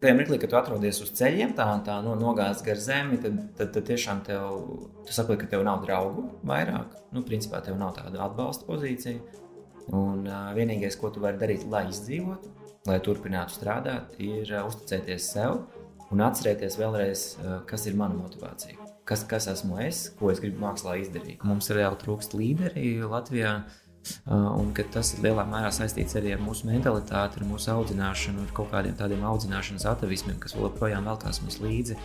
[0.00, 3.72] tajā mirklī, kad tu atrodies uz ceļiem, tā, tā no, nogāzes gar zemi, tad, tad,
[3.74, 4.62] tad tiešām tev,
[5.06, 6.96] tu saproti, ka tev nav draugu vairāk.
[7.14, 9.20] Nu, principā tev nav tāda atbalsta pozīcija.
[9.96, 12.52] Un uh, vienīgais, ko tu vari darīt, lai izdzīvotu,
[12.86, 15.64] lai turpinātu strādāt, ir uh, uzticēties sev
[16.10, 18.78] un atcerēties vēlreiz, uh, kas ir mana motivācija.
[19.08, 21.42] Kas, kas esmu es, ko es gribu mākslā izdarīt.
[21.46, 23.56] Mums reāli trūkst līderi Latvijā.
[23.64, 23.89] Uh,
[24.24, 28.52] Uh, un tas ir lielā mērā saistīts arī ar mūsu mentalitāti, ar mūsu audzināšanu, ar
[28.56, 31.98] kaut kādiem tādiem audzināšanas atavismiem, kas joprojām velkās mums līdzi.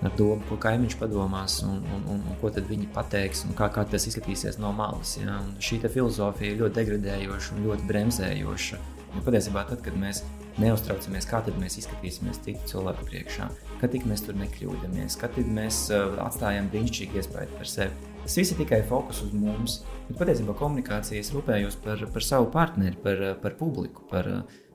[0.00, 3.84] Ar domu, ko kaimiņš padomās, un, un, un, un ko viņi pateiks, un kā, kā
[3.84, 5.18] tas izskatīsies no malas.
[5.20, 5.42] Ja?
[5.42, 8.80] Un šī filozofija ir ļoti degradējoša un ļoti bremzējoša.
[9.10, 10.22] Jo patiesībā, tad, kad mēs
[10.60, 13.50] neuztraucamies, kā mēs izskatīsimies citu cilvēku priekšā,
[13.82, 18.52] kad tik mēs tur nekļūdāmies, kad mēs uh, atstājam brīnišķīgu iespēju par sevi Tas viss
[18.54, 19.80] ir tikai fokus uz mums.
[20.08, 24.28] Bet patiesībā komunikācijas rūpējos par, par savu partneri, par, par publiku, par,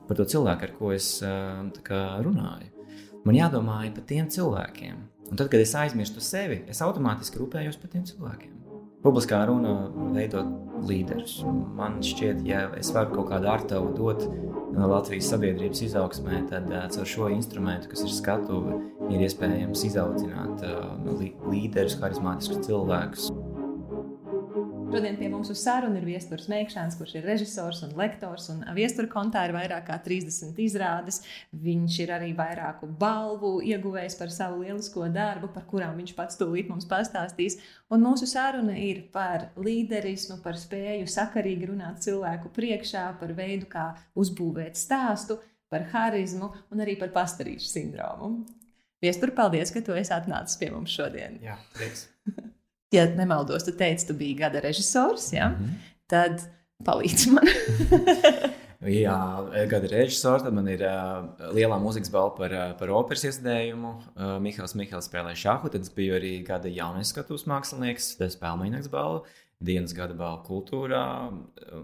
[0.08, 1.10] par to cilvēku, ar ko es
[1.86, 2.72] kā, runāju.
[3.26, 4.98] Man jādomā par tiem cilvēkiem.
[5.26, 8.55] Un tad, kad es aizmirstu sevi, es automātiski rūpējos par tiem cilvēkiem.
[9.06, 9.72] Publiskā runa
[10.10, 10.48] veidot
[10.88, 11.36] līderus.
[11.78, 14.24] Man šķiet, ja es varu kaut kādu artavu dot
[14.76, 20.66] Latvijas sabiedrības izaugsmē, tad caur šo instrumentu, kas ir skatuve, ir iespējams izaudzināt
[21.46, 23.30] līderus, harizmātiskus cilvēkus.
[24.86, 28.44] Šodien pie mums uz sarunu ir Viestures Meikšāns, kurš ir režisors un lektors.
[28.52, 31.18] Un Viestura kontā ir vairāk kā 30 izrādes.
[31.64, 36.70] Viņš ir arī vairāku balvu ieguvējis par savu lielisko darbu, par kurām viņš pats tūlīt
[36.70, 37.58] mums pastāstīs.
[37.90, 43.88] Un mūsu saruna ir par līderismu, par spēju sakarīgi runāt cilvēku priekšā, par veidu, kā
[44.14, 45.40] uzbūvēt stāstu,
[45.72, 48.36] par harizmu un arī par pastarīšu sindromu.
[49.02, 51.40] Viestur, paldies, ka tu esi atnācis pie mums šodien.
[51.42, 52.06] Jā, prieks.
[52.94, 55.48] ja nemaldos, tu teici, tu biji gada režisors, ja?
[55.48, 55.90] mm -hmm.
[56.06, 56.46] tad
[56.84, 57.48] palīdzi man.
[58.86, 60.44] Jā, gada režisors.
[60.44, 61.24] Tad man ir uh,
[61.56, 63.92] lielā mūzikas balva par, uh, par operas iesdējumu.
[64.14, 65.70] Uh, Mihāls Mihāls spēlēja šāhu.
[65.72, 68.12] Tad es biju arī gada jaunais skatuves mākslinieks.
[68.20, 69.24] Tas spēlēja balvu.
[69.64, 71.32] Dienas gada balva kultūrā.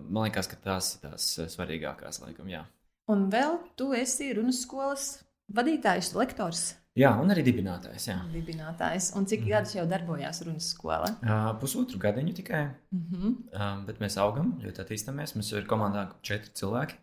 [0.05, 2.67] Man liekas, ka tās ir tās svarīgākās, laikam, jā.
[3.09, 5.23] Un vēl tu esi runas skolas
[5.57, 6.82] vadītājs, lektors.
[6.99, 8.07] Jā, un arī dibinātājs.
[8.11, 8.19] Jā.
[8.35, 9.15] Dibinātājs.
[9.17, 9.53] Un cik mm.
[9.55, 11.09] gadus jau darbojās runas skolā?
[11.25, 12.67] Uh, pusotru gadiņu tikai.
[12.93, 13.39] Mm -hmm.
[13.55, 15.33] uh, bet mēs augam, ļoti attīstāmies.
[15.35, 16.99] Mums ir komandā četri cilvēki.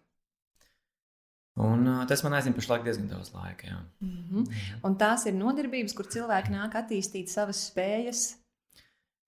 [1.57, 3.67] Un, uh, tas man aizņem pašlaik diezgan daudz laika.
[3.67, 3.79] Jā.
[4.01, 4.45] Mm -hmm.
[4.45, 4.83] Mm.
[4.83, 8.35] Un tās ir nodarbības, kur cilvēki nāk attīstīt savas spējas.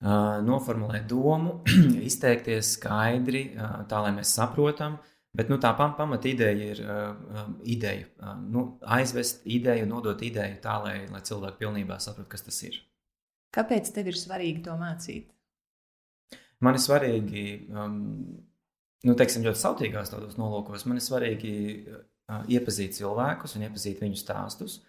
[0.02, 1.64] Uh, noformulēt domu,
[2.10, 6.80] izteikties skaidri, uh, tā lai mēs saprotam, uh, Bet nu, tā pam pamata ideja ir
[6.84, 8.08] uh, ideja.
[8.20, 12.80] Uh, nu, aizvest ideju, nodot ideju tā, lai, lai cilvēki pilnībā saprastu, kas tas ir.
[13.56, 15.30] Kāpēc tev ir svarīgi to mācīt?
[16.62, 17.96] Man ir svarīgi, um,
[19.08, 24.20] nu, teiksim, ļoti sautīgās tādos nolūkos, man ir svarīgi uh, iepazīt cilvēkus un iepazīt viņu
[24.20, 24.82] stāstus.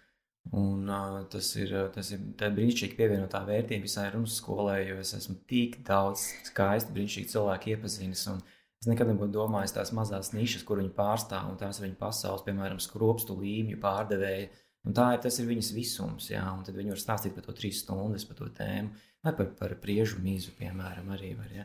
[0.51, 5.37] Un, uh, tas ir, tas ir brīnišķīgi pievienotā vērtība visai runas skolai, jo es esmu
[5.47, 8.25] tik daudz skaisti, brīnišķīgi cilvēku iepazinis.
[8.33, 11.85] Un, uh, Es nekad nebūtu domājis tās mazās nišas, kur viņi pārstāv, un tās ir
[11.85, 14.49] viņa pasaules, piemēram, skropstu līmju pārdevēja.
[14.83, 17.55] Un tā ir tas ir viņas visums, jā, un tad viņi var stāstīt par to
[17.55, 18.91] trīs stundas, par to tēmu,
[19.23, 21.53] vai par, par priežu mīzu, piemēram, arī var.
[21.55, 21.63] Ja.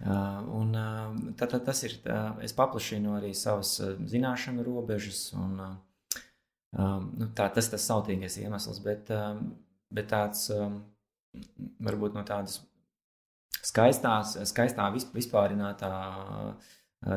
[0.00, 2.16] Uh, un uh, tā, tā, tas ir, tā,
[2.46, 5.74] es paplašinu arī savas uh, zināšanu robežas, un uh,
[6.72, 9.36] um, nu, tā, tas tas sautīgais iemesls, bet, uh,
[9.92, 10.80] bet tāds um,
[11.84, 12.62] varbūt no tādas
[13.66, 15.92] skaistās, skaistā vispārinātā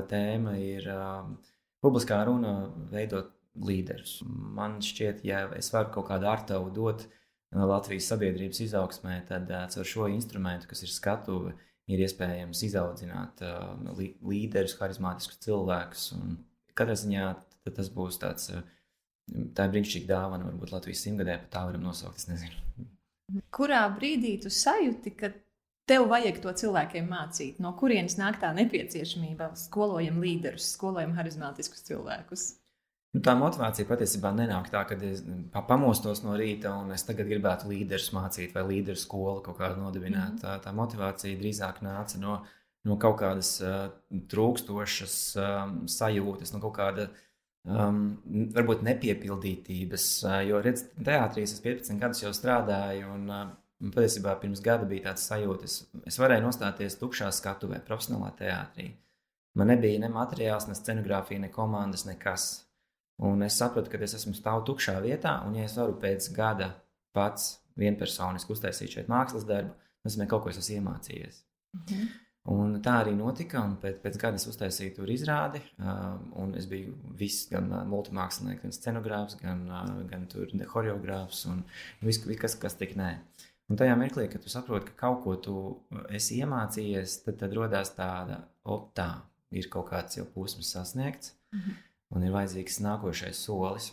[0.09, 0.89] tēma ir
[1.83, 2.53] publiskā runa
[2.91, 4.19] veidot līderus.
[4.27, 7.07] Man šķiet, ja es varu kaut kādu artavu dot
[7.49, 11.55] Latvijas sabiedrības izaugsmē, tad ar šo instrumentu, kas ir skatuve,
[11.89, 13.41] ir iespējams izaudzināt
[14.21, 16.03] līderus, harizmātiskus cilvēkus.
[16.77, 17.31] Katrā ziņā
[17.73, 18.51] tas būs tāds,
[19.57, 22.21] tā ir brīnišķīga dāvana, varbūt Latvijas simtgadē, pat tā varam nosaukt.
[23.53, 25.33] Kurā brīdī tu sajūti, ka
[25.89, 29.55] Tev vajag to cilvēkiem mācīt, no kurienes nāk tā nepieciešamība.
[29.57, 32.43] Skolojam līderus, skolojam harizmātiskus cilvēkus.
[33.15, 35.23] Nu, tā motivācija patiesībā nenāk tā, ka es
[35.65, 40.35] pamostos no rīta un es tagad gribētu līderus mācīt vai līderu skolu kaut kādu nodibināt.
[40.35, 40.41] Mm.
[40.43, 42.35] Tā, tā motivācija drīzāk nāca no,
[42.85, 43.87] no kaut kādas uh,
[44.29, 47.07] trūkstošas um, sajūtas, no kaut kāda
[47.65, 48.03] um,
[48.53, 50.05] varbūt nepiepildītības.
[50.45, 53.09] Jo, redziet, teātrī es 15 gadus jau strādāju.
[53.15, 53.49] Un, uh,
[53.79, 55.77] Man patiesībā pirms gada bija tāds sajūta, es,
[56.09, 58.89] es varēju nostāties tukšā skatuvē, profesionālā teātrī.
[59.59, 62.49] Man nebija ne materiāls, ne scenogrāfija, ne komandas, nekas.
[63.23, 66.73] Un es sapratu, ka es esmu stāvu tukšā vietā, un ja es varu pēc gada
[67.15, 71.45] pats vienpersoniski uztaisīt šeit mākslas darbu, tas nozīmē, ka kaut ko es esmu iemācījies.
[71.79, 72.09] Mhm.
[72.49, 73.61] Un tā arī notika.
[73.81, 75.59] Pēc, pēc gada es uztaisīju tur izrādi.
[75.77, 80.25] Uh, es biju viss, gan uh, multimākslinieks, gan scenogrāfs, gan, uh, gan
[80.71, 81.61] choreogrāfs un
[82.01, 83.11] viss, kas, kas tik nē.
[83.69, 85.55] Un tajā mirklī, kad tu saproti, ka kaut ko tu
[86.09, 89.11] esi iemācījies, tad, tad radās tāda, o, tā
[89.53, 91.75] ir kaut kāds jau posms sasniegts, mm -hmm.
[92.15, 93.91] un ir vajadzīgs nākošais solis.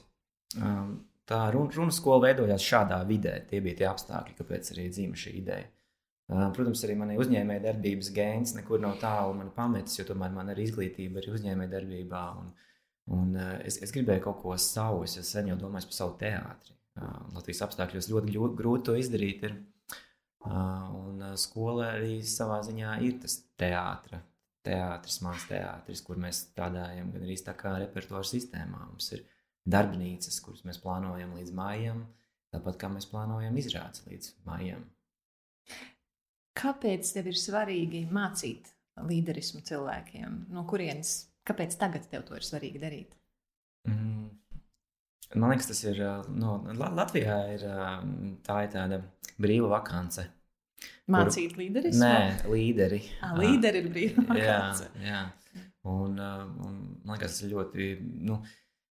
[0.57, 3.41] Um, tā runa, runa skola veidojās šādā vidē.
[3.51, 5.67] Tie bija tie apstākļi, kāpēc arī dzīva šī ideja.
[6.27, 10.59] Protams, arī manī uzņēmēja darbības gēns nekur nav tālu man pametis, jo tomēr man ir
[10.59, 12.23] izglītība arī uzņēmēja darbībā.
[12.41, 12.49] Un,
[13.19, 16.75] un es, es gribēju kaut ko savu, es sen jau domāju par savu teātri.
[16.97, 19.45] Latvijas apstākļos ļoti grūti to izdarīt.
[19.49, 19.57] Ir.
[20.47, 24.23] Un skola arī savā ziņā ir tas teātris,
[24.67, 28.85] teātris, mans teātris, kur mēs strādājam gan arī tā kā repertuāra sistēmā.
[28.93, 29.25] Mums ir
[29.67, 32.05] darbnīcas, kuras mēs plānojam līdz mājam,
[32.55, 34.87] tāpat kā mēs plānojam izrādes līdz mājam.
[36.57, 38.71] Kāpēc tev ir svarīgi mācīt
[39.05, 40.47] līderismu cilvēkiem?
[40.55, 43.17] No kurienes, kāpēc tagad tev to ir svarīgi darīt?
[43.91, 44.31] Mm.
[45.35, 46.01] Man liekas, tas ir.
[46.39, 47.65] No, Latvijā ir
[48.47, 49.01] tā ir tāda
[49.43, 50.29] brīva vakance.
[51.11, 51.63] Mācīt kur...
[51.63, 52.03] līderismu?
[52.03, 53.01] Nē, līderi.
[53.25, 54.91] À, līderi ir brīva vakance.
[55.01, 55.65] Jā, jā.
[55.87, 57.91] Un, un man liekas, tas ir ļoti.
[58.27, 58.41] Nu,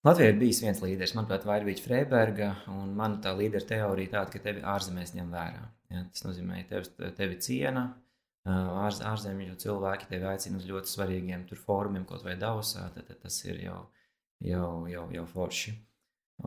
[0.03, 4.41] Latvijā ir bijis viens līderis, manuprāt, Vairvīķa Freiberga, un man tā līdera teorija tāda, ka
[4.43, 5.63] tevi ārzemēs ņem vērā.
[5.93, 7.85] Ja, tas nozīmē, ka tevi, tevi ciena,
[8.49, 13.39] ārz, ārzemju cilvēki tevi aicina uz ļoti svarīgiem fórumiem, kaut vai Davosā, tad, tad tas
[13.45, 13.79] ir jau,
[14.43, 15.75] jau, jau, jau forši.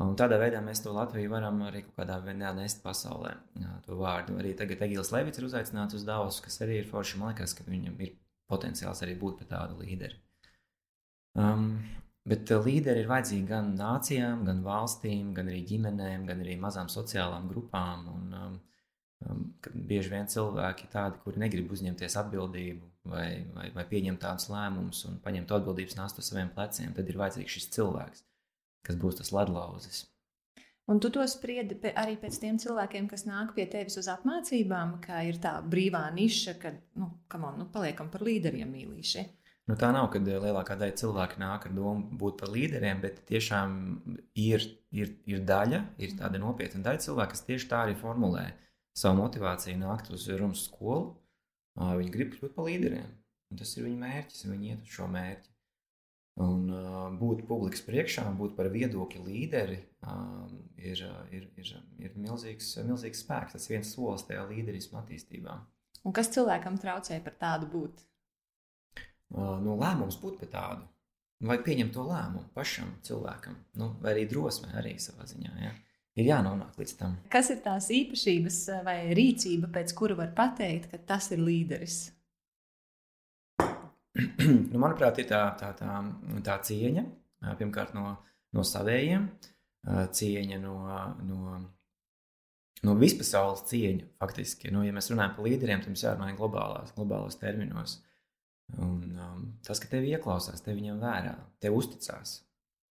[0.05, 3.33] Un tādā veidā mēs to Latviju varam arī kaut kādā veidā nest pasaulē.
[3.63, 7.21] Jā, to vārdu arī tagad Egils Levits ir uzaicināts uz Davosu, kas arī ir forši.
[7.21, 8.17] Man liekas, ka viņam ir
[8.51, 10.21] potenciāls arī būt par tādu līderi.
[11.37, 11.71] Um,
[12.27, 16.91] Bet eh, līderi ir vajadzīgi gan nācijām, gan valstīm, gan arī ģimenēm, gan arī mazām
[16.91, 18.09] sociālām grupām.
[18.11, 18.57] Un, um,
[19.31, 19.45] um,
[19.91, 25.21] bieži vien cilvēki tādi, kuri negrib uzņemties atbildību vai, vai, vai pieņemt tādus lēmumus un
[25.23, 26.97] paņemt atbildības nastu saviem pleciem.
[26.97, 28.27] Tad ir vajadzīgs šis cilvēks,
[28.87, 30.05] kas būs tas ledlauzis.
[30.87, 35.25] Un tu to spriedi arī pēc tiem cilvēkiem, kas nāk pie tevis uz apmācībām, ka
[35.27, 39.25] ir tā brīvā niša, ka, nu, on, nu paliekam par līderiem mīlīši.
[39.67, 43.19] Nu, tā nav, ka eh, lielākā daļa cilvēku nāk ar domu būt par līderiem, bet
[43.27, 43.75] tiešām
[44.39, 44.63] ir,
[44.95, 48.47] ir, ir daļa, ir tāda nopietna daļa cilvēku, kas tieši tā arī formulē
[48.97, 51.17] savu motivāciju nākt uz Romas skolu.
[51.77, 53.11] Viņi grib kļūt par līderiem.
[53.51, 55.51] Un tas ir viņu mērķis, viņi iet uz šo mērķi.
[56.45, 60.43] Un uh, būt publikas priekšā, būt par viedokļu līderi, uh,
[60.77, 61.01] ir,
[61.33, 61.71] ir, ir,
[62.03, 63.57] ir milzīgs, milzīgs spēks.
[63.57, 65.57] Tas viens solis tajā līderisma attīstībā.
[66.05, 68.05] Un kas cilvēkam traucē par tādu būt?
[69.35, 70.87] nu, lēmums būt par tādu.
[71.47, 75.53] Vai pieņemt to lēmumu pašam cilvēkam, nu, vai arī drosmē, arī savā ziņā.
[75.61, 75.73] Ja?
[76.17, 77.19] Ir jānonāk līdz tam.
[77.33, 81.99] Kas ir tās īpašības vai rīcība, pēc kura var pateikt, ka tas ir līderis?
[84.73, 86.01] nu, manuprāt, ir tā, tā, tā,
[86.47, 87.05] tā cieņa
[87.61, 88.17] pirmkārt no,
[88.57, 89.27] no savējiem,
[89.87, 90.77] cieņa no,
[91.29, 91.59] no,
[92.87, 94.09] no vispasaules cieņa.
[94.23, 98.01] Faktiski, nu, ja mēs runājam par līderiem, tad mums jārunā globālās, globālos terminos.
[98.83, 102.41] Un, um, tas, ka tevi ieklausās, tevi ņem vērā, tev uzticās.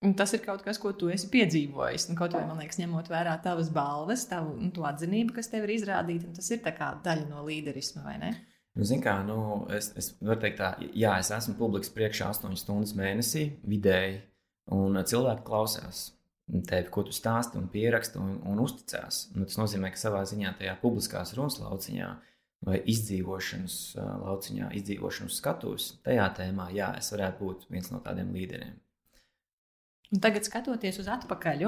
[0.05, 2.09] Un tas ir kaut kas, ko tu esi piedzīvojis.
[2.11, 5.75] Un, kaut vai, man liekas, ņemot vērā tavas balvas, tavu nu, atzinību, kas tev ir
[5.79, 8.31] izrādīta, tas ir daļa no līderisma, vai ne?
[8.75, 9.37] Nu, Ziniet, kā nu,
[9.71, 14.17] es, es varu teikt, tā, jā, es esmu publikas priekšā 8 stundas mēnesī, vidēji,
[14.75, 16.09] un cilvēki klausās
[16.45, 19.29] tevi, ko tu stāsti, un pieraksta un, un uzticās.
[19.35, 22.09] Nu, tas nozīmē, ka savā ziņā tajā publiskās runas lauciņā
[22.65, 28.75] vai izdzīvošanas lauciņā, izdzīvošanas skatos, tajā tēmā, jā, es varētu būt viens no tādiem līderiem.
[30.13, 31.65] Un tagad skatoties uz atpakaļ,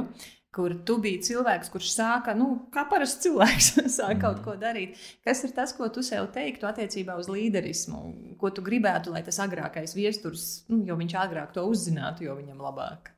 [0.58, 4.22] kur tu biji cilvēks, kurš sāka, nu, kā parasts cilvēks, sāk mm.
[4.24, 4.46] kaut mhm.
[4.48, 4.98] ko darīt.
[5.26, 8.02] Kas ir tas, ko tu sev teiktu attiecībā uz līderismu?
[8.42, 12.66] Ko tu gribētu, lai tas agrākais viesturs, nu, jo viņš agrāk to uzzinātu, jo viņam
[12.66, 13.14] labāk?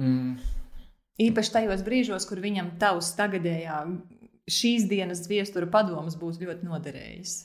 [0.00, 0.40] Mm.
[1.20, 3.82] Īpaši tajos brīžos, kur viņam tavs tagadējā
[4.50, 7.36] šīs dienas viestura padomus būs ļoti noderējis?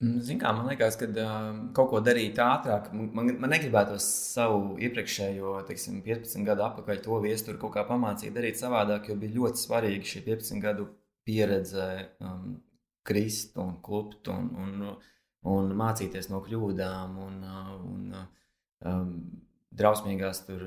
[0.00, 4.78] Mm, Ziniet, kā man liekas, ka uh, kaut ko darīt ātrāk, man, man negribētos savu
[4.80, 9.60] iepriekšējo teiksim, 15 gadu atpakaļ to viesturu kaut kā pamācīt, darīt savādāk, jo bija ļoti
[9.60, 10.88] svarīgi šī 15 gadu
[11.28, 11.90] pieredze,
[12.24, 12.56] um,
[13.04, 14.88] krist un klupt un, un,
[15.52, 17.20] un mācīties no kļūdām.
[17.26, 17.38] Un,
[17.92, 18.18] un,
[18.88, 19.14] um,
[19.80, 20.64] drausmīgās, tur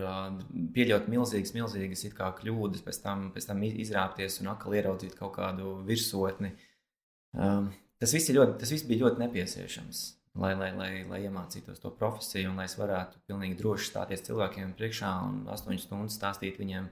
[0.76, 2.06] pieļaut milzīgas, milzīgas
[2.40, 6.54] kļūdas, pēc tam, pēc tam izrāpties un atkal ieraudzīt kaut kādu virsotni.
[8.04, 10.00] Tas viss, ļoti, tas viss bija ļoti nepieciešams,
[10.44, 14.74] lai, lai, lai, lai iemācītos to profesiju un lai es varētu pilnīgi droši stāties cilvēkiem
[14.76, 16.90] priekšā un astoņas stundas stāstīt viņiem,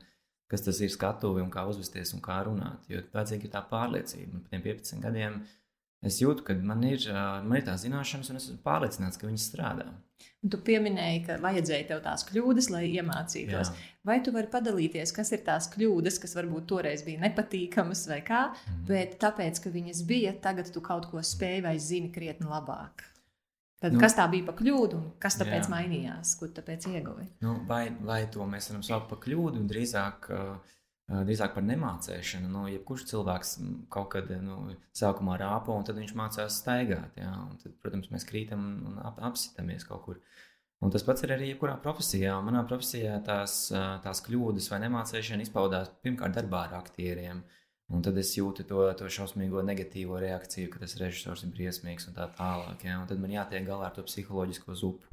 [0.54, 2.88] kas tas ir skatuvi un kā uzvesties un kā runāt.
[2.88, 4.38] Jo vajadzīga ir tā pārliecība.
[4.38, 5.36] Man tiem 15 gadiem
[6.08, 9.50] es jūtu, ka man ir, man ir tā zināšanas, un es esmu pārliecināts, ka viņas
[9.52, 9.90] strādā.
[10.42, 13.70] Un tu pieminēji, ka vajadzēja tev tās kļūdas, lai iemācītos.
[13.70, 13.90] Jā.
[14.08, 18.48] Vai tu vari padalīties, kas ir tās kļūdas, kas varbūt toreiz bija nepatīkamas vai kā,
[18.50, 18.84] mm.
[18.90, 23.06] bet tāpēc, ka viņas bija, tagad tu kaut ko spēj vai zini krietni labāk?
[23.82, 25.70] Tad, nu, kas tā bija par kļūdu un kas tāpēc jā.
[25.72, 27.26] mainījās, ko tāpēc ieguvi?
[27.42, 30.76] Nu, vai, vai to mēs varam saukt par kļūdu, drīzāk uh,
[31.10, 32.50] drīzāk par nemācīšanu.
[32.52, 33.56] Nu, jebkurš cilvēks
[33.94, 37.18] kaut kad nu, sākumā rāpo, un tad viņš mācās staigāt.
[37.20, 40.22] Jā, tad, protams, mēs krītam un ap, apsitamies kaut kur.
[40.82, 42.40] Un tas pats ir arī jebkurā profesijā.
[42.42, 47.44] Manā profesijā tās, tās kļūdas vai nemācīšana izpaudās pirmkārt darbā ar aktieriem.
[47.92, 52.16] Un tad es jūtu to, to šausmīgo negatīvo reakciju, ka tas režisors ir briesmīgs un
[52.16, 52.86] tā tālāk.
[52.88, 53.02] Ja?
[53.04, 55.11] Un tad man jātiek galā ar to psiholoģisko zupu.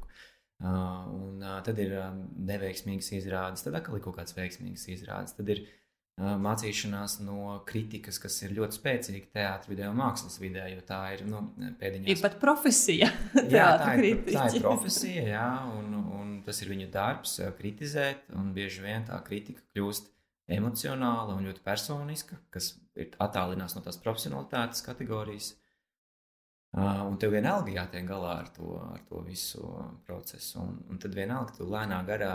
[0.59, 2.09] Uh, un uh, tad ir uh,
[2.49, 5.37] neveiksmīgas izrādes, tad atkal ir kaut kāds veiksmīgs izrādes.
[5.37, 5.63] Tad ir
[6.19, 11.23] mācīšanās no kritikas, kas ir ļoti spēcīga teātris vidē un mākslas vidē, jo tā ir
[11.23, 11.45] nu,
[11.79, 12.09] pēdiņā.
[12.11, 13.07] Ir pat profesija.
[13.39, 15.47] jā, tā ir, tā ir profesija, jā,
[15.77, 20.11] un, un tas ir viņu darbs kritizēt, un bieži vien tā kritika kļūst
[20.59, 25.53] emocionāla un ļoti personiska, kas ir attālinās no tās profesionalitātes kategorijas.
[26.77, 29.63] Un tev vienalga jātiek galā ar to, ar to visu
[30.05, 32.33] procesu, un, un tad vienalga tu lēnā garā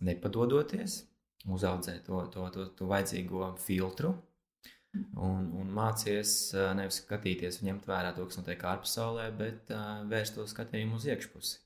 [0.00, 1.02] nepadodoties,
[1.44, 4.14] uzaudzē to, to, to, to vajadzīgo filtru.
[4.94, 10.38] Un, un mācies nevis skatīties un ņemt vērā to, kas notiek ārpasaulē, bet uh, vērst
[10.38, 11.56] to skatījumu uz iekšpusi.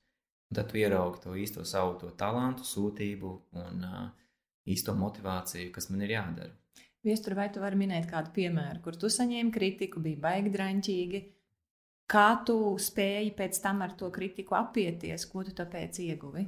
[0.48, 4.06] Un tad tu ieraugi to īsto savu to talantu, sūtību un uh,
[4.66, 6.54] īsto motivāciju, kas man ir jādara.
[7.04, 11.20] Viestur, vai tu vari minēt kādu piemēru, kur tu saņēmi kritiku, bija baigi draņķīgi?
[12.08, 16.46] Kā tu spēji pēc tam ar to kritiku apieties, ko tu tāpēc ieguvi?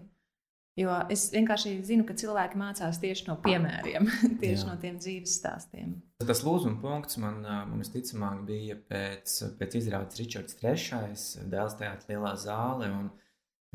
[0.79, 4.07] Jo es vienkārši zinu, ka cilvēki mācās tieši no piemēriem,
[4.43, 4.69] tieši Jā.
[4.69, 5.97] no tiem dzīves stāstiem.
[6.23, 11.49] Tas lūzuma punkts man, man visticamāk, bija pēc, pēc izrādes Ričards III.
[11.51, 12.89] dēls teātris Lielā zāle.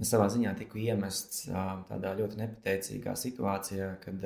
[0.01, 1.45] Es savā ziņā tiku iemests
[1.87, 4.25] tādā ļoti nepateicīgā situācijā, kad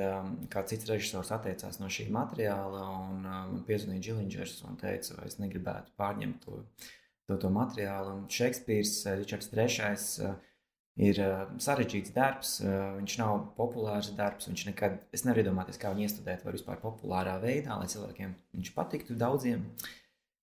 [0.50, 2.88] kāds cits režisors atteicās no šī materiāla.
[3.20, 6.64] Man piezvanīja Džilingers un teica, vai es negribētu pārņemt to,
[7.30, 8.18] to, to materiālu.
[8.18, 10.34] Un Šekspīrs, Ričards III
[11.00, 14.50] ir uh, sarežģīts darbs, viņš nav populārs darbs.
[14.52, 18.76] Viņš nekad, es nevaru iedomāties, kā viņu iestudēt var vispār populārā veidā, lai cilvēkiem viņš
[18.76, 19.64] patiktu daudziem.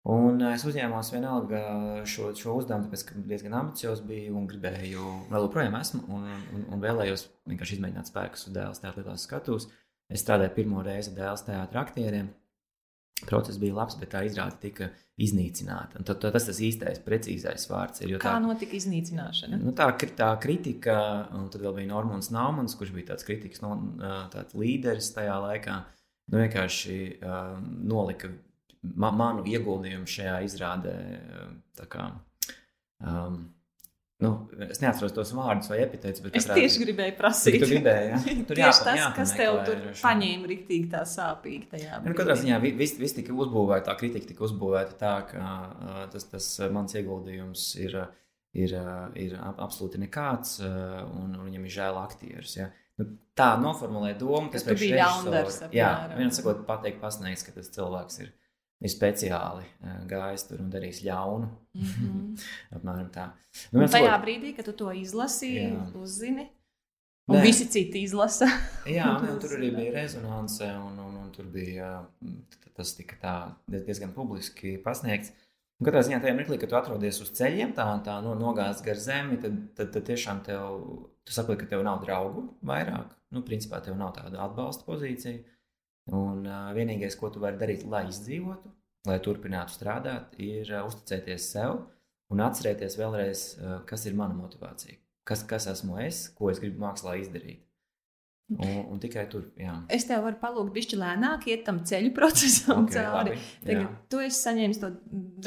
[0.08, 1.60] Un es uzņēmos vienalga
[2.08, 6.24] šo, šo uzdevumu, tāpēc, ka diezgan ambiciozs biju un gribēju, vēl joprojām esmu, un,
[6.56, 9.68] un, un vēlējos vienkārši izmēģināt spēkus dēls teātros skatus.
[10.10, 12.32] Es strādāju pirmo reizi dēls teātra aktieriem.
[13.28, 16.00] Process bija labs, bet tā izrāde tika iznīcināta.
[16.00, 18.00] Un tad, tad tas ir īstais, precīzais vārds.
[18.04, 19.58] Ir, Kā tā, notika iznīcināšana?
[19.60, 20.96] Nu, tā, tā kritika,
[21.36, 23.74] un tad vēl bija Normons Naumans, kurš bija tāds kritikas no,
[24.32, 25.76] tāds līderis tajā laikā.
[26.30, 27.58] Nu, vienkārši uh,
[27.90, 28.30] nolika
[28.80, 30.94] ma manu ieguldījumu šajā izrādē.
[31.90, 32.06] Kā,
[33.04, 33.42] um,
[34.20, 34.30] Nu,
[34.68, 37.54] es neatceros tos vārdus vai epitētus, bet es tieši gribēju prasīt.
[37.62, 38.18] Tu gribēji, ja?
[38.50, 42.00] Tur tieši jāpa, tas, kas tev tur paņēma riktīgi tā sāpīgi tajā.
[42.04, 45.54] Nu, katrā ziņā viss vis tika uzbūvēta, tā kritika tika uzbūvēta tā, ka
[46.12, 47.96] tas, tas mans ieguldījums ir,
[48.60, 48.76] ir,
[49.24, 52.58] ir absolūti nekāds, un, un viņam ir žēl aktierus.
[52.60, 52.68] Ja?
[53.00, 53.08] Nu,
[53.40, 55.62] tā noformulē domu, kas tas bija ļaundars.
[55.72, 58.34] Jā, viens sakot, pateikt, pasniegts, ka tas cilvēks ir
[58.80, 59.66] ir speciāli
[60.10, 61.50] gājis tur un darījis ļaunu.
[61.74, 62.46] Mm -hmm.
[62.78, 63.30] Apmēram tā.
[63.72, 65.84] Nu, tajā sakot, brīdī, kad tu to izlasīji, jā.
[66.00, 66.48] uzzini.
[67.30, 67.42] Un Nē.
[67.46, 68.48] visi citi izlasa.
[68.98, 72.00] jā, ne, tur arī bija rezonance, un, un, un tur bija
[72.74, 73.36] tas tika tā
[73.68, 75.32] diezgan publiski pasniegts.
[75.80, 78.98] Un katrā ziņā tajā mirklī, kad tu atrodies uz ceļiem, tā, tā no, nogāzts gar
[79.00, 80.82] zemi, tad, tad, tad tiešām tev,
[81.24, 83.14] tu saproti, ka tev nav draugu vairāk.
[83.32, 85.40] Nu, principā tev nav tāda atbalsta pozīcija.
[86.16, 88.72] Un vienīgais, ko tu vari darīt, lai izdzīvotu,
[89.06, 91.84] lai turpinātu strādāt, ir uzticēties sev
[92.32, 93.44] un atcerēties vēlreiz,
[93.86, 97.62] kas ir mana motivācija, kas, kas esmu es, ko es gribu mākslā izdarīt.
[98.50, 99.44] Un, un tikai tur.
[99.58, 99.76] Jā.
[99.94, 103.36] Es tev varu palūgt, bišķi lēnāk, iet tam ceļu procesam okay, cauri.
[103.62, 104.90] Tagad tu esi saņēmis to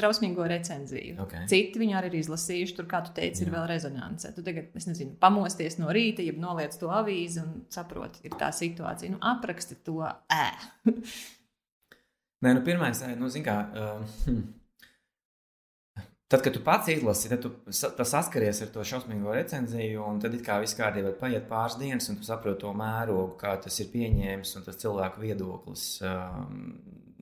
[0.00, 1.18] drausmīgo recenziju.
[1.26, 1.44] Okay.
[1.50, 2.76] Citi viņu arī ir izlasījuši.
[2.78, 3.48] Tur, kā tu teici, jā.
[3.48, 4.32] ir vēl rezonance.
[4.32, 8.48] Tu tagad, es nezinu, pamosties no rīta, jeb noliec to avīzi un saproti, ir tā
[8.56, 9.12] situācija.
[9.12, 10.48] Nu, apraksti to ē.
[12.44, 13.60] Nē, nu, pirmais, nu, zin kā.
[13.72, 14.32] Uh,
[16.34, 20.56] Tad, kad tu pats izlasi, tad tu saskaries ar to šausmīgo recenziju, un tad kā
[20.64, 24.64] viss kārtībā paiet pāris dienas, un tu saproti to mērogu, kā tas ir pieņēmis, un
[24.66, 25.84] tas cilvēku viedoklis.
[26.02, 26.56] Um,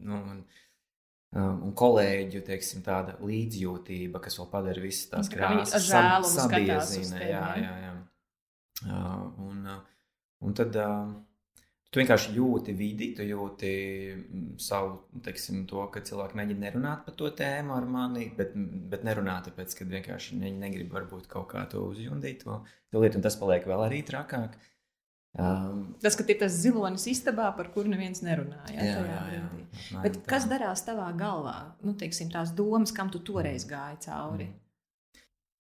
[0.08, 0.38] nu, un,
[1.36, 7.20] um, un kolēģu teiksim, tāda līdzjūtība, kas vēl padara visas tās krāsas, sab, sabiezina.
[7.20, 7.92] Jā, jā, jā.
[8.86, 9.84] Uh, un, uh,
[10.40, 11.12] un tad uh,
[11.92, 13.70] Tu vienkārši jūti vidi, tu jūti
[14.16, 14.94] mm, savu,
[15.26, 18.54] teiksim, to, ka cilvēki mēģina nerunāt par to tēmu ar mani, bet,
[18.88, 23.20] bet nerunā tāpēc, ka vienkārši viņi negrib varbūt kaut kā to uzjundīt, to, to lietu,
[23.20, 24.56] un tas paliek vēl arī trakāk.
[25.36, 28.64] Um, tas, ka ir tas zilonis istabā, par kuru neviens nerunā.
[28.72, 30.02] Jā, jā, jā, jā.
[30.02, 30.26] Bet tā.
[30.32, 31.58] kas darās tavā galvā?
[31.84, 34.48] Nu, teiksim, tās domas, kam tu toreiz gāji cauri?
[34.48, 34.61] Mm.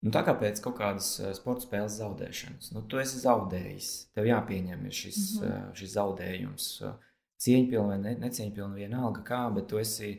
[0.05, 3.89] Nu, tā kā pēc kaut kādas uh, sporta spēles zaudēšanas, nu, tu esi zaudējis.
[4.15, 5.73] Tev jāpieņem šis, mm -hmm.
[5.75, 6.71] šis zaudējums.
[6.87, 6.95] Uh,
[7.43, 10.13] cieņpilni vai ne, necieņpilni, vienalga kā, bet tu esi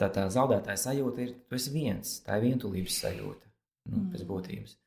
[0.00, 2.16] tā, tā zaudētāja sajūta, ir tu esi viens.
[2.26, 3.44] Tā ir vientulības sajūta
[3.90, 4.78] nu, mm pēc būtības.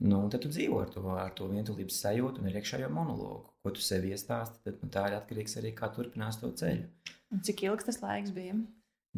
[0.00, 3.72] Nu, tad tu dzīvo ar to, ar to vientulības sajūtu un ir iekšējo monologu, ko
[3.76, 4.62] tu sev iestāsti.
[4.64, 6.86] Tad nu, tā ir atkarīgs arī kā turpinās to ceļu.
[7.34, 8.56] Un cik ilgs tas laiks bija?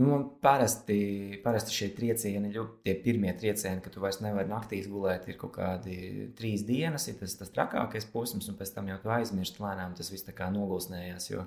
[0.01, 2.49] Nu, parasti, parasti šie triecieni,
[2.81, 5.97] tie pirmie triecieni, kad tu vairs nevari naktīs gulēt, ir kaut kādi
[6.39, 10.09] trīs dienas, ir tas, tas trakākais posms, un pēc tam jau tu aizmirsti lēnām, tas
[10.09, 11.29] viss tā kā nogulsnējās.
[11.35, 11.45] Jo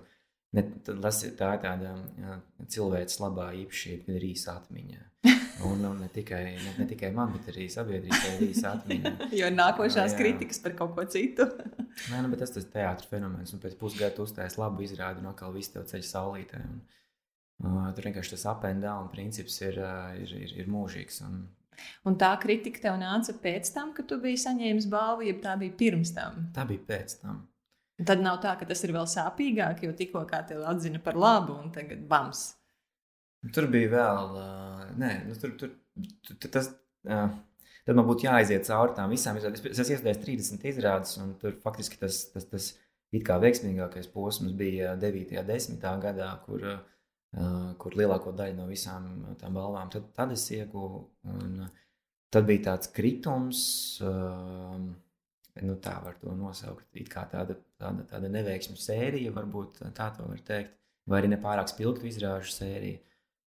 [0.54, 2.38] ne, tas, tā ir tāda jā,
[2.75, 5.02] cilvēks labā īpašība, ir īsa atmiņa.
[5.66, 9.12] Un, un ne, tikai, ne, ne tikai man, bet arī sabiedrībai ir īsa atmiņa.
[9.40, 11.46] jo nākošās jā, kritikas par kaut ko citu.
[12.12, 15.56] Nē, nu, bet tas ir teātris fenomens, un pēc pusgada uztaisīs labu izrādi, un atkal
[15.56, 16.60] viss tev ceļš saulītē.
[16.60, 16.84] Un,
[17.65, 19.79] Tur vienkārši tas and down princips ir,
[20.22, 21.22] ir, ir, ir mūžīgs.
[21.25, 21.45] Un...
[22.05, 25.75] un tā kritika tev nāca pēc tam, kad tu biji saņēmis balvu, ja tā bija
[25.79, 26.50] pirms tam?
[26.55, 27.43] Tā bija pēc tam.
[27.95, 31.15] Un tad nav tā, ka tas ir vēl sāpīgāk, jo tikko kā tevi atzina par
[31.15, 32.50] labu, un tagad bams.
[33.55, 35.75] Tur bija vēl, uh, nē, nu, tur, tur,
[36.34, 36.74] tur tas.
[37.05, 37.29] Uh,
[37.86, 39.67] Tad man būtu jāaiziet cauri tām visām izrādēm.
[39.69, 42.69] Es esmu iestājis 30 izrādes, un tur faktiski tas, tas, tas
[43.13, 45.36] it kā veiksmīgākais posms bija 9.
[45.38, 45.86] un 10.
[46.01, 46.79] gadā, kur uh,
[47.82, 51.01] kur lielāko daļu no visām tām balvām tad, tad es ieguvu.
[51.32, 51.65] Un,
[52.32, 53.63] tad bija tāds kritums,
[54.01, 56.88] nu, tā var to nosaukt.
[56.96, 60.75] It kā tāda, tāda, tāda neveiksmju sērija, varbūt tā to var teikt,
[61.10, 63.01] vai arī nepārāk spilgtu izrāžu sērija.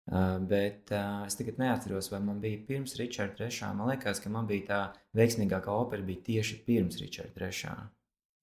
[0.04, 3.70] Uh, bet uh, es tagad neatceros, vai man bija pirms Richarda 3.
[3.78, 4.80] Man liekas, ka man bija tā
[5.16, 7.78] veiksmīgākā opera bija tieši pirms Richarda 3.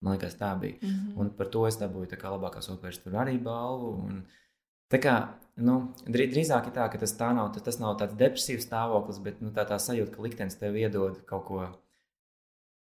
[0.00, 0.78] Man liekas, tā bija.
[0.80, 1.18] Mm -hmm.
[1.20, 3.90] Un par to es dabūju tā kā labākās operas tur arī balvu.
[4.06, 4.40] Un, uh,
[4.90, 5.14] Tā kā
[5.62, 5.76] nu,
[6.08, 9.66] drīzāk ir tā, ka tas, tā nav, tas nav tāds depresīvs stāvoklis, bet nu, tā,
[9.68, 11.62] tā sajūta, ka liktenis tev iedod kaut ko.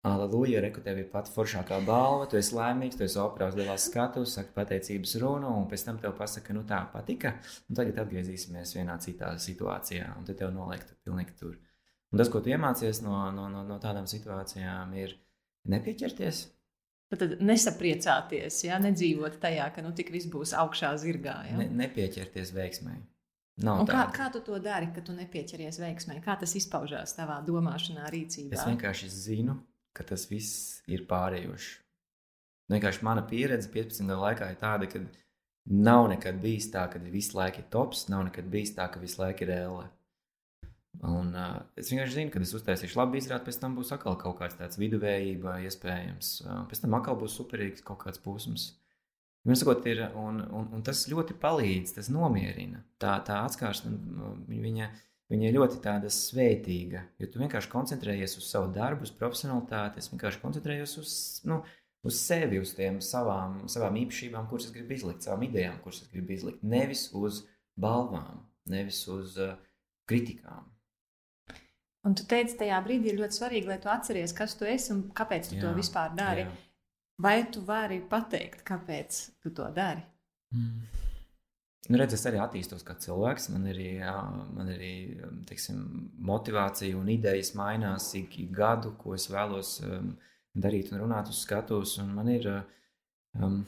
[0.05, 4.35] Aleluja, reku tev ir pati foršākā balva, tu esi laimīgs, tu esi operās lielās skatus,
[4.37, 7.38] saka pateicības runu, un pēc tam tev pasaka, nu tā patika,
[7.70, 11.55] un tagad atgriezīsimies vienā citā situācijā, un tad tev noliek tu pilnīgi tur.
[12.12, 15.16] Un tas, ko tu iemācies no, no, no, no tādām situācijām, ir
[15.72, 16.42] nepieķerties,
[17.12, 21.34] Tad nesapriecāties, ja nedzīvot tajā, ka nu tik viss būs augšā zirgā.
[21.50, 21.58] Ja?
[21.60, 22.96] Ne, nepieķerties veiksmai.
[23.62, 26.16] Kā, kā tu to dari, ka tu nepieķeries veiksmai?
[26.24, 28.56] Kā tas izpaužās tavā domāšanā, rīcībā?
[28.56, 29.60] Es vienkārši zinu,
[29.94, 31.68] ka tas viss ir pārējošs.
[32.72, 35.04] Vienkārši mana pieredze 15 gadu laikā ir tāda, ka
[35.70, 39.20] nav nekad bijis tā, ka visu laiku ir tops, nav nekad bijis tā, ka visu
[39.22, 39.86] laiku ir ēle.
[41.02, 44.38] Un, uh, es vienkārši zinu, ka es uztaisīšu labu izrādi, pēc tam būs atkal kaut
[44.38, 46.30] kāds tāds viduvējība, iespējams.
[46.44, 48.70] Uh, pēc tam atkal būs superīgs kaut kāds posms.
[49.44, 52.80] Sakot, ir, un, un, un tas ļoti palīdz, tas nomierina.
[53.02, 54.87] Tā, tā atskāršana, viņa,
[55.33, 57.02] viņa ir ļoti tāda svētīga.
[57.20, 61.12] Jo tu vienkārši koncentrējies uz savu darbu, uz profesionalitāti, es vienkārši koncentrējos uz,
[61.50, 61.61] nu,
[62.09, 66.09] uz sevi, uz tiem savām, savām īpašībām, kuras es gribu izlikt, savām idejām, kuras es
[66.14, 66.64] gribu izlikt.
[66.64, 67.44] Nevis uz
[67.76, 69.59] balvām, nevis uz uh,
[70.09, 70.73] kritikām.
[72.04, 75.06] Un tu teici, tajā brīdī ir ļoti svarīgi, lai tu atceries, kas tu esi un
[75.16, 76.44] kāpēc tu jā, to vispār dari.
[76.44, 76.56] Jā.
[77.24, 80.02] Vai tu vari pateikt, kāpēc tu to dari?
[80.52, 81.04] Mm.
[81.84, 83.50] Nu, redz, es arī attīstos kā cilvēks.
[83.52, 83.66] Man
[84.56, 84.92] man arī
[85.48, 85.80] teiksim,
[86.16, 90.14] motivācija un idejas mainās ik, ik gadu, ko es vēlos um,
[90.56, 91.98] darīt un runāt uz skatuves.
[92.08, 92.48] Man ir,
[93.36, 93.66] um,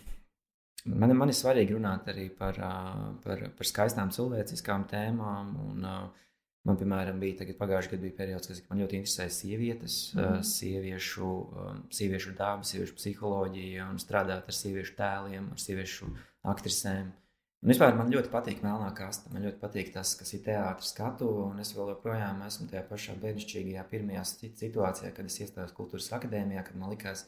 [0.84, 5.52] man, man ir svarīgi runāt arī par, uh, par, par skaistām cilvēciskām tēmām.
[5.70, 6.25] Un, uh,
[6.66, 10.40] Man, piemēram, bija pagājušajā gadā bija periods, kad man ļoti interesēja sievietes, mm.
[10.48, 11.28] sieviešu,
[11.94, 16.10] sieviešu daba, sieviešu psiholoģija un strādāt ar sieviešu tēliem, ar sieviešu
[16.50, 17.12] aktrisēm.
[17.62, 19.30] Un vispār man ļoti patīk melnā kasta.
[19.32, 23.14] Man ļoti patīk tas, kas ir teātris skatu, un es vēl joprojām esmu tajā pašā
[23.22, 27.24] bērnišķīgajā pirmajā situācijā, kad es iestājos kultūras akadēmijā, kad man likās,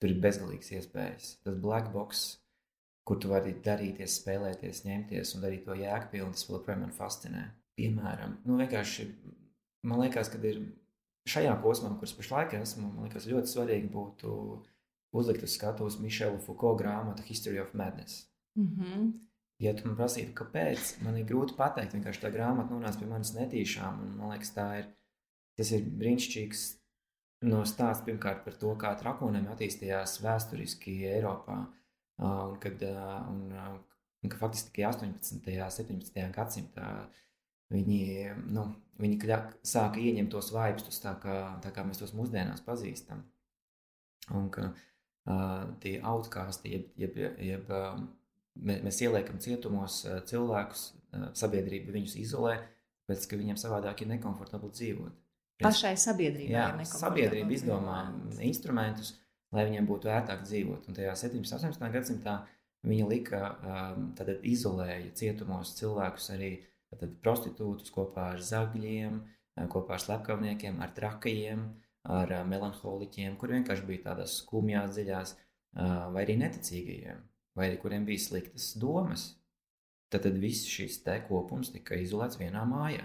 [0.00, 1.34] tur ir bezgalīgs iespējas.
[1.44, 2.22] Tas black box,
[3.08, 7.48] kur tu vari darīties, spēlēties, ņemties un darīt to jēgpilni, tas joprojām man fascinē.
[7.78, 9.08] Piemēram, nu, vienkārši
[9.88, 10.60] man liekas, ka ir
[11.32, 14.34] šajā posmā, kuras pašlaik esmu, man liekas, ļoti svarīgi būtu
[15.16, 18.26] uzlikt uz skatuves Mišela Foucault grāmatu History of Madness.
[18.58, 19.12] Mm -hmm.
[19.62, 21.94] Ja tu man prasītu, kāpēc, man ir grūti pateikt.
[21.94, 24.00] Vienkārši tā grāmata nonāca pie manis netīšām.
[24.02, 24.88] Un, man liekas, tā ir,
[25.56, 26.64] tas ir brīnišķīgs
[27.42, 31.58] no stāsts pirmkārt par to, kā trakoniem attīstījās vēsturiski Eiropā
[32.18, 32.82] un, kad,
[33.30, 33.40] un,
[34.22, 35.34] un ka faktiski tikai 18.
[35.36, 36.32] un 17.
[36.36, 36.88] gadsimtā
[37.72, 38.00] viņi,
[38.54, 38.66] nu,
[39.02, 43.24] viņi kļa, sāka ieņemt tos vaipstus tā kā, tā kā mēs tos mūsdienās pazīstam.
[44.36, 47.96] Un ka uh, tie outcasti, jeb, jeb, jeb uh,
[48.60, 52.58] mēs, mēs ieliekam cietumos uh, cilvēkus, uh, sabiedrība viņus izolē,
[53.02, 55.18] tāpēc ka viņiem savādāk ir nekomfortabli dzīvot.
[55.62, 57.98] Pašai sabiedrībai Jā, sabiedrība izdomā
[58.42, 59.14] instrumentus,
[59.54, 60.88] lai viņiem būtu ērtāk dzīvot.
[60.88, 61.38] Un tajā 17.
[61.38, 61.90] un 18.
[61.94, 62.36] gadsimtā
[62.88, 66.56] viņi lika, um, tad izolēja cietumos cilvēkus arī
[67.00, 69.20] tad, prostitūtus kopā ar zagļiem,
[69.72, 71.64] kopā ar slepkavniekiem, ar trakajiem,
[72.08, 75.34] ar melanholiķiem, kuri vienkārši bija tādās skumjās, dziļās,
[76.12, 77.22] vai arī neticīgajiem,
[77.56, 79.28] vai arī kuriem bija sliktas domas.
[80.12, 83.04] Tad, tad viss šis te kopums tika izolēts vienā mājā.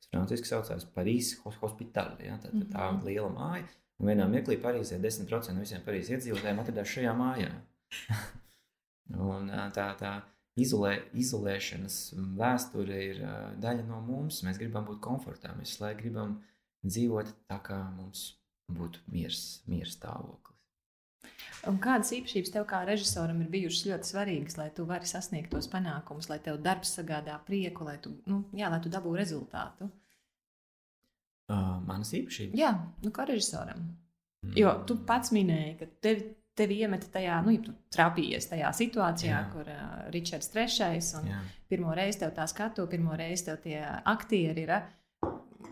[0.00, 2.26] kas Franciski saucās Parīzes hospitāli.
[2.26, 2.38] Ja?
[2.40, 3.04] Tad, tad tā Mhm.
[3.04, 3.66] liela māja,
[4.00, 7.50] un vienā mirklī Parīzē 10% no visiem Parīzes iedzīvotājiem atradās šajā mājā.
[9.30, 10.22] un tā, tā
[10.58, 11.98] izolē, izolēšanas
[12.38, 14.42] vēsture ir ā, daļa no mums.
[14.46, 16.38] Mēs gribam būt komfortā, mēs lai gribam
[16.86, 18.30] dzīvot tā, kā mums
[18.70, 20.56] būtu miers, miers stāvoklis.
[21.68, 25.68] Un kādas īpašības tev kā režisoram ir bijušas ļoti svarīgas, lai tu vari sasniegt tos
[25.68, 29.90] panākumus, lai tev darbs sagādā prieku, lai tu, nu, jā, lai tu dabū rezultātu?
[31.50, 32.56] Uh, manas īpašības.
[32.56, 32.70] Jā,
[33.04, 33.82] nu, kā režisoram.
[34.46, 34.54] Mm.
[34.56, 39.30] Jo tu pats minēji, ka tevi, tevi iemeta tajā, nu, ja tu trapījies tajā situācijā,
[39.30, 39.42] Jā.
[39.42, 39.50] Jā.
[39.52, 41.02] kur uh, Ričards III.
[41.20, 41.42] un Jā.
[41.70, 44.74] pirmo reizi tev tā skatu, pirmo reizi tev tie aktieri ir.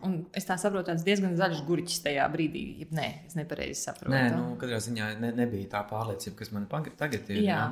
[0.06, 2.64] Un es tā saprotu, tāds diezgan zaļš gurķis tajā brīdī.
[2.84, 4.12] Jeb, nē, es nepareizi saprotu.
[4.14, 7.42] Nē, nu, katrā ziņā ne, nebija tā pārliecība, kas man tagad ir.
[7.48, 7.62] Jā.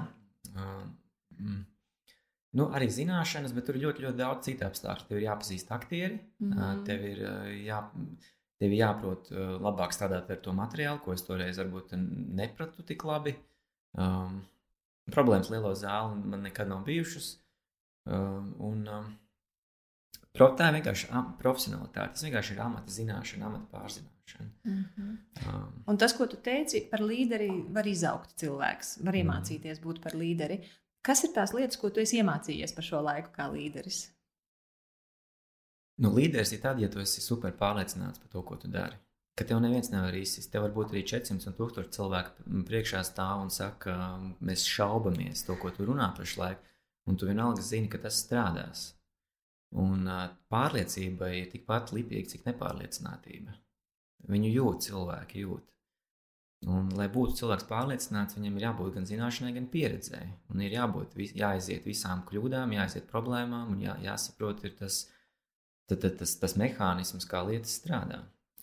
[0.56, 0.88] Uh,
[1.38, 1.60] mm.
[2.56, 5.10] Nu, arī zināšanas, bet tur ir ļoti, ļoti daudz citu apstākļu.
[5.10, 6.52] Tev ir jāpazīst aktieri, mm.
[6.56, 6.82] -hmm.
[6.88, 7.22] tev ir
[7.66, 7.82] jā,
[8.60, 13.04] tev ir jāprot uh, labāk strādāt ar to materiālu, ko es toreiz varbūt nepratu tik
[13.08, 13.36] labi.
[13.96, 14.40] Um,
[15.12, 17.36] problēmas lielo zāli man nekad nav bijušas.
[18.06, 19.12] Um, un, um,
[20.36, 22.14] tā ir vienkārši profesionalitāte.
[22.14, 24.50] Tas vienkārši ir amata zināšana, amata pārzināšana.
[24.64, 25.14] Mm -hmm.
[25.52, 30.14] Um, Un tas, ko tu teici par līderi, var izaugt cilvēks, var iemācīties būt par
[30.14, 30.60] līderi.
[31.02, 34.15] Kas ir tās lietas, ko tu esi iemācījies par šo laiku kā līderis?
[36.02, 38.98] Nu, līderis ir tad, ja tu esi super pārliecināts par to, ko tu dari.
[39.36, 40.50] Ka tev neviens nevar izsist.
[40.52, 43.96] Tev var būt arī 400 un 1000 cilvēku priekšā stāv un saka,
[44.44, 46.60] mēs šaubamies to, ko tu runā pašlaik.
[47.06, 48.90] Un tu vienalga zini, ka tas strādās.
[49.76, 50.08] Un
[50.52, 53.56] pārliecība ir tikpat lipīga, cik nepārliecinātība.
[54.32, 55.64] Viņu jūt, cilvēki jūt.
[56.66, 60.30] Un, lai būtu cilvēks pārliecināts, viņam ir jābūt gan zināšanai, gan pieredzēji.
[60.52, 65.04] Un ir jābūt, jāaiziet visām kļūdām, jāaiziet problēmām, un jā, jāsaprot, ir tas,
[65.88, 68.22] tad, tad, tas, tas mehānisms, kā lietas strādā.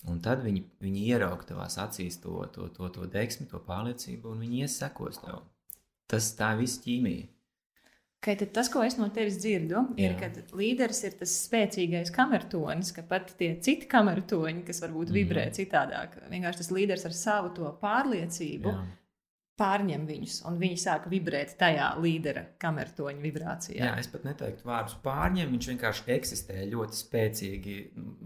[0.10, 4.42] Un tad viņi, viņi ierauga tavās acīs to, to, to, to deksmi, to pārliecību, un
[4.44, 5.44] viņi iesakos tev.
[6.12, 7.30] Tas tā ir viss ķīmija.
[8.24, 10.30] Tad tas, ko es no tevis dzirdu, ir, Jā.
[10.32, 15.56] ka līderis ir tas spēcīgais kamertonis, ka pat tie citi kamertoņi, kas varbūt vibrē Mhm.
[15.58, 18.84] citādāk, vienkārši tas līderis ar savu to pārliecību Jā.
[19.60, 23.80] Pārņem viņus, un viņi sāk vibrēt tajā līdera kamertoņa vibrācijā.
[23.86, 27.80] Jā, es pat neteiktu vārdus pārņem, viņš vienkārši eksistē ļoti spēcīgi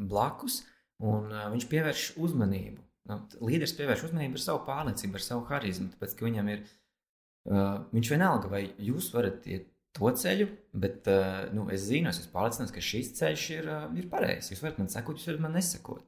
[0.08, 0.62] blakus,
[1.04, 2.84] un viņš pievērš uzmanību.
[3.08, 6.64] Nu, līderis pievērš uzmanību ar savu pārliecību, ar savu harizmu, tāpēc, ka viņam ir,
[7.94, 11.08] viņš vienalga, vai jūs varat iet to ceļu, bet
[11.56, 14.52] nu, es zinu, es esmu pārliecināts, ka šis ceļš ir, ir pareizs.
[14.52, 16.04] Jūs varat man sekot, jūs varat man nesekot.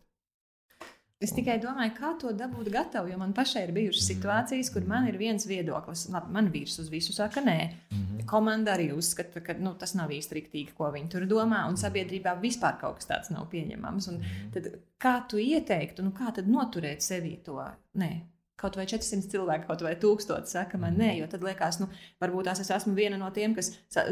[1.19, 4.13] Es tikai domāju, kā to dabūt gatavu, jo man pašai ir bijušas Mhm.
[4.13, 6.07] situācijas, kur man ir viens viedoklis.
[6.09, 7.73] Labi, man vīrs uz visu saka, nē.
[7.91, 8.25] Mhm.
[8.25, 12.39] Komanda arī uzskata, ka nu, tas nav īsti rīktīgi, ko viņi tur domā, un sabiedrībā
[12.39, 14.07] vispār kaut kas tāds nav pieņemams.
[14.07, 17.59] Un tad, kā tu ieteiktu, nu, kā tad noturēt sevī to?
[17.97, 18.21] Nē.
[18.59, 21.87] Kaut vai 400 cilvēki, kaut vai 1000 saka, man nē, jo tad liekas, nu,
[22.19, 23.69] varbūt tās es esmu viena no tiem, kas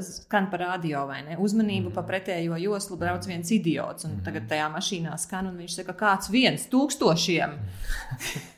[0.08, 1.36] skan pa radio vai ne.
[1.44, 5.98] Uzmanību pa pretējo joslu brauc viens idiots, un tagad tajā mašīnā skan, un viņš saka,
[6.00, 7.58] kāds viens tūkstošiem.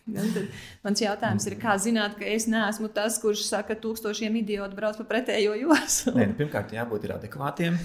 [0.10, 0.46] Un tad
[0.86, 4.98] Mans jautājums ir, kā zināt, ka es neesmu tas, kurš saka, ka tūkstošiem idiotu brauc
[5.02, 6.14] pa pretējo joslu?
[6.16, 7.76] Nē, nu, pirmkārt, jābūt ir adekvātiem.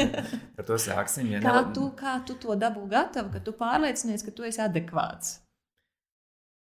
[0.56, 1.32] Par to sāksim.
[1.34, 4.62] Ja Kā nela- tu, kā tu to dabū gatavu, ka tu pārliecinies, ka tu esi
[4.64, 5.40] adekvāts?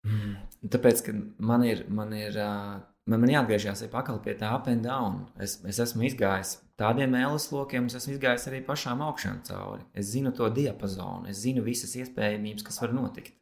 [0.04, 0.32] Mm,
[0.64, 1.12] Tāpēc, ka
[1.44, 5.24] man ir, man ir man, man jāatgriežas atpakaļ pie tā up and down.
[5.40, 9.84] Es, es esmu izgājis tādiem mēlis lokiem, es esmu izgājis arī pašām augšām cauri.
[9.94, 13.36] Es zinu to diapazonu, es zinu visas iespējamības, kas var notikt.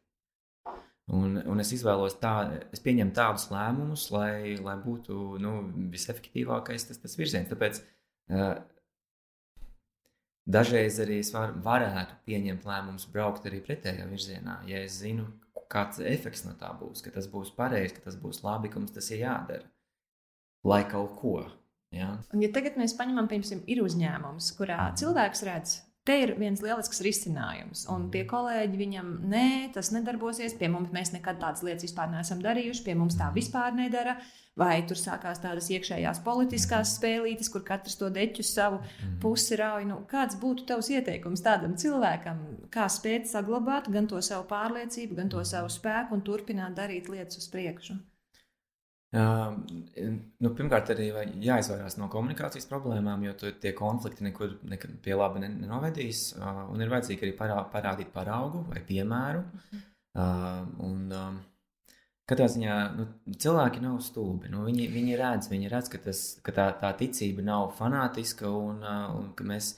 [1.13, 5.57] Un, un es izvēlos tādu, es pieņemu tādus lēmumus, lai, lai būtu nu,
[5.91, 7.49] visefektīvākais tas, tas virziens.
[7.51, 7.81] Tāpēc
[8.31, 8.53] uh,
[10.47, 15.27] dažreiz arī es var, varētu pieņemt lēmumus, braukt arī pretējā virzienā, ja es zinu,
[15.73, 18.93] kāds efekts no tā būs, ka tas būs pareizi, ka tas būs labi, ka mums
[18.95, 19.67] tas ir jādara.
[20.63, 21.43] lai kaut ko.
[21.91, 22.13] Ja?
[22.33, 25.73] Un, ja tagad mēs paņemam, piemēram, ir uzņēmums, kurā cilvēks redz,
[26.07, 31.13] te ir viens lielisks risinājums, un pie kolēģi viņam, nē, tas nedarbosies, pie mums mēs
[31.15, 34.17] nekad tādas lietas vispār neesam darījuši, pie mums tā vispār nedara.
[34.59, 38.83] Vai tur sākās tādas iekšējās politiskās spēlītes, kur katrs to deķu savu
[39.23, 39.87] pusi rauj?
[39.89, 45.33] Nu, kāds būtu tavs ieteikums tādam cilvēkam, kā spēt saglabāt gan to savu pārliecību, gan
[45.33, 47.97] to savu spēku un turpināt darīt lietas uz priekšu?
[49.13, 51.11] Nu, pirmkārt, arī
[51.45, 54.57] jāizvairās no komunikācijas problēmām, jo tie konflikti nekur
[55.05, 56.31] pie labi nenovedīs.
[56.41, 59.43] Un ir vajadzīgi arī parā, parādīt paraugu vai piemēru.
[60.13, 61.13] Uh, un,
[62.29, 64.49] katrā ziņā nu, cilvēki nav stulbi.
[64.51, 68.83] Nu, viņi, viņi redz, viņi redz ka, tas, ka tā, tā ticība nav fanātiska un,
[69.19, 69.75] un ka mēs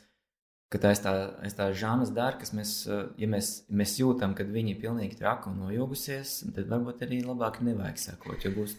[0.75, 1.13] ka tā ir tā,
[1.55, 5.49] tā žānas dara, kas mēs, eh, ja mēs, mēs jūtam, ka viņi ir pilnīgi traki
[5.51, 8.77] un nojogusies, tad varbūt arī labāk nevajag sekot, jo būs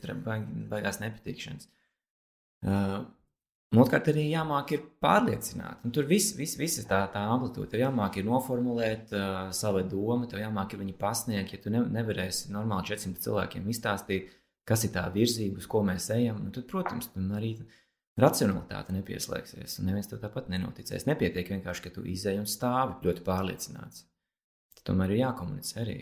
[0.70, 1.70] baigās nepatikšanas.
[2.66, 3.04] Uh,
[3.76, 5.80] Otrkārt, arī jāmāk ir pārliecināt.
[5.84, 7.66] Un tur viss vis, vis ir tā, tā amplitūda.
[7.72, 11.52] Tev jāmāk ir noformulēt uh, savu domu, tev jāmāk ir viņu pasniegt.
[11.52, 14.30] Ja tu ne, nevarēsi normāli 400 cilvēkiem izstāstīt,
[14.70, 17.56] kas ir tā virzība, uz ko mēs ejam, nu, tad, protams, tu arī
[18.20, 21.06] racionalitāte nepieslēgsies, un neviens tev tāpat nenoticēs.
[21.08, 24.06] Nepietiek vienkārši, ka tu izēj un stāvi ļoti pārliecināts.
[24.86, 25.98] Tomēr ir jākomunicē arī.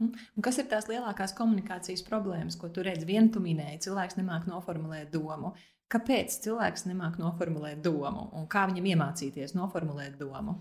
[0.00, 3.04] Un kas ir tās lielākās komunikācijas problēmas, ko tu redzi?
[3.08, 5.52] Vienu tu minēji, cilvēks nemāk noformulēt domu.
[5.90, 10.60] Kāpēc cilvēks nemāk noformulēt domu, un kā viņam iemācīties noformulēt domu?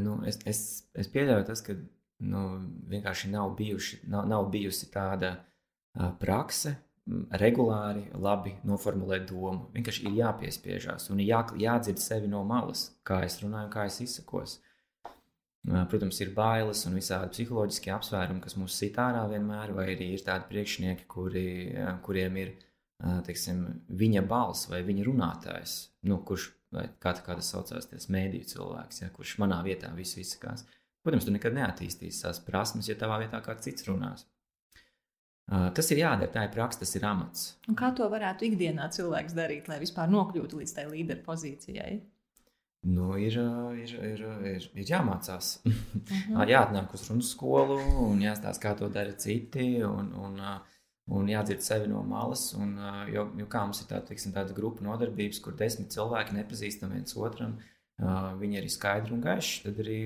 [0.00, 0.62] Nu, es, es,
[0.96, 1.76] es pieļauju, tas, ka
[2.24, 2.44] nu,
[2.90, 6.72] vienkārši nav, bijuši, nav, nav bijusi tāda uh, prakse,
[7.36, 9.68] regulāri, labi noformulēt domu.
[9.74, 14.58] Vienkārši ir jāpiespiežās un jā, jādzird sevi no malas, kā es runāju, kā es izsakos.
[15.64, 20.24] Protams, ir bailes un visādi psiholoģiskie apsvērumi, kas mūs sit ārā vienmēr, vai arī ir
[20.24, 21.46] tādi priekšnieki, kuri,
[22.04, 22.52] kuriem ir
[23.24, 25.76] teiksim, viņa balss vai viņa runātājs,
[26.08, 26.50] nu, kurš,
[27.00, 30.66] kā, kā tas saucās, tas mēdīju cilvēks, ja, kurš manā vietā visu izsakās.
[31.04, 34.24] Protams, tu nekad neattīstīsi savas prasmes, ja tavā vietā kāds cits runās.
[35.44, 37.48] Tas ir jādara, tā ir praksa, tas ir amats.
[37.68, 41.98] Un kā to varētu ikdienā cilvēks darīt, lai vispār nokļūtu līdz tai līderu pozīcijai?
[42.84, 43.36] Nu, ir,
[43.80, 44.22] ir, ir,
[44.54, 45.58] ir, ir jāmācās.
[46.04, 46.48] Uh -huh.
[46.48, 49.82] Jāatnāk uz runu skolu un jāstāsta, kā to dara citi.
[49.84, 50.40] Un, un,
[51.06, 52.54] un jādzird sevi no malas.
[52.54, 52.76] Un,
[53.12, 57.16] jo, jo kā mums ir tā, tiksim, tāda grupa nodarbības, kur desmit cilvēki nepazīstam viens
[57.16, 57.58] otram,
[58.40, 59.62] viņi arī skaidri un gaiši.
[59.64, 59.98] Tad arī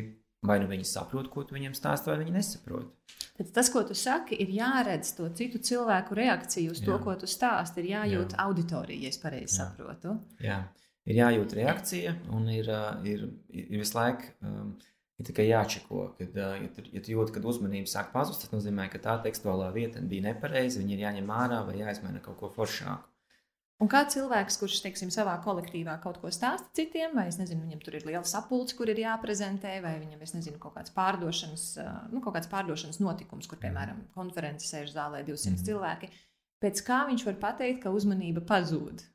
[0.46, 2.90] vai nu viņi saprot, ko tu viņiem stāst, vai viņi nesaprot.
[3.38, 6.88] Tad tas, ko tu saki, ir jāredz to citu cilvēku reakciju uz Jā.
[6.88, 7.82] to, ko tu stāsti.
[7.82, 8.44] Ir jājūt Jā.
[8.46, 9.64] auditorija, ja es pareizi Jā.
[9.64, 10.18] saprotu.
[10.42, 10.60] Jā.
[11.08, 12.68] Ir jājūt reakcija, un ir,
[13.08, 14.74] ir, ir visu laiku um,
[15.18, 16.02] ir tikai jāčeko.
[16.18, 19.70] Kad, ja tu, ja tu jūti, ka uzmanība sāk pazust, tas nozīmē, ka tā tekstuālā
[19.74, 23.08] vieta bija nepareiza, viņa ir jāņem ārā vai jāizmaina kaut ko foršāku.
[23.78, 27.94] Un kā cilvēks, kurš teiksim, savā kolektīvā kaut ko stāsta citiem, vai nezinu, viņam tur
[27.94, 31.66] ir liela sapulce, kur ir jāprezentē, vai viņam nezinu, kaut kāds pārdošanas,
[32.10, 35.68] nu, kaut kāds pārdošanas notikums, kur, piemēram, konferences sēž zālē 200 mm.
[35.68, 36.10] cilvēki,
[36.64, 39.06] pēc kā viņš var pateikt, ka uzmanība pazūd?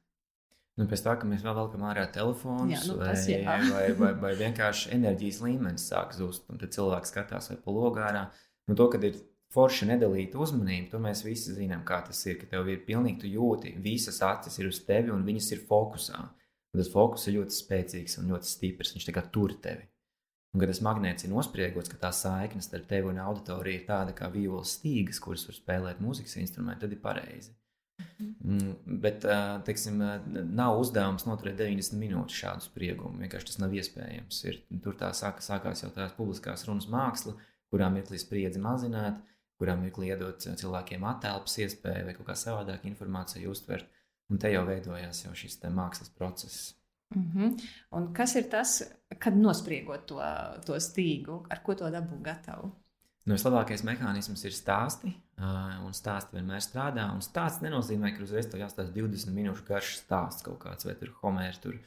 [0.79, 3.57] Nu, pēc tā, ka mēs vēl velkam ārā telefonus, jā, nu, tas, vai, jā.
[3.75, 8.23] vai, vai, vai vienkārši enerģijas līmenis sāk zust, un tad cilvēks skatās vai pa logārā.
[8.71, 9.19] Nu, to, kad ir
[9.53, 12.39] forši nedalīta uzmanība, to mēs visi zinām, kā tas ir.
[12.41, 16.21] Ka tev ir pilnīgi, jūti, visas acis ir uz tevi un viņas ir fokusā.
[16.73, 18.93] Un tas fokus ir ļoti spēcīgs un ļoti stiprs.
[18.95, 19.85] Viņš kā tur tevi.
[20.53, 24.13] Un, kad tas magnēts ir nospriegots, ka tā saikne starp tevi un auditoriju ir tāda
[24.17, 27.55] kā violas stīgas, kuras var spēlēt mūzikas instrumenti, tad ir pareizi.
[28.21, 29.25] Mm, bet,
[29.65, 30.01] teiksim,
[30.53, 33.21] nav uzdevums noturēt 90 minūtes šādu spriegumu.
[33.21, 34.43] Vienkārši tas nav iespējams.
[34.49, 37.33] Ir, tur tā sāka, sākās jau tās publiskās runas māksla,
[37.73, 39.21] kurām ir līdz spriedzi mazināt
[39.63, 43.89] kurām mirklī iedot cilvēkiem attēlpas iespēju vai kaut kā savādāk informāciju uztvert.
[44.31, 46.73] Un te jau veidojās jau šis mākslas process.
[47.15, 47.63] Mm -hmm.
[47.91, 48.81] Un kas ir tas,
[49.19, 50.21] kad nospriegot to,
[50.65, 52.71] to stīgu, ar ko to dabūt gatavu?
[53.25, 55.13] Nu, vislabākais mehānisms ir stāsti.
[55.39, 57.07] Uh, un stāsti vienmēr strādā.
[57.13, 61.13] Un stāsts nenozīmē, ka uzreiz tev jāstāsta 20 minūšu garš stāsts kaut kāds, vai tur
[61.21, 61.77] homērs, tur,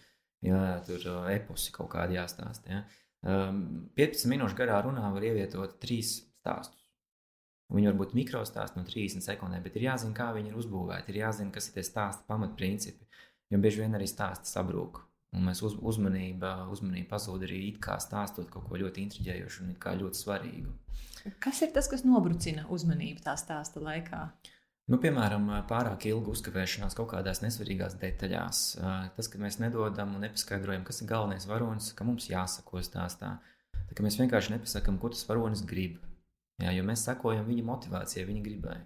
[0.43, 2.73] jā, tur uh, eposi kaut kādi jāstāsta.
[2.73, 2.83] Ja?
[3.27, 6.76] Um, 15 minūšu garā runā var ievietot trīs stāstus.
[7.75, 11.11] Viņi var būt mikrostāsti no 30 sekundēm, bet ir jāzina, kā viņi ir uzbūvēti.
[11.11, 13.09] Ir jāzina, kas ir tie stāsta pamatprincipi.
[13.51, 15.03] Jo bieži vien arī stāsti sabrūk.
[15.37, 19.75] Un mēs uz, uzmanība, uzmanība pazūd arī it kā stāstot kaut ko ļoti intriģējošu un
[20.03, 20.75] ļoti svarīgu.
[21.43, 24.23] Kas ir tas, kas nobrucina uzmanību tā stāsta laikā?
[24.87, 28.61] Nu, piemēram, pārāk ilga uzkavēšanās kaut kādās nesvarīgās detaļās.
[29.17, 33.33] Tas, ka mēs nedodam un nepaskaidrojam, kas ir galvenais varonis, ka mums jāsako stāstā.
[33.91, 35.99] Tā, mēs vienkārši nepasakām, ko tas varonis grib.
[36.63, 38.77] Jā, jo mēs sekojam viņa motivācijai, viņa gribai.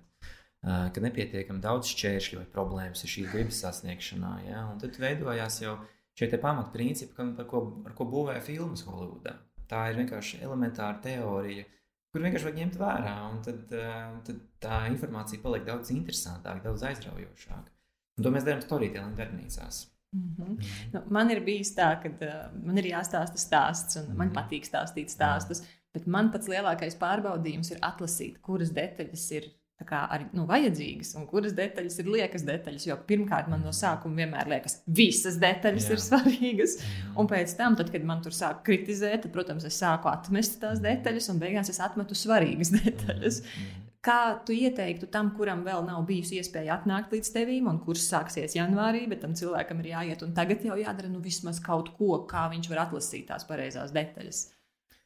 [0.61, 4.33] ka nepietiekami daudz šķēršļu vai problēmas ir šīs gribas sasniegšanā.
[4.49, 4.65] Ja?
[4.73, 5.79] Un tad veidojās jau
[6.19, 7.15] šie pamatprincipi,
[7.49, 9.39] ko, ar ko būvē filmas Holivudā.
[9.71, 11.65] Tā ir vienkārši elementāra teorija,
[12.11, 13.77] kur vienkārši vajag ņemt vērā, un tad,
[14.27, 17.71] tad tā informācija paliek daudz interesantāka, daudz aizraujošāka.
[18.19, 19.85] Un to mēs darām storytelling darbnīcās.
[20.13, 20.49] Mm -hmm.
[20.49, 20.91] mm.
[20.93, 24.17] Nu, man ir bijis tā, ka uh, man ir jāstāsta stāsts, un mm -hmm.
[24.17, 24.37] man mhm.
[24.37, 25.63] patīk stāstīt stāstus.
[25.95, 29.49] Bet man pats lielākais pārbaudījums ir atlasīt, kuras detaļas ir
[29.89, 32.87] kā, arī nu, vajadzīgas, un kuras detaļas ir liekas detaļas.
[32.89, 35.97] Jo pirmkārt, man no sākuma vienmēr liekas, ka visas detaļas Jā.
[35.97, 36.77] ir svarīgas.
[37.19, 40.83] Un pēc tam, tad, kad man tur sāk kritizēt, tad, protams, es sāku atmest tās
[40.85, 43.41] detaļas, un beigās es atmetu svarīgas detaļas.
[43.47, 43.87] Mm.
[44.05, 48.57] Kā tu ieteiktu tam, kuram vēl nav bijusi iespēja atnākt līdz tevīm, un kurš sāksies
[48.57, 52.47] janvārī, bet tam cilvēkam ir jāiet un tagad jau jādara nu, vismaz kaut ko, kā
[52.53, 54.47] viņš var atlasīt tās pareizās detaļas?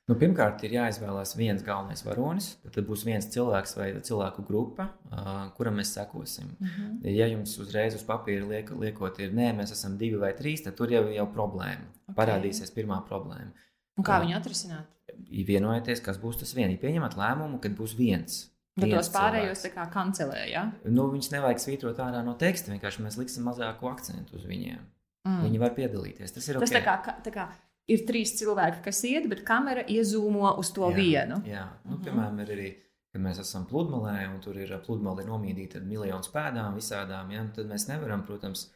[0.04, 2.50] Nu, pirmkārt, ir jāizvēlās viens galvenais varonis.
[2.74, 6.50] Tad būs viens cilvēks vai cilvēku grupa, uh, kuram mēs sekosim.
[6.58, 6.88] Mhm.
[7.00, 7.12] -huh.
[7.16, 10.76] Ja jums uzreiz uz papīra liek, liekot, ir nē, mēs esam divi vai trīs, tad
[10.76, 11.88] tur jau ir problēma.
[12.08, 12.16] Okay.
[12.20, 13.52] Parādīsies pirmā problēma.
[13.96, 14.86] Un kā uh, viņu atrisināt?
[15.30, 16.80] Vienojieties, kas būs tas viens.
[16.80, 18.50] Pieņemat lēmumu, kad būs viens.
[18.76, 20.72] Bet tos pārējos tā kā kancelē, ja?
[20.84, 24.80] Nu, viņus nevajag svītrot ārā no teksta, vienkārši mēs liksim mazāku akcentu uz viņiem.
[25.24, 25.44] Mm.
[25.46, 26.34] Viņi var piedalīties.
[26.34, 26.82] Tas ir Tas okay.
[26.82, 27.46] tā kā, tā kā
[27.90, 31.40] ir trīs cilvēki, kas iet, bet kamera iezūmo uz to jā, vienu.
[31.48, 32.04] Jā, nu, -hmm.
[32.04, 32.70] piemēram, ir arī,
[33.12, 37.66] kad mēs esam pludmalē, un tur ir pludmale nomīdīta ar miljonus pēdām visādām, ja, tad
[37.66, 38.70] mēs nevaram, protams,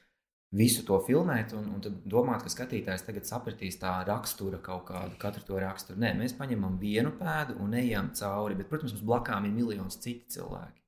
[0.51, 5.44] visu to filmēt un, un domāt, ka skatītājs tagad sapratīs tā rakstura kaut kādu, katru
[5.44, 6.01] to raksturu.
[6.01, 10.38] Nē, mēs paņemam vienu pēdu un ejam cauri, bet, protams, mums blakām ir miljonus citi
[10.38, 10.81] cilvēki.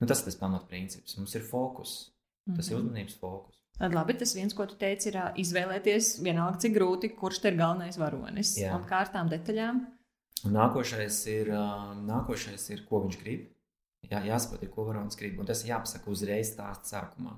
[0.00, 1.16] Nu, tas ir tas pamatprincips.
[1.18, 2.14] Mums ir fokus.
[2.46, 2.70] Tas mm -hmm.
[2.70, 2.86] ir mhm.
[2.86, 3.57] uzmanības fokus.
[3.78, 7.58] Tad labi, tas viens, ko tu teici, ir izvēlēties vienalga, cik grūti, kurš te ir
[7.60, 8.56] galvenais varonis.
[8.58, 8.72] Jā.
[8.74, 9.84] Un kārtām detaļām.
[10.50, 11.52] Nākošais ir,
[12.08, 13.46] nākošais ir, ko viņš grib.
[14.08, 15.38] Jā, jāsaprot, ko varonis grib.
[15.38, 17.36] Un tas jāpasaka uzreiz stāstā sākumā.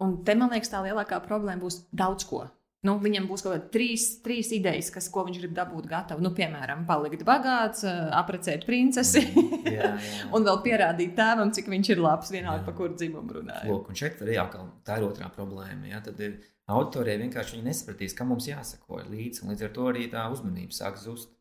[0.00, 2.44] Un te man liekas, tā lielākā problēma būs daudz ko.
[2.86, 6.22] Nu, viņam būs kaut kādas trīs, trīs idejas, kas, ko viņš grib dabūt gatavu.
[6.24, 7.84] Nu, piemēram, palikt bagāts,
[8.16, 9.90] apprecēt princesi jā, jā.
[10.36, 13.68] un vēl pierādīt tēvam, cik viņš ir labs, vienalga par kuru dzimumu runājot.
[13.68, 15.90] Lūk, un šeit arī jākal, tā ir otrā problēma.
[15.92, 16.22] Jā, tad
[16.72, 20.96] autoriem vienkārši nesapratīs, kam mums jāsako līdzi, un līdz ar to arī tā uzmanība sāk
[21.02, 21.34] zust.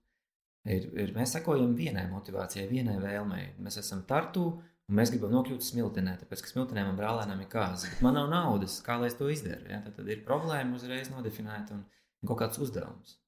[0.68, 3.54] Ir, ir, mēs sekojam vienai motivācijai, vienai vēlmei.
[3.64, 4.58] Mēs esam tartu,
[4.90, 7.92] Un mēs gribam nokļūt smiltenē, tāpēc, ka smiltenē man brālēnam ir kāza.
[7.92, 9.68] Bet man nav naudas, kā lai es to izdaru.
[9.70, 9.84] Ja?
[9.86, 13.20] Tad, tad ir problēma uzreiz nodefinēt un, un kaut kāds uzdevums.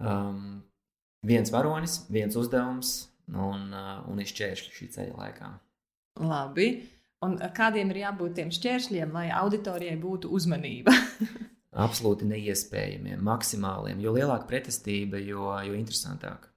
[0.00, 0.64] Um,
[1.26, 2.96] viens varonis, viens uzdevums
[3.30, 5.52] un, uh, un izšķēršļi šī ceļa laikā.
[6.26, 6.68] Labi.
[7.24, 10.92] Un kādiem ir jābūt tiem šķēršļiem, lai auditorijai būtu uzmanība?
[11.86, 14.02] Absolūti neiespējamiem, maksimāliem.
[14.02, 16.50] Jo lielāka pretestība, jo, jo interesantāk.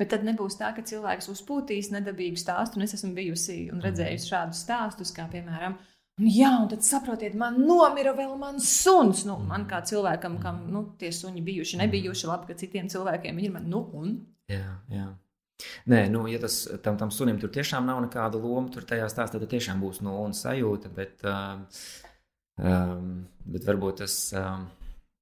[0.00, 2.78] Bet tad nebūs tā, ka cilvēks uzpūtīs nedabīgu stāstu.
[2.78, 4.32] Un es esmu bijusi un redzējusi mhm.
[4.32, 5.78] šādus stāstus, kā piemēram,
[6.24, 9.24] jā, un tad saprotiet, man nomira vēl mans suns.
[9.28, 13.54] Nu, man kā cilvēkam, kam nu, tie suņi bijuši, nebijuši labi, ka citiem cilvēkiem ir,
[13.54, 14.18] man, nu, un.
[14.50, 15.08] Jā, jā.
[15.90, 19.40] Nē, nu, ja tas tam, tam sunim tur tiešām nav nekāda loma, tur tajā stāstā
[19.40, 21.58] tad tiešām būs nulles sajūta, bet, uh,
[22.62, 24.20] um, bet varbūt tas.
[24.38, 24.68] Um,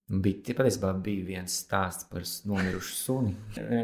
[0.06, 3.32] Bija, patiesībā bija viens stāsts par nomirušu suni.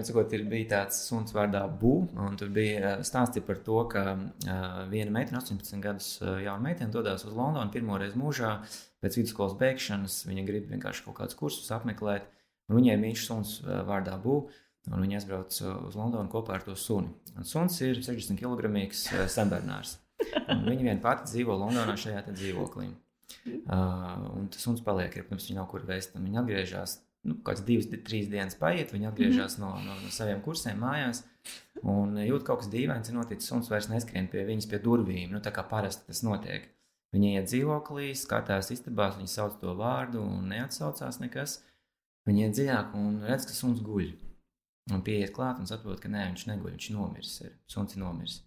[0.07, 4.77] Sakot, ir, bija tāds suns vārdā Bū, un tur bija stāsti par to, ka uh,
[4.93, 8.53] viena meitene, 18 gadus jauna meitene, dodas uz Londonu pirmo reizi mūžā.
[9.03, 12.31] Pēc vidusskolas beigšanas viņa grib vienkārši kaut kādus kursus apmeklēt.
[12.71, 13.59] Viņai ir mīļš suns
[13.91, 14.39] vārdā Bū,
[14.93, 17.11] un viņa aizbrauc uz Londonu kopā ar to suni.
[17.35, 18.71] Un suns ir 60 kg
[19.27, 19.99] senbērnārs.
[20.71, 22.93] Viņa vien pati dzīvo Londonā šajā dzīvoklī.
[23.47, 26.15] Uh, un tas suns paliek, ja pirms viņa nav kur vēst.
[26.19, 26.97] Viņa atgriežas,
[27.29, 29.87] nu, kāds divas, trīs dienas paiet, viņa atgriežas mm -hmm.
[29.87, 31.25] no, no, no saviem kursiem mājās.
[31.83, 33.49] Un jūt kaut kas dīvains, ir noticis.
[33.49, 36.69] Suns vairs neskrien pie viņas pie durvīm, nu, tā kā parasti tas notiek.
[37.13, 41.59] Viņa iet dzīvoklī, skatās istabās, viņa sauc to vārdu un neatsaucās nekas.
[42.29, 44.13] Viņa iet dziļāk un redz, ka suns guļ.
[44.93, 47.35] Un pieiet klāt un saprot, ka nē, viņš neguļ, viņš nomiris.
[47.45, 47.53] Ir.
[47.71, 48.41] Suns ir nomiris.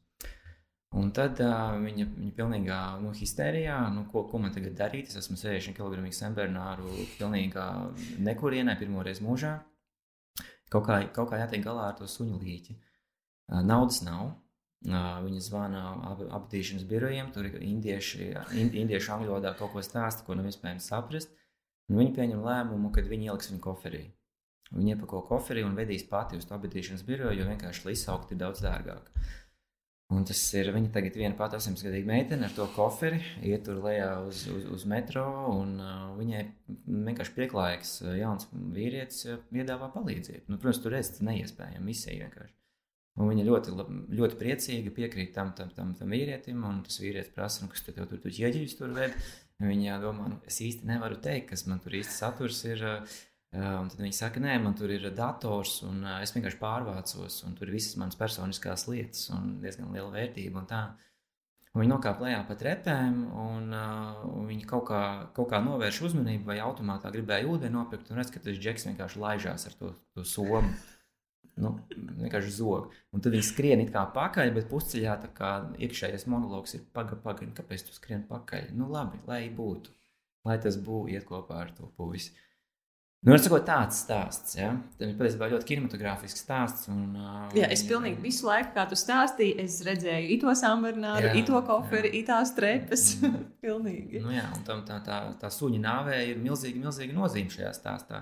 [0.96, 5.10] Un tad uh, viņa, viņa pilnīgā nu, histērijā, nu, ko, ko man tagad darīt.
[5.12, 7.66] Es esmu 60 kg senbērnāru, pilnīgā
[8.24, 9.58] nekurienē, pirmo reizi mūžā.
[10.72, 12.78] Kaut kā, kaut kā jātiek galā ar to suņu līķi.
[12.78, 14.32] Uh, naudas nav.
[14.86, 15.84] Uh, viņa zvana
[16.14, 18.32] ap, apdīšanas birojiem, tur ir indieši,
[18.62, 21.34] ind, indieši angļu valodā kaut ko stāsta, ko nav iespējams saprast.
[21.90, 24.06] Un viņi pieņem lēmumu, ka viņi ieliks viņu koferī.
[24.74, 28.64] Viņi iepako koferī un vedīs pati uz to apdīšanas biroju, jo vienkārši izsaukt ir daudz
[28.66, 29.12] dārgāk.
[30.14, 34.12] Un tas ir viņa tagad viena pati 18-gadīga meitene ar to koferi, iet tur lejā
[34.22, 35.24] uz, uz, uz metro,
[35.56, 36.44] un uh, viņai
[37.08, 40.46] vienkārši pieklājīgs uh, jauns vīrietis uh, piedāvā palīdzību.
[40.52, 42.54] Nu, protams, tur ir neiespējama misija vienkārši.
[43.16, 43.74] Un viņa ļoti,
[44.20, 46.62] ļoti priecīga piekrīt tam, tam, tam, tam vīrietim.
[46.68, 49.16] Un tas vīrietis prasa, nu, kas tev tur, tur ieģeļus tur ved.
[49.64, 52.84] Viņa domā, nu, es īsti nevaru teikt, kas man tur īsti saturs ir.
[53.56, 57.70] Un tad viņi saka, nē, man tur ir dators, un es vienkārši pārvācos, un tur
[57.70, 60.64] ir visas manas personiskās lietas, un diezgan liela vērtība.
[60.64, 60.82] Un tā.
[61.74, 65.04] un viņi nokāpa lejā pa trepēm, un, un viņi kaut kā,
[65.38, 69.24] kaut kā novērš uzmanību, vai automātā gribēja ūdeni nopirkt, un redz, ka tas džeks vienkārši
[69.24, 70.74] laižās ar to, to somu
[71.62, 71.72] nu,
[72.20, 72.92] vienkārši zog.
[73.16, 75.52] Un tad viņi skrien it kā pakaļ, bet pusceļā tā kā
[75.86, 78.74] iekšējais monologs ir pagaidi, pagaidi, kāpēc tu skrien pakaļ.
[78.76, 79.94] Nu, labi, lai būtu,
[80.48, 82.36] lai tas būtu iet kopā ar to puisi.
[83.26, 84.54] Nu, ir sakot, tāds stāsts.
[84.54, 84.70] Ja?
[85.00, 86.86] Tas ir patiesībā ļoti kinematogrāfisks stāsts.
[86.94, 91.62] Un, uh, jā, es pilnīgi visu laiku, kā tu stāstīji, es redzēju ito samburnāru, ito
[91.66, 93.08] koferi, itās trepas.
[93.66, 94.22] pilnīgi.
[94.22, 98.22] Nu, jā, un tam tā, tā, tā suņa nāvē ir milzīga, milzīga nozīme šajā stāstā.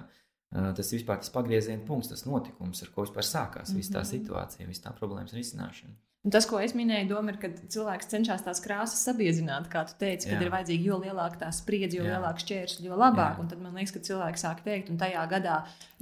[0.53, 3.83] Uh, tas ir vispār tas pagrieziena punkts, tas notikums, ar ko vispār sākās mm -hmm.
[3.83, 4.11] visa tā mhm.
[4.13, 5.97] situācija, visa tā problēmas risināšana.
[6.24, 9.97] Un tas, ko es minēju, doma ir, ka cilvēks cenšas tās krāsas sabiezināt, kā tu
[9.99, 10.45] teici, kad Jā.
[10.45, 13.34] ir vajadzīga jo lielāka tā spriedze, jo lielāka šķēršļa, jo labāk.
[13.36, 13.43] Jā.
[13.43, 15.57] Un tad man liekas, ka cilvēki sāk teikt, un tajā gadā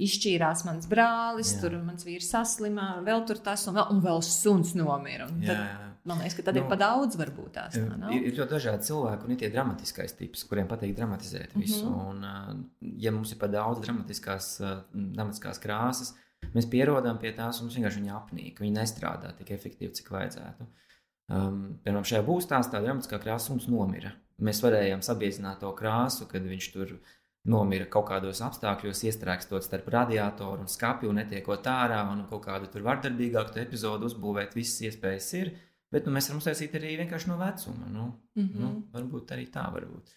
[0.06, 1.64] izšķīrās mans brālis, Jā.
[1.64, 5.26] tur mans vīrs saslimā, vēl tur tas, un vēl, un vēl suns nomira.
[6.06, 7.74] Man liekas, ka tad nu, ir pa daudz, varbūt tās.
[7.74, 8.14] Tā, nav?
[8.14, 11.82] ir, ir ļoti dažādi cilvēki, un ir tie dramatiskais tips, kuriem patīk dramatizēt visu.
[11.90, 12.62] Mm -hmm.
[12.78, 14.56] un, ja mums ir pa daudz dramatiskās,
[14.94, 16.14] dramatiskās krāsas,
[16.54, 18.60] mēs pierodam pie tās, un mums vienkārši viņa apnīk.
[18.62, 20.68] Viņa nestrādā tik efektīvi, cik vajadzētu.
[21.32, 24.12] Um, piemēram, šajā būstā tā dramatiskā krāsa mums nomira.
[24.42, 26.96] Mēs varējām sabiezināt to krāsu, kad viņš tur
[27.48, 32.70] nomira kaut kādos apstākļos, iestrēgstot starp radiatoru un skāpju, un netiekot ārā, un kaut kādu
[32.70, 34.56] tur vardarbīgāku epizodu uzbūvēt.
[34.58, 35.52] Visas iespējas ir.
[35.92, 37.88] Bet nu, mēs varam uztaisīt arī vienkārši no vecuma.
[37.92, 38.60] Nu, mm -hmm.
[38.60, 40.14] nu, varbūt arī tā var būt.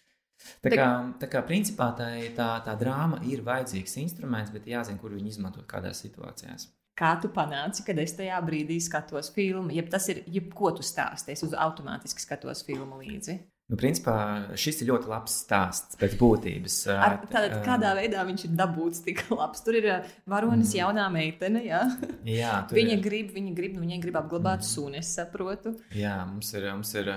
[0.62, 0.88] Tā kā,
[1.20, 5.66] tā kā principā tā, tā, tā drāma ir vajadzīgs instruments, bet jāzina, kur viņu izmantot
[5.70, 6.68] kādās situācijās.
[6.96, 9.68] Kā tu panāci, kad es tajā brīdī skatos filmu?
[9.76, 13.36] Ja tas ir jebko tu stāstīsi, es uz automātiski skatos filmu līdzi.
[13.66, 14.14] Nu, principā
[14.54, 16.74] šis ir ļoti labs stāsts pēc būtības.
[16.94, 19.64] Ar, tātad, kādā veidā viņš ir dabūts tik labs?
[19.66, 19.88] Tur ir
[20.30, 20.76] varonis, mm.
[20.78, 21.64] jaunā meitene.
[21.66, 21.82] Jā,
[22.30, 23.02] jā viņa ir.
[23.02, 24.68] grib, viņa grib, nu, viņa grib apglabāt mm.
[24.70, 25.74] suni, es saprotu.
[25.98, 27.10] Jā, mums ir, mums ir,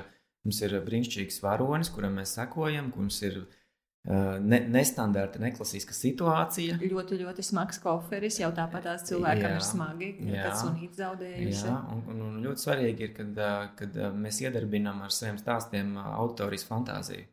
[0.45, 3.39] mums ir brīnišķīgs varonis, kuram mēs sekojam, kurš ir
[4.05, 6.77] ne, nestandarta, neklasiska situācija.
[6.81, 8.39] Ļoti, ļoti smags koferis.
[8.41, 11.65] Jau tāpat tās cilvēkam jā, ir smagi, kad sunīti zaudējuši.
[11.67, 13.43] Jā, un, un, un ļoti svarīgi ir, kad,
[13.79, 17.27] kad mēs iedarbinām ar saviem stāstiem autorijas fantāziju.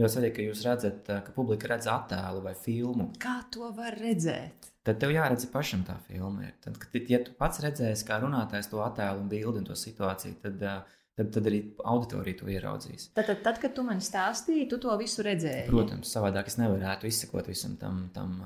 [0.00, 3.10] Ļoti svarīgi, ka jūs redzat, ka publika redz attēlu vai filmu.
[3.20, 4.70] Kā to var redzēt?
[4.86, 6.48] Tad tev jāredz pašam tā filma.
[6.64, 10.38] Tad, kad, ja tu pats redzēsi, kā runātājs to attēlu un bildi un to situāciju,
[10.46, 13.10] tad uh, tad, tad arī auditorija to ieraudzīs.
[13.16, 15.68] Tad, tad, tad, kad tu man stāstīji, tu to visu redzēji.
[15.70, 18.40] Protams, savādāk es nevarētu izsekot visam tam, tam,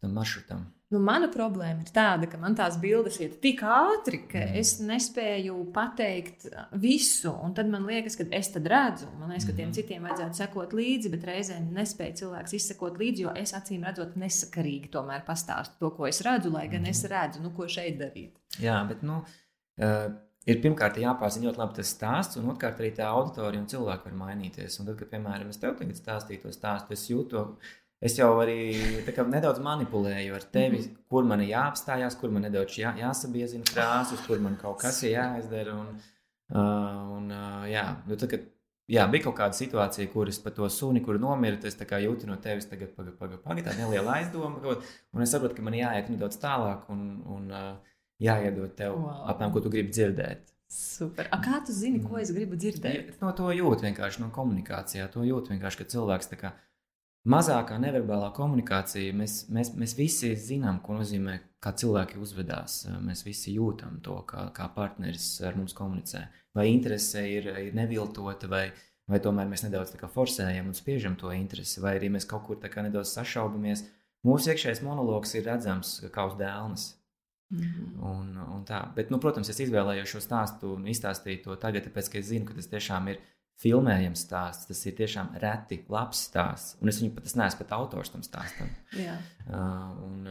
[0.00, 0.66] tam maršrutam.
[0.88, 4.54] Nu, mana problēma ir tāda, ka man tās bildes iet tik ātri, ka mm.
[4.56, 6.46] es nespēju pateikt
[6.80, 7.28] visu.
[7.44, 9.74] Un tad man liekas, ka es redzu, man liekas, ka tiem mm.
[9.76, 14.88] citiem vajadzētu sekot līdzi, bet reizēm nespēja cilvēks izsekot līdzi, jo es acīm redzot, nesakarīgi
[14.94, 16.94] tomēr pastāstu to, ko es redzu, lai gan mm.
[16.94, 18.40] es redzu, nu, ko šeit darīt.
[18.64, 19.20] Jā, bet nu,
[19.84, 20.08] uh,
[20.48, 24.16] ir pirmkārt jāpārzina ļoti labi tas stāsts, un otrkārt arī tā auditorija un cilvēki var
[24.22, 24.78] mainīties.
[24.80, 27.44] Un tad, kad, piemēram, es tev tagad stāstīju to stāstu, es jūtu,
[28.04, 28.58] es jau arī
[29.28, 31.08] nedaudz manipulēju ar tevi, mm -hmm.
[31.08, 35.18] kur man ir jāapstājās, kur man nedaudz jā, jāsabiezina krāsas, kur man kaut kas ir
[35.18, 35.74] jāizdara.
[35.80, 35.98] Un,
[36.54, 38.40] uh, un, uh, jā, nu, tad, kad,
[38.88, 41.58] Jā, bija kaut kāda situācija, kur es par to suni, kur nomira.
[41.68, 44.76] Es jūtu no tevis, tagad pagaidi, pagaidi, paga, tā neliela aizdoma.
[45.12, 46.88] Un es saprotu, ka man jāiet nedaudz tālāk.
[46.88, 49.26] Un, un, uh, jāiedod tev wow.
[49.32, 50.54] apmēram, ko tu gribi dzirdēt.
[50.68, 51.30] Super.
[51.32, 53.14] A kā tu zini, ko es gribu dzirdēt?
[53.22, 55.06] No to jūt vienkārši no komunikācijā.
[55.14, 56.50] To jūt vienkārši, ka cilvēks tā kā
[57.28, 62.82] mazākā neverbālā komunikācija, mēs, mēs, mēs visi zinām, ko nozīmē, kā cilvēki uzvedās.
[63.04, 66.26] Mēs visi jūtam to, kā, kā partneris ar mums komunicē.
[66.56, 68.66] Vai interese ir, ir neviltota, vai,
[69.08, 73.16] vai tomēr mēs nedaudz forsējam un spiežam to interesi, vai arī mēs kaut kur nedaudz
[73.16, 73.86] sašaubamies.
[74.26, 76.90] Mūsu iekšējais monologs ir redzams kā uz dēlnes.
[77.56, 78.04] -hmm.
[78.04, 78.82] un, un tā.
[78.94, 82.44] Bet, nu, protams, es izvēlējos šo stāstu un izstāstīju to tagad, tāpēc, ka es zinu,
[82.46, 83.20] ka tas tiešām ir
[83.62, 84.68] filmējams stāsts.
[84.70, 86.76] Tas ir tiešām reti, labs stāsts.
[86.82, 88.70] Un es viņu pat es neesmu pat autors tam stāstam.
[89.06, 89.16] Jā.
[89.48, 90.28] Uh, un,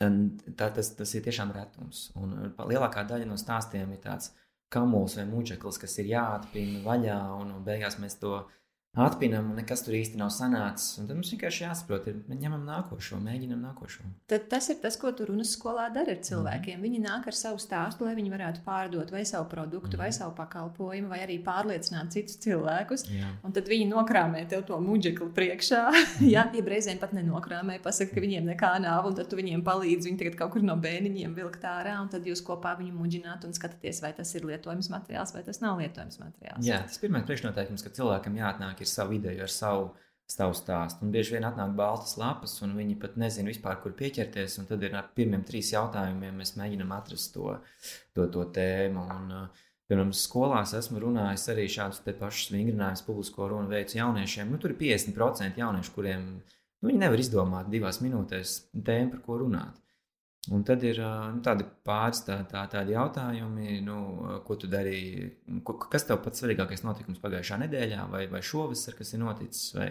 [0.00, 0.20] um,
[0.56, 2.10] tā, tas, tas ir tiešām retums.
[2.16, 4.32] Un lielākā daļa no stāstiem ir tāds
[4.70, 8.38] kamuls vai muģeklis, kas ir jāatpina vaļā, un, un beigās mēs to
[8.98, 10.96] atpinam, un nekas tur īsti nav sanācis.
[10.98, 14.02] Un tad mums vienkārši jāsaprot, ir ņemam nākošo, mēģinam nākošo.
[14.30, 16.74] Tad tas ir tas, ko tu runas skolā dari ar cilvēkiem.
[16.74, 16.82] Mm.
[16.86, 20.02] Viņi nāk ar savu stāstu, lai viņi varētu pārdot vai savu produktu, mm.
[20.02, 23.06] vai savu pakalpojumu, vai arī pārliecināt citus cilvēkus.
[23.14, 23.30] Jā.
[23.46, 25.84] Un tad viņi nokrāmē tev to muģekli priekšā.
[26.20, 26.26] Mm.
[26.32, 30.08] Jā, ja reizēm pat nenokrāmē, pasakā, ka viņiem nekā nav, un tad tu viņiem palīdzi.
[30.08, 33.54] Viņi tagad kaut kur no bēniņiem vilkt ārā, un tad jūs kopā viņu muģināt un
[33.56, 36.66] skatāties, vai tas ir lietojams materiāls vai tas nav lietojams materiāls.
[36.66, 39.88] Jā, tas pirmais priekšnoteikums, ka cilvēkam jāatnāk ir savu ideju, ar savu,
[40.30, 41.04] savu stāstu.
[41.06, 44.60] Un bieži vien atnāk baltas lapas, un viņi pat nezina vispār, kur pieķerties.
[44.68, 47.56] Tad ir ar pirmiem trīs jautājumiem mēs mēģinām atrast to,
[48.14, 49.08] to, to tēmu.
[49.16, 54.52] Un, uh, Piemēram, skolās esmu runājis arī šādus pašus vingrinājumus, publisko runu veicu jauniešiem.
[54.52, 59.40] Nu, tur ir 50% jauniešu, kuriem nu, viņi nevar izdomāt divās minūtēs tēmu, par ko
[59.40, 59.80] runāt.
[60.48, 63.96] Un tad ir nu, tādi pāris tā, tā, tādi jautājumi, nu,
[64.46, 65.26] ko tu darīji,
[65.68, 69.90] ko, kas tev pats svarīgākais notikums pagājušā nedēļā, vai, vai šovasar, kas ir noticis, vai,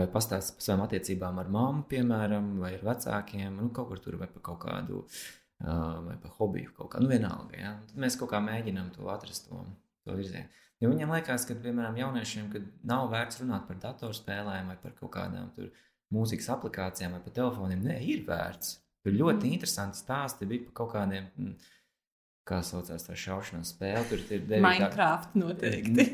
[0.00, 4.18] vai pastāstīt par savām attiecībām ar mammu, piemēram, vai ar vecākiem, nu, kaut kur tur
[4.18, 5.04] vai par kaut kādu,
[5.62, 7.62] vai par hobiju, kaut kā, nu, vienalga.
[7.62, 7.76] Ja?
[7.86, 9.62] Tad mēs kaut kā mēģinām to atrast, to,
[10.02, 10.50] to virzienu.
[10.82, 15.14] Jo viņiem liekas, ka, piemēram, jauniešiem, kad nav vērts runāt par datorspēlēm vai par kaut
[15.14, 15.70] kādām tur
[16.12, 18.81] mūzikas aplikācijām vai par telefoniem, nē, ir vērts.
[19.02, 19.54] Tur ļoti mm.
[19.56, 21.30] interesanti stāsti bija par kaut kādiem.
[21.38, 21.54] Mm,
[22.48, 24.02] kā saucās tā šaušanas spēle.
[24.10, 24.62] Tur ir devītā...
[24.64, 26.06] Minecraft noteikti.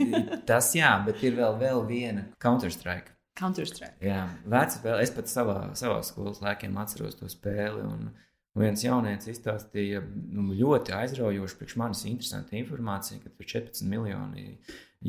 [0.49, 3.15] Tas jā, bet ir vēl, vēl viena Counter-Strike.
[3.39, 3.97] Counter-Strike.
[4.05, 5.05] Jā, veca spēle.
[5.05, 7.85] Es pat savā, savā skolas laikiem atceros to spēli.
[7.87, 8.11] Un,
[8.59, 14.47] viens jaunietis izstāstīja nu, ļoti aizraujošu, priekš manis interesantu informāciju, ka tur ir 14 miljoni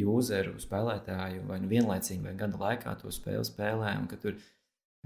[0.06, 3.96] useru spēlētāju vai nu vienlaicīgi vai gada laikā to spēli spēlē.
[4.04, 4.38] Un ka tur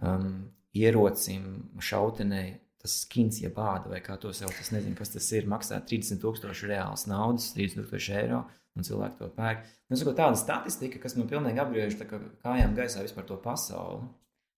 [0.03, 0.43] um,
[0.75, 1.47] ierocim,
[1.79, 5.79] šautenei tas skins, ja bāda vai kā to sauc, es nezinu, kas tas ir, maksā
[5.87, 8.43] 30,000 reāls naudas, 30,000 eiro,
[8.75, 9.63] un cilvēki to pērk.
[9.87, 14.09] Nu, saku, tāda statistika, kas man pilnīgi apgriež kā kājām gaisā vispār to pasauli.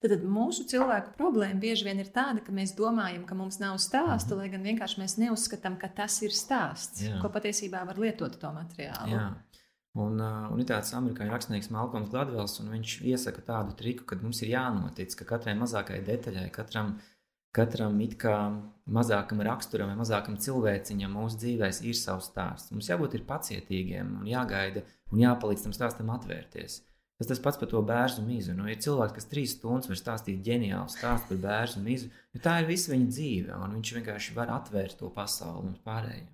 [0.06, 4.36] Tad mūsu cilvēku problēma bieži vien ir tāda, ka mēs domājam, ka mums nav stāsta,
[4.36, 4.42] mm.
[4.42, 7.18] lai gan vienkārši mēs neuzskatām, ka tas ir stāsts, Jā.
[7.24, 9.16] ko patiesībā var lietot to materiālu.
[9.16, 9.26] Jā.
[9.96, 14.18] Un, uh, un ir tāds amerikāņu rakstnieks Malkoms Gladvels, un viņš iesaka tādu triku, ka
[14.20, 16.98] mums ir jānotic, ka katrai mazākajai detaļai, katram,
[17.56, 18.36] katram it kā
[18.86, 22.74] mazākam raksturam vai mazākam cilvēciņam mūsu dzīvēs ir savs stāsts.
[22.74, 26.84] Mums jābūt pacietīgiem un jāgaida un jāpalīdz tam stāstam atvērties.
[27.16, 28.54] Tas tas pats par to bērnu mīzu.
[28.58, 32.60] Nu, ir cilvēks, kas trīs stundas var stāstīt ģeniālu stāstu par bērnu mīzu, jo tā
[32.60, 36.32] ir visa viņa dzīve, un viņš vienkārši var atvērt to pasauli mums pārējiem.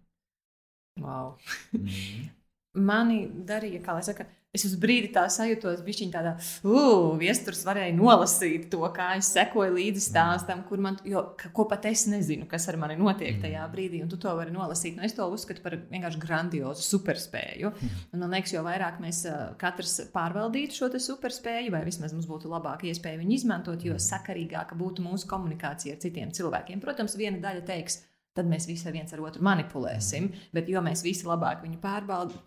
[1.02, 1.36] Wow.
[1.78, 2.30] mm
[2.78, 6.32] mani darīja, kā lai saka, es uz brīdi tā sajūtos, bija viņa tāda,
[6.68, 11.24] uh, viesturs varēja nolasīt to, kā es sekoju līdzi stāstam, kur man, jo,
[11.56, 13.72] ko pat es nezinu, kas ar mani notiek tajā mm.
[13.72, 14.98] brīdī, un tu to vari nolasīt.
[14.98, 17.72] Nu, es to uzskatu par vienkārši grandiozu superspēju.
[17.72, 18.04] Mm.
[18.12, 19.24] Un man liekas, jo vairāk mēs
[19.62, 24.04] katrs pārvaldītu šo superspēju, vai vismaz mums būtu labāka iespēja viņu izmantot, jo mm.
[24.10, 26.84] sakarīgāka būtu mūsu komunikācija ar citiem cilvēkiem.
[26.84, 28.02] Protams, viena daļa teiks,
[28.38, 30.30] tad mēs visi viens ar otru manipulēsim.
[30.30, 30.48] Mm.
[30.56, 31.82] Bet, jo mēs visi labāk viņu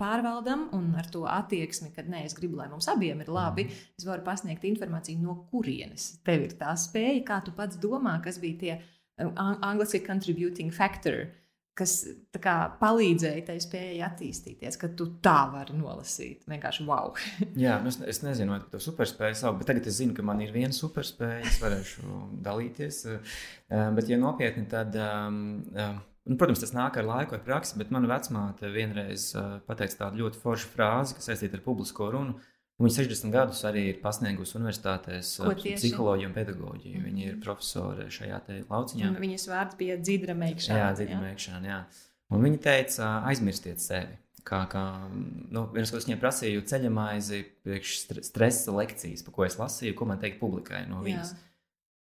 [0.00, 3.94] pārvaldam un ar to attieksmi, ka nē, es gribu, lai mums abiem ir labi, mm.
[4.00, 8.40] es varu pasniegt informāciju, no kurienes tev ir tā spēja, kā tu pats domā, kas
[8.42, 8.76] bija tie
[9.20, 11.26] angļuiski contributing factor
[11.78, 11.94] kas
[12.42, 16.46] kā, palīdzēja tai spējai attīstīties, ka tu tā vari nolasīt.
[16.50, 17.12] Vienkārši wow.
[17.64, 20.42] Jā, nu es, es nezinu, vai to superspēju sauc, bet tagad es zinu, ka man
[20.44, 22.16] ir viena superspēja, es varēšu
[22.46, 23.04] dalīties.
[23.10, 24.98] Eh, bet, ja nopietni, tad.
[24.98, 30.06] Um, Nu, protams, tas nāk ar laiku, ar praksi, bet mana vecmāte vienreiz uh, pateica
[30.06, 32.38] tādu ļoti foršu frāzi, kas saistīta ar publisko runu.
[32.82, 36.98] Viņa 60 gadus arī ir pasniegusi universitātēs psiholoģiju un pedagoģiju.
[36.98, 37.04] Mm.
[37.06, 39.12] Viņa ir profesore šajā lauciņā.
[39.12, 40.80] Un viņas vārds bija Dzidra Meikšana.
[40.80, 41.78] Jā, Dzidra Meikšana, jā.
[42.34, 44.18] Un viņa teica, aizmirstiet sevi.
[44.44, 47.94] Kā, kā nu, viens, ko es viņai prasīju, ceļamaizi priekš
[48.26, 51.30] stresa lekcijas, pa ko es lasīju, ko man teikt publikai no viņas.
[51.32, 51.52] Jā.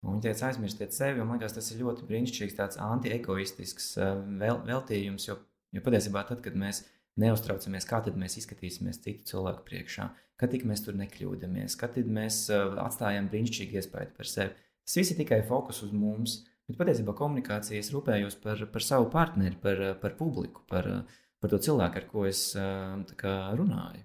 [0.04, 3.94] Un viņa teica, aizmirstiet sevi, man liekas, tas ir ļoti brīnišķīgs, tāds anti-egoistisks
[4.42, 5.38] vēl, veltījums, jo,
[5.72, 6.82] jo patiesībā tad, kad mēs
[7.20, 10.08] neuztraucamies, kā tad mēs izskatīsimies citu cilvēku priekšā,
[10.40, 14.56] kad tik mēs tur nekļūdāmies, kad mēs uh, atstājam brīnišķīgu iespēju par sevi.
[14.84, 19.06] Tas viss ir tikai fokus uz mums, bet patiesībā komunikācijā es rūpējos par, par savu
[19.12, 20.90] partneri, par, par publiku, par,
[21.40, 24.02] par to cilvēku, ar ko es uh, kā, runāju.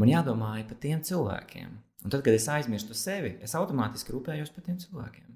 [0.00, 1.74] Man jādomā par tiem cilvēkiem.
[2.04, 5.30] Un tad, kad es aizmirstu sevi, es automātiski rūpējos par tiem cilvēkiem.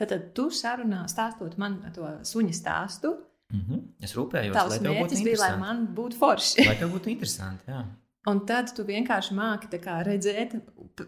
[0.00, 3.12] Tad, tad tu sarunā, stāstot man to suņa stāstu,
[3.50, 3.80] Mm -hmm.
[4.00, 6.66] Es rūpējos, Tavs lai tev būtu bija, lai man būtu forši.
[6.66, 7.84] lai tev būtu interesanti, jā.
[8.28, 9.68] Un tad tu vienkārši māki
[10.04, 10.60] redzēt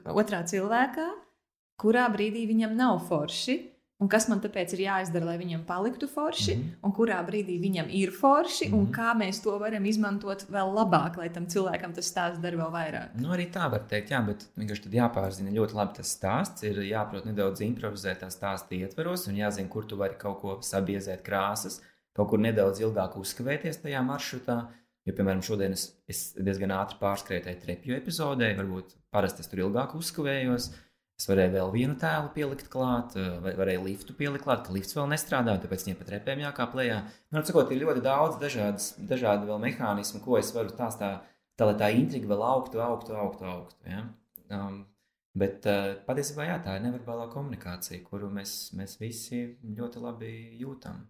[0.04, 1.08] otrā cilvēkā,
[1.76, 3.68] kurā brīdī viņam nav forši.
[4.02, 6.62] un kas man tāpēc ir jāizdara, lai viņam paliktu forši, mm.
[6.62, 6.86] -hmm.
[6.86, 8.78] un kurā brīdī viņam ir forši, mm -hmm.
[8.78, 8.92] un Mhm.
[8.92, 13.08] kā mēs to varam izmantot vēl labāk, lai tam cilvēkam tas stāsts dara vēl vairāk.
[13.14, 16.62] Nu, arī tā var teikt, jā, bet vienkārši tad jāpārzina ļoti labi tas stāsts.
[16.62, 21.22] Ir jāprot nedaudz improvizēt tā stāsta ietveros, un jāzina, kur tu vari kaut ko sabiezēt
[21.22, 21.80] krāsas,
[22.16, 24.60] kaut kur nedaudz ilgāk uzkavēties tajā maršrutā.
[25.02, 29.96] Jo, piemēram, šodien es, es diezgan ātri pārskrēju trepju epizodē, varbūt parasti es tur ilgāk
[29.98, 30.68] uzkavējos.
[31.18, 33.12] Es varēju vēl vienu tēlu pielikt klāt,
[33.44, 36.96] vai varēju liftu pielikt klāt, ka lifts vēl nestrādāja, tāpēc viņiem pat repēm jākāp lejā.
[37.34, 41.76] Nu, cikot, ir ļoti daudz dažādas, dažādi vēl mehānismi, ko es varu stāstīt, tā lai
[41.78, 43.46] tā intriga vēl augtu, augtu, augtu.
[43.52, 44.02] augtu ja?
[44.56, 44.80] um,
[45.38, 50.32] bet uh, patiesībā jā, tā ir neverbālā komunikācija, kuru mēs, mēs visi ļoti labi
[50.62, 51.04] jūtam.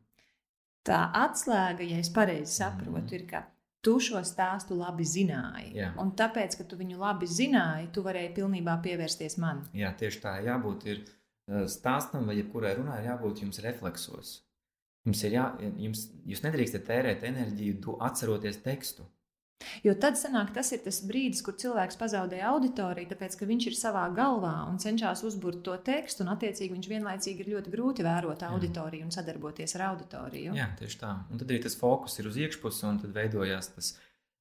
[0.85, 3.14] Tā atslēga, ja es pareizi saprotu, Mhm.
[3.14, 3.45] ir, ka
[3.83, 5.74] tu šo stāstu labi zināji.
[5.74, 5.93] Jā.
[5.99, 9.64] Un tāpēc, ka tu viņu labi zināji, tu varēji pilnībā pievērsties man.
[9.74, 11.05] Jā, tieši tā jābūt ir,
[11.49, 14.43] uh, stāstam, vai jebkurai runai jābūt jums refleksos.
[15.07, 15.47] Jums ir jā,
[15.78, 19.03] jums, jūs nedrīkstat tērēt enerģiju, atceroties tekstu.
[19.87, 23.79] Jo tad sanāk, tas ir tas brīdis, kur cilvēks pazaudē auditoriju, tāpēc ka viņš ir
[23.79, 28.47] savā galvā un cenšas uzbūvēt to tekstu, un attiecīgi viņš vienlaicīgi ir ļoti grūti vērot
[28.49, 30.57] auditoriju un sadarboties ar auditoriju.
[30.59, 31.13] Jā, tieši tā.
[31.31, 33.95] Un tad arī tas fokus ir uz iekšpusi, un tad veidojās tas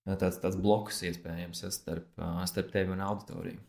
[0.05, 2.09] tāds, tāds bloks iespējams ja, starp,
[2.49, 3.61] starp tevi un auditoriju.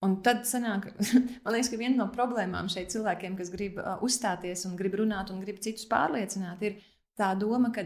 [0.00, 0.88] Un tad sanāk,
[1.44, 5.42] man liekas, ka viena no problēmām šeit cilvēkiem, kas grib uzstāties un grib runāt un
[5.44, 6.78] grib citus pārliecināt, ir
[7.20, 7.84] tā doma, ka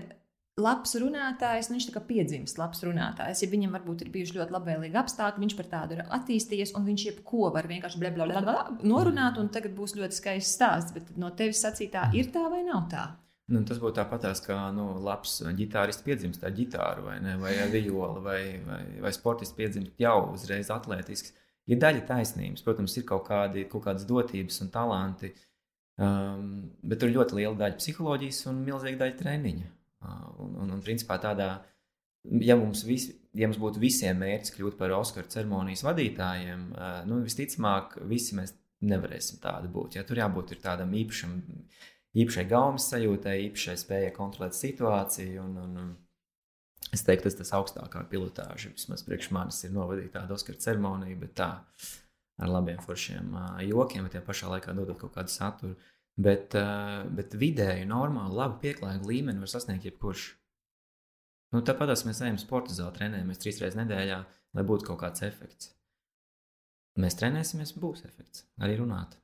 [0.61, 3.43] labs runātājs, nu, viņš tā kā piedzimst labs runātājs.
[3.43, 7.07] Ja viņam varbūt ir bijuši ļoti labvēlīgi apstākļi, viņš par tādu ir attīstījies, un viņš
[7.09, 10.95] jebko var vienkārši bla, bla, bla, bla, norunāt, un tagad būs ļoti skaists stāsts.
[10.95, 13.09] Bet no tevis sacītā ir tā vai nav tā?
[13.53, 17.73] Nu, tas būtu tāpat kā nu, labs ģitārists piedzimst ar ģitāru, vai, ne, vai ar
[17.75, 21.35] violi, vai, vai, vai sportists piedzimst jau uzreiz atletisks.
[21.69, 25.31] Ir daļa taisnības, protams, ir kaut, kādi, kaut kādas dotības un talanti,
[25.97, 26.49] um,
[26.85, 29.71] bet tur ir ļoti liela daļa psiholoģijas un milzīga daļa treniņa.
[30.43, 31.49] Un, un, un principā tādā,
[32.43, 36.69] ja mums, vis, ja mums būtu visiem mērķis kļūt par Oskara ceremonijas vadītājiem,
[37.09, 39.99] nu, visticamāk, visi mēs nevarēsim tādi būt.
[39.99, 40.05] Ja?
[40.07, 41.39] Tur jābūt tādam īpašam,
[42.21, 45.45] īpašai gaumas sajūtai, īpašai spējai kontrolēt situāciju.
[45.45, 45.93] Un, un,
[46.93, 48.75] es teiktu, tas ir augstākā pilotāža.
[48.77, 51.51] Vismaz priekš manis ir novadīta tāda Oskara ceremonija, bet tā
[52.43, 53.35] ar labiem foršiem
[53.69, 55.79] jokiem, bet tajā pašā laikā dodot kaut kādu saturu.
[55.79, 55.94] Uh,
[57.11, 60.29] bet vidēji, normāli, labi pieklājīgu līmeni var sasniegt jebkurš.
[61.55, 64.21] Nu, tāpat mēs ejam sporta zālē, trenējamies trīs reizes nedēļā,
[64.55, 65.73] lai būtu kaut kāds efekts.
[66.99, 69.19] Mēs trenēsimies, būs efekts arī runāt.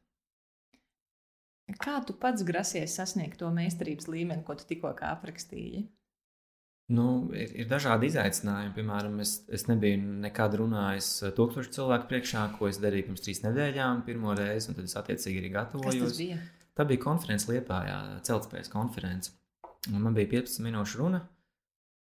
[1.79, 5.85] Kā tu pats grasies sasniegt to meistarības līmeni, ko tu tikko aprakstīji?
[6.91, 8.73] Nu, ir, ir dažādi izaicinājumi.
[8.75, 14.03] Piemēram, es, es nebiju nekad runājis tūkstošu cilvēku priekšā, ko es darīju pirms trīs nedēļām,
[14.09, 16.19] pirmo reizi, un tad es attiecīgi arī Kas tas gatavojos.
[16.19, 16.41] bija?
[16.81, 19.35] Tā bija konference Lietpājā, celtspējas konference.
[19.91, 21.19] Un man bija 15 minūšu runa.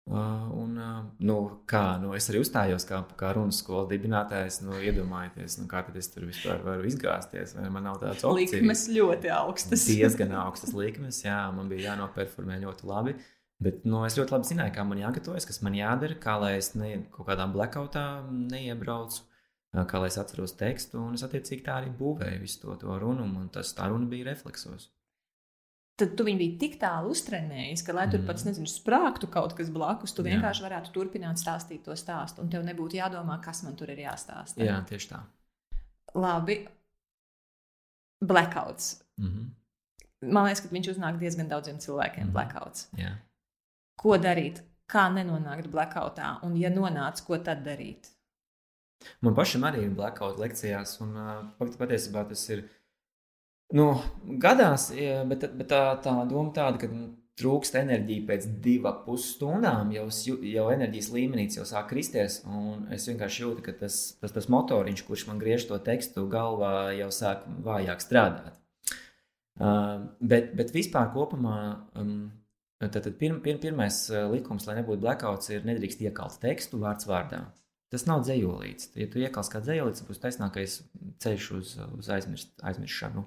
[0.06, 4.60] Uh, un, uh, nu, kā, nu, es arī uzstājos kā, kā runas skolas dibinātājs.
[4.66, 7.56] Nu, iedomājieties, nu, kā es tur vispār varu izgāzties.
[7.56, 8.52] Vai man nav tāds opcijas?
[8.52, 9.86] Likmes ļoti augstas.
[9.88, 11.22] diezgan augstas likmes.
[11.24, 13.16] Jā, man bija jānoperformē ļoti labi.
[13.64, 16.74] Bet nu, es ļoti labi zināju, kā man jāgatavojas, kas man jādara, kā lai es
[16.76, 19.24] ne, kaut kādā blackoutā neiebraucu,
[19.84, 21.00] kā lai es atceros tekstu.
[21.02, 24.30] Un es attiecīgi tā arī būvēju visu to, to runu, un tas tā runa bija
[24.30, 24.88] refleksos.
[25.96, 29.70] Tad tu viņu biji tik tālu uztrenējis, ka, lai tur pats nezinu, sprāgtu kaut kas
[29.72, 30.34] blakus, tu Jā.
[30.34, 34.60] vienkārši varētu turpināt stāstīt to stāstu, un tev nebūtu jādomā, kas man tur ir jāstāsta.
[34.60, 35.22] Jā, tieši tā.
[36.16, 36.58] Labi.
[38.24, 39.02] Blackouts.
[39.20, 39.48] Mhm.
[40.32, 42.28] Man liekas, ka viņš uznāk diezgan daudziem cilvēkiem.
[42.28, 42.32] Mhm.
[42.36, 42.88] Blackouts.
[43.00, 43.14] Jā.
[43.96, 44.60] Ko darīt?
[44.86, 46.36] Kā nenonākt blackoutā?
[46.46, 48.12] Un, ja nonāc, ko tad darīt?
[49.24, 52.64] Man pašam arī ir blackout lekcijās, un uh, pat- patiesībā tas ir.
[53.74, 53.90] Nu,
[54.42, 54.92] gadās,
[55.26, 60.06] bet, bet tā, tā doma tāda, ka nu, trūkst enerģija pēc divām pusstundām, jau,
[60.48, 62.38] jau enerģijas līmenī jau sāk kristies.
[62.94, 67.10] Es vienkārši jūtu, ka tas, tas, tas motoriņš, kurš man griež to tekstu galvā, jau
[67.12, 68.56] sāk vājāk strādāt.
[69.56, 71.58] Uh, bet, bet vispār kopumā
[71.96, 72.26] um,
[72.80, 77.08] tad, tad pirm, pirm, pirmais uh, likums, lai nebūtu blackouts, ir nedrīkst iekalt tekstu vārds
[77.08, 77.46] vārdā.
[77.92, 78.90] Tas nav dzējolīts.
[78.98, 80.80] Ja tu iekals kā dzējolīts, tas būs taisnākais
[81.22, 83.22] ceļš uz, uz aizmirst, aizmirstšanu.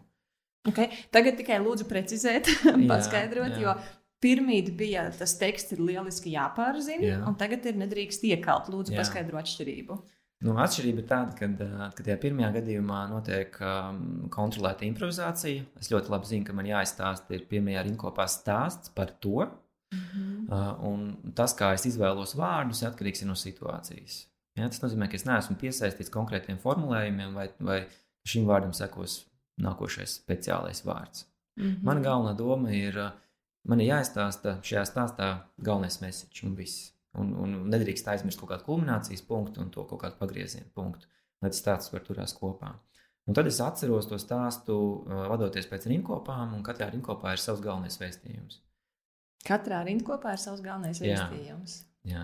[0.68, 0.92] Okay.
[1.16, 2.50] Tagad tikai lūdzu precizēt,
[2.92, 3.62] paskaidrot, jā.
[3.64, 3.76] jo
[4.24, 7.20] pirmīt bija tas teksts, ir lieliski jāpārzina, Jā.
[7.28, 8.68] un tagad ir nedrīkst iekalt.
[8.72, 9.04] Lūdzu, Jā.
[9.04, 10.00] paskaidro atšķirību.
[10.44, 15.66] Nu, atšķirība ir tāda, ka, ā, ka tajā pirmajā gadījumā notiek um, kontrolēta improvizācija.
[15.80, 19.50] Es ļoti labi zinu, ka man jāizstāsta ir pirmajā rinkopā stāsts par to.
[19.96, 20.28] Mhm.
[20.50, 24.24] Uh, un tas, kā es izvēlos vārdus, atkarīgs no situācijas.
[24.58, 27.80] Ja, tas nozīmē, ka es neesmu piesaistīts konkrētiem formulējumiem, vai, vai
[28.28, 29.24] šim vārdam sekos
[29.62, 31.26] nākošais speciālais vārds.
[31.60, 31.84] Mm -hmm.
[31.84, 32.98] Mana galvenā doma ir,
[33.64, 36.94] man ir jāizstāsta šajā stāstā galvenais message un viss.
[37.18, 41.08] Un, un nedrīkst aizmirst kaut kādu kulminācijas punktu un to kaut kādu pagrieziena punktu,
[41.42, 42.74] lai tas stāsts var turēs kopā.
[43.28, 44.76] Un tad es atceros to stāstu,
[45.06, 48.62] vadoties pēc rinkopām, un katrā rinkopā ir savs galvenais vēstījums.
[49.46, 51.76] Katrā rindkopā ir savs galvenais vēstījums.
[52.04, 52.14] Jā.
[52.14, 52.24] jā.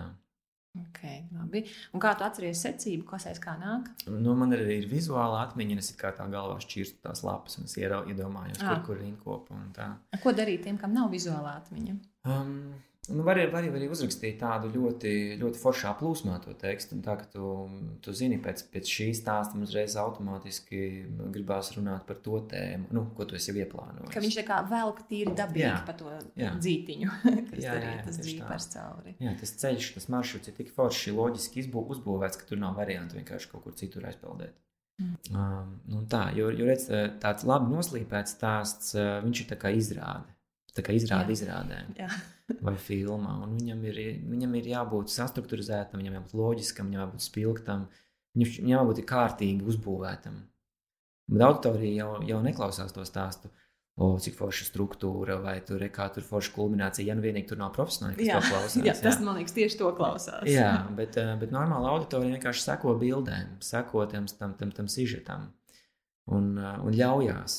[0.76, 1.62] Okay, labi.
[1.96, 3.88] Un kā tu atceries secību, kas aiz kā nāk?
[4.10, 7.76] Nu, man arī ir vizuāla atmiņa, es kā tā galvā šķirstu tās lapas, un es
[7.80, 9.60] iedomājos, kur, kur ir rinkopa.
[10.22, 11.96] Ko darīt tiem, kam nav vizuāla atmiņa?
[12.26, 12.52] Um,
[13.12, 16.98] Nu, var, var, arī uzrakstīt tādu ļoti, ļoti foršā plūsmā to tekstu.
[17.04, 17.50] Tā kā tu,
[18.02, 20.80] tu zini, pēc, pēc šīs stāsta uzreiz automātiski
[21.34, 24.10] gribās runāt par to tēmu, nu, ko tu esi ieplānojis.
[24.14, 26.52] Ka viņš tā kā velk tīri dabīgi jā, pa to jā.
[26.58, 27.14] dzītiņu,
[27.52, 29.16] kas jā, jā, jā, tas dzīvars cauri.
[29.22, 33.20] Jā, tas ceļš, tas maršruts ir tik forši, loģiski izbū, uzbūvēts, ka tur nav variantu
[33.20, 34.58] vienkārši kaut kur citur aizpeldēt.
[34.96, 35.16] Mm.
[35.36, 36.88] Um, nu tā, jo, jo redz,
[37.22, 40.35] tāds labi noslīpēts stāsts, viņš ir tā kā izrāde.
[40.76, 41.38] Izrāda jā.
[41.38, 41.94] izrādēm.
[42.00, 42.10] Jā
[42.66, 43.36] vai filmā.
[43.44, 47.86] Un viņam ir, viņam ir jābūt sastruktūrizētam, viņam jābūt loģiskam, viņam jābūt spilgtam,
[48.38, 50.40] viņam jābūt kārtīgi uzbūvētam.
[51.32, 53.50] Bet auditorija jau, jau neklausās to stāstu.
[53.96, 57.06] O, cik forša struktūra, vai tur ir kā tur forša kulminācija.
[57.08, 58.74] Ja nu vienīgi tur nav profesionāli, kas jā, to klausās.
[58.84, 59.24] Jā, tas, jā.
[59.24, 60.42] man liekas, tieši to klausās.
[60.52, 65.48] Jā, bet, eh, bet normāla auditorija vienkārši seko bildēm, seko tam, tam, tam, tam sižetam
[66.28, 67.56] un, eh, un ļaujās.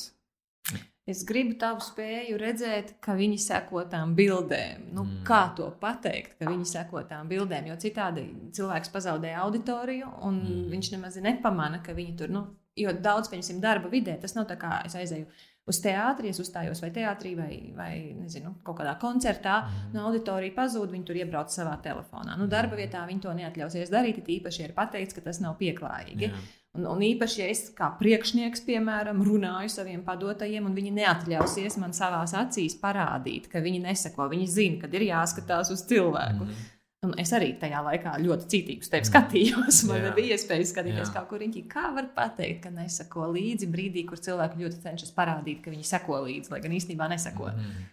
[1.08, 4.90] Es gribu tavu spēju redzēt, ka viņi seko tām bildēm.
[4.92, 5.20] Nu, mm.
[5.28, 7.70] Kā to pateikt, ka viņi seko tām bildēm?
[7.70, 10.64] Jo citādi cilvēks pazaudē auditoriju, un mm.
[10.74, 12.44] viņš nemaz nepamana, ka viņi tur, nu,
[12.76, 15.30] jo daudz, piemēram, darba vidē, tas nav tā kā es aizēju
[15.68, 19.90] uz teātri, es uzstājos vai teātrī, vai, vai nezinu, kaut kādā koncertā, mm.
[19.96, 22.36] no auditorija pazūd, viņi tur iebrauc savā telefonā.
[22.40, 26.28] Nu, darba vietā viņi to neatļausies darīt, it īpaši ir pateikts, ka tas nav pieklājīgi.
[26.28, 26.46] Jā.
[26.76, 31.94] Un, un īpaši, ja es kā priekšnieks, piemēram, runāju saviem padotajiem, un viņi neatļausies man
[31.96, 36.44] savās acīs parādīt, ka viņi neseko, viņi zina, kad ir jāskatās uz cilvēku.
[36.44, 36.74] Mm -hmm.
[37.06, 39.10] Un es arī tajā laikā ļoti cītīgi uz tevi mhm.
[39.10, 39.84] skatījos.
[39.86, 40.08] Man jā.
[40.08, 41.62] nebija iespējas skatīties, kā kuriņķi.
[41.70, 46.18] Kā var pateikt, ka nesako līdzi brīdī, kur cilvēki ļoti cenšas parādīt, ka viņi seko
[46.26, 47.52] līdzi, lai gan īstenībā neseko.
[47.52, 47.86] Mm -hmm.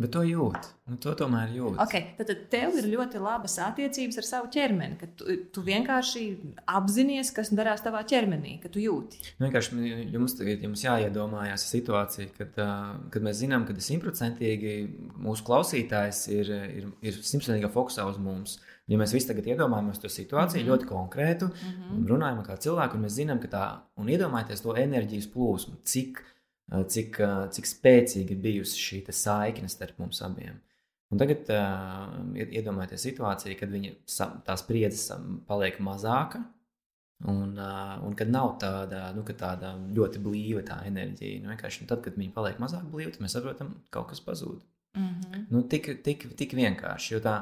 [0.00, 0.68] Bet to jūt.
[0.86, 1.78] Nu, to tomēr jūt.
[1.82, 4.98] Okay, tad, tad tev ir ļoti labas attiecības ar savu ķermeni.
[5.00, 6.24] Ka tu, tu vienkārši
[6.78, 9.22] apzinājies, kas darās tavā ķermenī, ka tu jūti.
[9.38, 9.80] Nu, vienkārši
[10.14, 12.62] jums, jums jāiedomājas situācija, kad,
[13.12, 14.76] kad mēs zinām, ka simtprocentīgi
[15.26, 18.60] mūsu klausītājs ir, ir, ir simtprocentīgā fokusā uz mums.
[18.86, 20.70] Ja mēs visi tagad iedomājamies to situāciju mm -hmm.
[20.70, 21.96] ļoti konkrētu, mm -hmm.
[21.96, 23.64] un runājam kā cilvēku, un mēs zinām, ka tā,
[23.96, 26.22] un iedomājieties to enerģijas plūsmu, cik
[26.68, 27.20] cik,
[27.54, 30.58] cik spēcīga bijusi šī saikne starp mums abiem.
[31.14, 31.46] Un tagad
[32.34, 33.92] iedomājieties situāciju, kad viņa
[34.46, 35.12] tā spriedzes
[35.46, 36.42] paliek mazāka,
[37.24, 41.42] un, uh, un kad nav tāda, nu, tāda ļoti blīva tā enerģija.
[41.42, 44.58] Nu, vienkārši tad, kad viņa paliek mazāk blīva, tad mēs saprotam, ka kaut kas pazūd.
[44.96, 45.46] Mm -hmm.
[45.50, 47.36] nu, tik, tik, tik vienkārši, jo tā,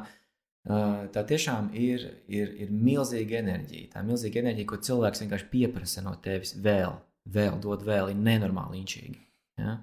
[0.68, 3.90] uh, tā tiešām ir, ir, ir milzīga enerģija.
[3.94, 6.94] Tā ir milzīga enerģija, ko cilvēks vienkārši pieprasa no tevis vēl
[7.24, 9.20] vēl dod vēl, ir nenormāli inčīgi.
[9.60, 9.78] Ja?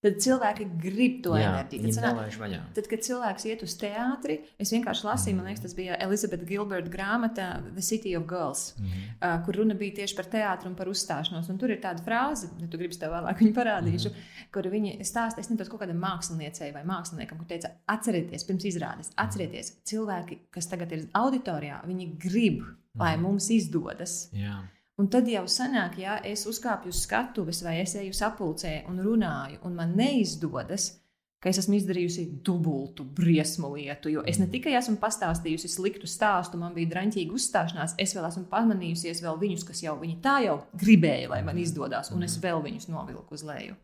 [0.00, 1.90] Tad cilvēki grib to Jā, enerģiju.
[1.92, 5.98] Tad, sanā, tad, kad cilvēks iet uz teātri, es vienkārši lasīju, man liekas, tas bija
[6.00, 10.72] Elizabete Gilberta grāmata The City of Girls, mm uh, kur runa bija tieši par teātru
[10.72, 11.52] un par uzstāšanos.
[11.52, 14.96] Un tur ir tāda frāze, ja tu gribi tev vēlāk viņu parādīšu, mm kur viņi
[15.04, 20.46] stāsta, es nezinu, kaut kādam māksliniecei vai māksliniekam, kur teica, atcerieties, pirms izrādes, atcerieties, cilvēki,
[20.50, 24.30] kas tagad ir auditorijā, viņi grib, mm lai mums izdodas.
[24.34, 24.56] Jā.
[25.00, 29.62] Un tad jau sanāk, ja es uzkāpju uz skatuves vai es eju sapulcē un runāju,
[29.64, 30.90] un man neizdodas,
[31.40, 34.10] ka es esmu izdarījusi dubultu briesmu lietu.
[34.12, 38.44] Jo es ne tikai esmu pastāstījusi sliktu stāstu, man bija draņķīga uzstāšanās, es vēl esmu
[38.52, 42.60] pamanījusies vēl viņus, kas jau viņi tā jau gribēja, lai man izdodas, un es vēl
[42.66, 43.78] viņus novilku uz leju.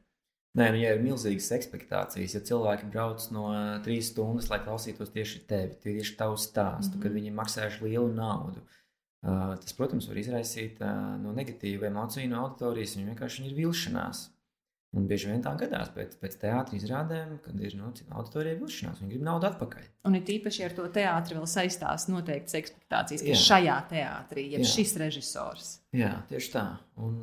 [0.56, 3.48] Nē, nu, ja ir milzīgas expectācijas, ja cilvēki brauc no
[3.84, 7.02] trīs stundas, lai klausītos tieši tevi, tieši tavu stāstu, mm -hmm.
[7.02, 8.64] kad viņi maksājuši lielu naudu,
[9.24, 10.80] Tas, protams, var izraisīt
[11.22, 12.96] no negatīvu emociju no auditorijas.
[12.96, 14.26] Viņam vienkārši ir vilšanās.
[14.96, 19.00] Un bieži vien tā gadās pēc, pēc teātris izrādēm, kad ir nu, auditorija vilšanās.
[19.02, 19.88] Viņi grib naudu atpakaļ.
[20.08, 23.40] Un ir īpaši ar to teātri vēl saistās noteiktas expectācijas, ka Jā.
[23.42, 25.72] šajā teātrī ir šis režisors.
[25.96, 26.64] Jā, tieši tā.
[27.02, 27.18] Un,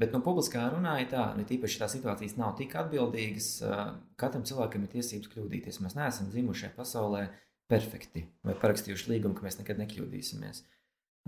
[0.00, 3.48] bet no publiskā runāja tā, ne tīpaši tā situācijas nav tik atbildīgas.
[4.20, 5.80] Katram cilvēkam ir tiesības kļūdīties.
[5.86, 7.24] Mēs neesam dzimuši šajā pasaulē
[7.70, 10.64] perfekti vai parakstījuši līgumu, ka mēs nekad nekļūdīsimies.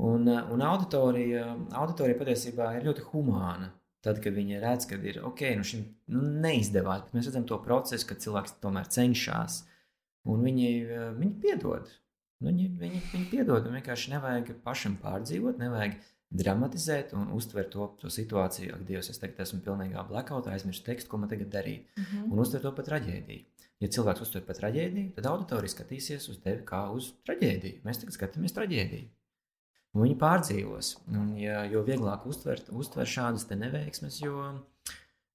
[0.00, 3.72] Un, eh, un auditorija, auditorija patiesībā ir ļoti humāna.
[4.02, 7.58] Tad, kad viņi redz, ka ir ok, nu šim nu, neizdevās, bet mēs redzam to
[7.62, 9.62] procesu, ka cilvēks tomēr cenšas.
[10.26, 11.90] Un viņi, eh, viņi piedod.
[12.40, 13.68] Nu, viņi, viņi, viņi piedod.
[13.70, 16.00] Vienkārši nevajag pašam pārdzīvot, nevajag
[16.32, 21.10] dramatizēt un uztvert to, to situāciju, ak, Dievs, es tagad esmu pilnīgā blackoutā, aizmirsu tekstu,
[21.10, 21.86] ko man tagad darīt.
[21.96, 22.32] Mm -hmm.
[22.32, 23.44] Un uztvert to par traģēdiju.
[23.82, 27.82] Ja cilvēks uztver par traģēdiju, tad auditorija skatīsies uz tevi kā uz traģēdiju.
[27.84, 29.08] Mēs tagad skatāmies traģēdiju.
[29.92, 30.94] Viņi pārdzīvos.
[31.12, 34.46] Un, ja, jo vieglāk uztvert, uztver šādas neveiksmes, jo,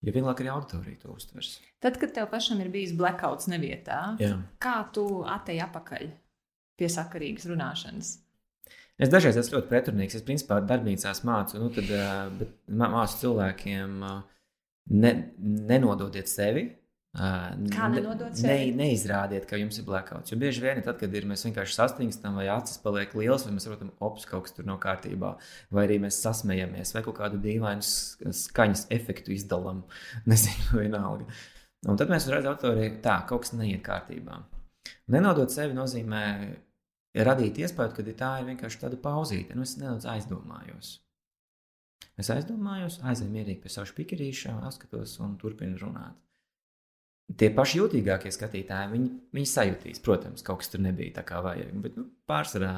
[0.01, 1.59] jo vieglāk arī auditorija to uztvers.
[1.83, 4.39] Tad, kad tev pašam ir bijis blackouts nevietā, Jā.
[4.61, 6.09] kā tu atei atpakaļ
[6.77, 8.15] pie sakarīgas runāšanas?
[8.97, 10.17] Es dažreiz esmu ļoti pretrunīgs.
[10.17, 11.91] Es principā darbnīcās mācu, nu, tad,
[12.39, 13.99] bet mācu cilvēkiem,
[14.97, 15.11] ne,
[15.69, 16.65] nenododiet sevi.
[17.17, 18.35] Kā nenodot?
[18.45, 20.29] Ne, neizrādiet, ka jums ir blackouts.
[20.29, 23.65] Jo bieži vien, tad, kad ir, mēs vienkārši sastingstam, vai acis paliek liels, vai mēs
[23.65, 25.31] saprotam, ops, kaut kas tur nav kārtībā,
[25.73, 29.81] vai arī mēs sasmejamies, vai kaut kādu dīvainu skaņas efektu izdalām.
[30.29, 31.25] Nezinu, vienalga.
[31.89, 34.37] Un tad mēs uzreiz autori, tā, kaut kas neiet kārtībā.
[35.13, 36.23] Nenodot sevi nozīmē
[37.25, 39.57] radīt iespēju, ka tā ir vienkārši tāda pauzīte.
[39.57, 40.99] Nu, es nedaudz aizdomājos.
[42.17, 46.17] Es aizdomājos, aizēju mierīgi pie savu spikerīšu, apskatos un turpinu runāt.
[47.35, 51.73] Tie paši jūtīgākie skatītāji, viņi, viņi sajutīs, protams, kaut kas tur nebija tā kā vajag,
[51.83, 52.71] bet nu, pārsvarā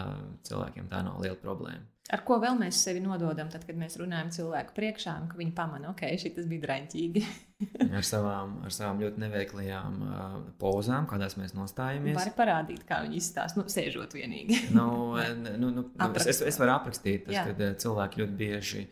[0.47, 1.85] cilvēkiem tā nav liela problēma.
[2.09, 5.91] Ar ko vēl mēs sevi nododam, tad, kad mēs runājam cilvēku priekšā, un viņi pamana,
[5.91, 7.21] ok, šis bija draņķīgi.
[7.99, 10.23] ar, savām, ar savām ļoti neveiklajām uh,
[10.57, 12.17] pozām, kādās mēs nostājamies.
[12.17, 14.63] Var parādīt, kā viņi izstāsta, nu, sēžot vienīgi.
[14.73, 14.89] nu,
[15.61, 18.87] nu, nu, es, es, es varu aprakstīt, tas, kad cilvēki ļoti bieži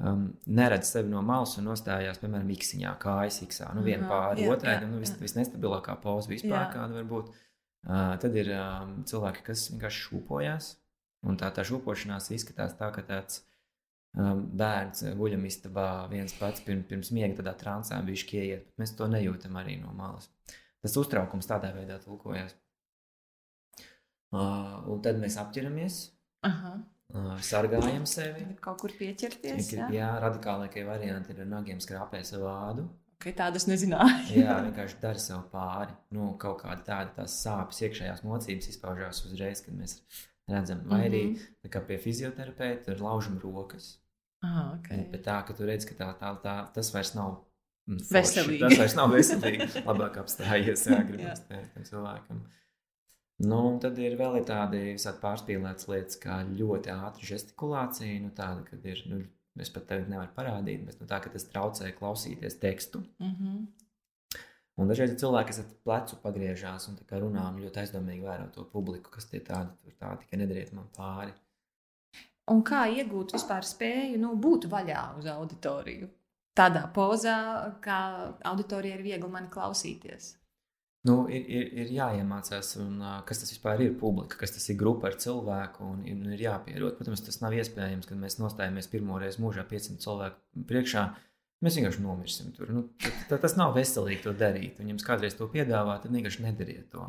[0.00, 3.70] um, neredz sevi no malas un nostājās, piemēram, miksiņā, kājas iksā.
[3.76, 6.72] Nu, viena pāri otrai, nu, vis, visnestabilākā poza vispār, jā.
[6.74, 7.30] kāda var būt.
[7.86, 10.74] Uh, tad ir um, cilvēki, kas vienkārši šūpojas
[11.26, 13.40] Un tā, tā šūpošanās izskatās tā, ka tāds
[14.18, 19.08] um, bērns guļamistabā viens pats pirms, pirms miega tādā transā viņš ieiet, bet mēs to
[19.10, 20.28] nejūtam arī no malas.
[20.84, 22.54] Tas uztraukums tādā veidā tulkojas.
[24.34, 25.98] Uh, un tad mēs apķeramies,
[26.46, 26.76] Aha.
[27.46, 28.46] Sargājam sevi.
[28.60, 29.72] Kaut kur pieķerties.
[29.76, 32.86] Jā, jā radikālākie varianti ir ar nagiem skrāpēt savu ādu.
[33.16, 34.36] Okay, tādas nezināju.
[34.42, 35.94] jā, vienkārši dara sev pāri.
[36.12, 39.96] Nu, kaut kāda tāda sāpes, iekšējās mocības izpaužās uzreiz, kad mēs
[40.50, 40.82] redzam.
[40.84, 41.70] Vai mm -hmm.
[41.72, 43.96] arī pie fizioterapeita ir laužam rokas.
[44.44, 45.06] Ah, okay.
[45.10, 47.42] Bet tā, ka tu redz, ka tā, tā, tā, tas vairs nav.
[47.88, 48.02] Mm.
[48.12, 48.60] Veselīgi.
[48.60, 49.68] Tas vairs nav veselīgi.
[49.88, 52.44] Labāk apstājies, jā, gribas teikt cilvēkam.
[53.44, 58.20] Nu, un tad ir vēl tādi visādi pārspīlētas lietas, kā ļoti ātra gestikulācija.
[58.24, 59.20] Nu, tāda, kad ir, nu,
[59.60, 63.04] es pat tagad nevaru parādīt, bet nu, tā, ka tas traucē klausīties tekstu.
[63.20, 63.66] Mm -hmm.
[64.76, 68.64] Un dažreiz ir cilvēki, kas ar plecu pagriežās un runā un ļoti aizdomīgi vērā to
[68.64, 71.32] publiku, kas tie tādi, tur tādi, tikai nedariet man pāri.
[72.52, 76.08] Un kā iegūt vispār spēju nu, būt vaļā uz auditoriju?
[76.56, 77.38] Tādā pozā,
[77.84, 78.00] kā
[78.44, 80.36] auditorijai ir viegli mani klausīties.
[81.06, 82.98] Nu, ir, ir, ir jāiemācās, un,
[83.28, 85.86] kas tas vispār ir publika, kas tas ir grupa ar cilvēku.
[85.86, 86.96] Un, un ir jāpierod.
[86.98, 91.06] Protams, tas nav iespējams, kad mēs nostājamies pirmo reizi mūžā 500 cilvēku priekšā.
[91.64, 92.72] Mēs vienkārši nomirsim tur.
[92.74, 92.84] Nu,
[93.28, 94.80] tad, tas nav veselīgi to darīt.
[94.80, 97.06] Un, ja jums kādreiz to piedāvā, tad vienkārši nedariet to.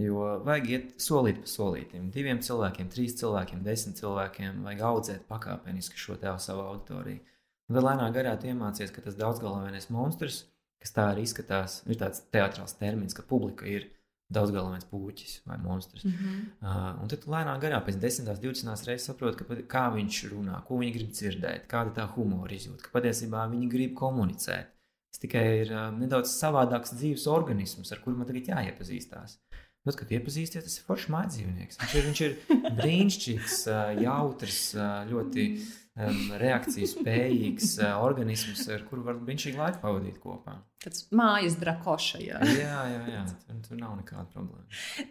[0.00, 2.08] Jo vajag iet solīt pa solītam.
[2.14, 7.22] Diviem cilvēkiem, trīs cilvēkiem, desmit cilvēkiem vajag audzēt pakāpeniski šo tevu savu auditoriju.
[7.70, 10.42] Un tad lēnām garā iemācīties, ka tas daudzgalvenais monstrs,
[10.84, 13.88] kas tā arī izskatās, ir tāds teātris termins, ka publika ir
[14.34, 16.04] daudzgalvenais puķis vai monstrs.
[16.04, 16.44] Mm -hmm.
[16.64, 20.78] uh, un tad lēnām garā pēc 10, 20 reizes saprot, ka, kā viņš runā, ko
[20.80, 24.72] viņi grib dzirdēt, kāda ir tā humora izjūta, ka patiesībā viņi grib komunicēt.
[25.12, 29.38] Tas tikai ir uh, nedaudz savādāks dzīves organisms, ar kuru man tagad jāiepazīstās.
[29.84, 31.78] Tad, kad iepazīsties, tas ir foršs mājas dzīvnieks.
[31.80, 32.36] Viņš ir, viņš ir
[32.80, 35.48] brīnišķīgs, uh, jautrs, uh, ļoti.
[35.54, 40.58] Mm um, reakcijas spējīgs uh, organisms, ar kuru var brīnišķīgi laiku pavadīt kopā.
[40.84, 42.18] Tas mājas drakoša.
[42.20, 43.22] Jā, jā, jā, jā.
[43.46, 44.64] Tur, tur nav nekāda problēma.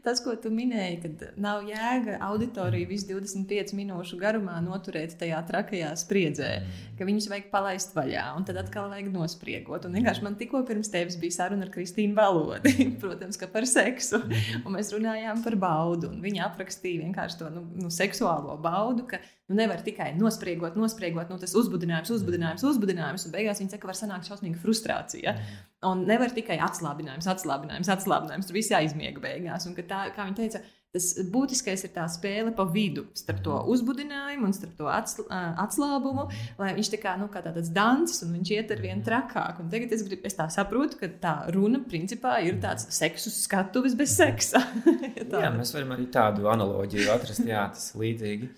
[0.05, 5.89] Tas, ko tu minēji, kad nav jēga auditoriju visu 25 minūšu garumā noturēt tajā trakajā
[5.97, 6.83] spriedzē, mm.
[6.99, 9.87] ka viņus vajag palaist vaļā un tad atkal vajag nospriegot.
[9.89, 14.21] Un vienkārši man tikko pirms tevis bija saruna ar Kristīnu Valodi, protams, ka par seksu.
[14.21, 14.63] Mm.
[14.67, 16.13] Un mēs runājām par baudu.
[16.21, 21.41] Viņa aprakstīja vienkārši to nu, nu, seksuālo baudu, ka nu, nevar tikai nospriegot, nospriegot, nu,
[21.41, 25.33] tas uzbudinājums, uzbudinājums, uzbudinājums, un beigās viņi saka, ka var sanākt šausmīga frustrācija.
[25.33, 25.62] Mm.
[25.83, 28.47] Un nevar tikai atslābinājums, atslābinājums, atslābinājums.
[28.47, 29.67] Tur viss jāizmiega beigās.
[29.67, 30.61] Un, tā, kā viņi teica,
[30.93, 33.69] tas būtiskais ir tā spēle pa vidu starp to mhm.
[33.73, 36.27] uzbudinājumu un starp to atsl atslābumu.
[36.61, 39.05] Lai viņš tā kā, nu, kā tāds dans, un viņš iet ar vien mhm.
[39.09, 39.59] trakāk.
[39.63, 43.97] Un tagad es, grib, es tā saprotu, ka tā runa principā ir tāds seksu skatuves
[43.99, 44.63] bez seksa.
[45.19, 48.53] jā, mēs varam arī tādu analoģiju atrast, jā, tas līdzīgi.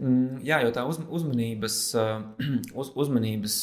[0.00, 1.76] Mm, jā, jo tā uz, uzmanības,
[2.80, 3.56] uz, uzmanības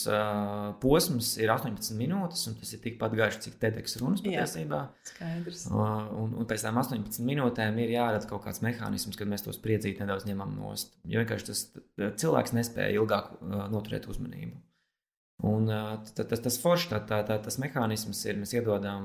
[0.82, 4.84] posms ir 18 minūtes, un tas ir tikpat garš, cik TEDx runas patiesībā.
[5.12, 5.66] Skaidrs.
[5.74, 10.02] Un, un pēc tam 18 minūtēm ir jārada kaut kāds mehānisms, kad mēs to spriedzīt
[10.04, 10.96] nedaudz ņemam nost.
[11.10, 11.66] Jo vienkārši tas
[12.22, 13.36] cilvēks nespēja ilgāk
[13.74, 14.56] noturēt uzmanību.
[15.46, 15.70] Un
[16.18, 19.04] tas, tas foršs, tā, tā, tā, tas mehānisms ir, mēs iedodam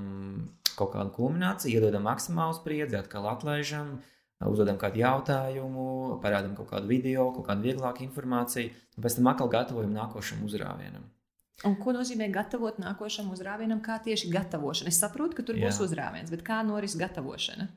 [0.79, 4.12] kaut kādu kulmināciju, iedodam maksimālu spriedzi, atkal atlaižam, uh,
[4.51, 5.87] uzdodam kādu jautājumu,
[6.23, 11.05] parādām kaut kādu video, kaut kādu vieglāku informāciju, un pēc tam atkal gatavojam nākošam uzrāvienam.
[11.69, 13.83] Un ko nozīmē gatavot nākošam uzrāvienam?
[13.85, 14.91] Kā tieši gatavošana?
[14.91, 15.69] Es saprotu, ka tur Jā.
[15.69, 17.69] būs uzrāviens, bet kā noris gatavošana?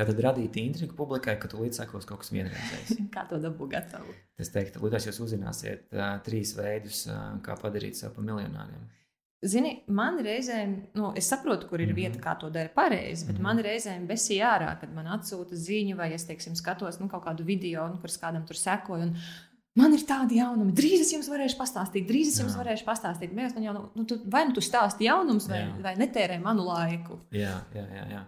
[0.00, 3.00] Tātad radīt intrigu publikai, ka tu līdz sekos kaut kas vienreizējs.
[3.14, 4.12] kā to dabu gatavu?
[4.40, 8.86] Es teiktu, līdz jūs uzzināsiet uh, trīs veidus, uh, kā padarīt sev par miljonāriem.
[9.40, 13.62] Zini, man reizēm, nu, es saprotu, kur ir vieta, kā to dara pareizi, bet man
[13.64, 17.86] reizēm besīja ārā, kad man atsūta ziņu, vai es, teiksim, skatos nu, kaut kādu video,
[17.88, 19.08] nu, kurš kādam tur sekoju.
[19.08, 19.16] Un,
[19.78, 20.72] Man ir tādi jaunumi.
[20.74, 22.58] Drīz es jums varēšu pastāstīt, drīz es jums Jā.
[22.64, 23.30] varēšu pastāstīt.
[23.36, 25.76] Mēs jau, nu, nu, tu, vai nu tu stāsti jaunumus, vai, jā.
[25.84, 27.20] vai netērē manu laiku.
[27.30, 28.06] Jā, jā, jā.
[28.16, 28.24] jā.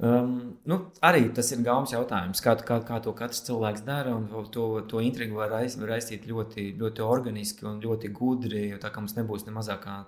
[0.00, 4.14] Um, nu, arī tas ir gaumas jautājums, kā, kā, kā to katrs cilvēks dara.
[4.54, 8.62] To, to intrigu var raistīt ļoti, ļoti organiski un ļoti gudri.
[8.80, 9.98] Tā kā mums nebūs ne mazākā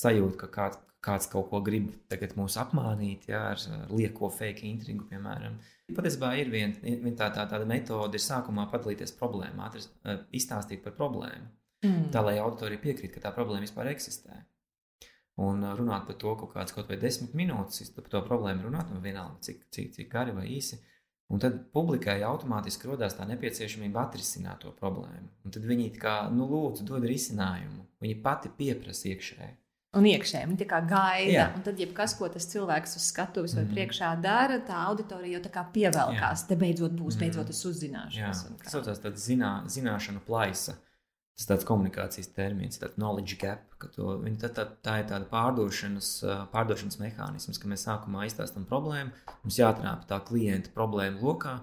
[0.00, 1.92] sajūta, ka kāds, kāds kaut ko grib
[2.40, 5.60] mūs apmānīt jā, ar, ar lieko fake intrigu, piemēram.
[5.92, 10.80] Patiesībā ir viena vien tā, tā, tāda metode, ir sākumā padalīties problēmā, atrast, uh, izstāstīt
[10.84, 11.52] par problēmu.
[11.84, 12.08] Mm.
[12.12, 14.40] Tā lai auditorija piekrīt, ka tā problēma vispār eksistē
[15.38, 19.02] un runāt par to kaut kādas kaut vai desmit minūtes, par to problēmu runāt, un
[19.04, 20.80] vienalga, cik, cik, cik gari vai īsi.
[21.28, 25.28] Un tad publikai automātiski radās tā nepieciešamība atrisināt to problēmu.
[25.44, 27.84] Un tad viņi kā, nu, lūdzu, dod risinājumu.
[28.00, 29.56] Viņi pati pieprasa iekšēji.
[29.98, 31.28] Un iekšēji viņi gaida.
[31.28, 31.44] Jā.
[31.56, 33.70] Un tad, jebkas, ko tas cilvēks uz skatuves vai mm.
[33.76, 36.42] priekšā dara, tā auditorija jau tā kā pievelkās.
[36.44, 36.48] Jā.
[36.48, 37.22] Te beidzot būs, mm.
[37.24, 38.26] beidzot es uzzināšu.
[38.64, 40.76] Tas saucās tāds zinā, zināšanu plaisa.
[41.38, 43.62] Tas ir tāds komunikācijas termins, tāds knowledge gap.
[43.94, 46.08] To, tā, tā, tā ir tāda pārdošanas,
[46.50, 49.14] pārdošanas mehānisms, ka mēs sākumā izstāstām problēmu,
[49.44, 51.54] mums jāatrāpa tā klienta problēma lokā,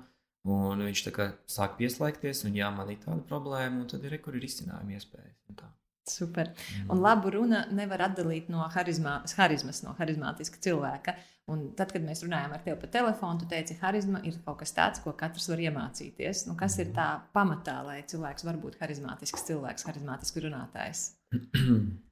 [0.48, 1.04] un viņš
[1.52, 5.36] sāk pieslēgties, un jā, man ir tāda problēma, un tad ir, kur ir izcinājuma iespējas.
[6.06, 6.52] Super.
[6.54, 6.90] Mm.
[6.94, 11.16] Un labu runa nevar atdalīt no harizmā, harizmas, no harizmātiska cilvēka.
[11.50, 14.60] Un tad, kad mēs runājam ar tevi pa telefonu, tu teici, ka harizma ir kaut
[14.64, 16.48] kas tāds, ko katrs var iemācīties.
[16.50, 21.06] Nu, kas ir tā pamatā, lai cilvēks var būt harizmātisks cilvēks, harizmātisks runātājs?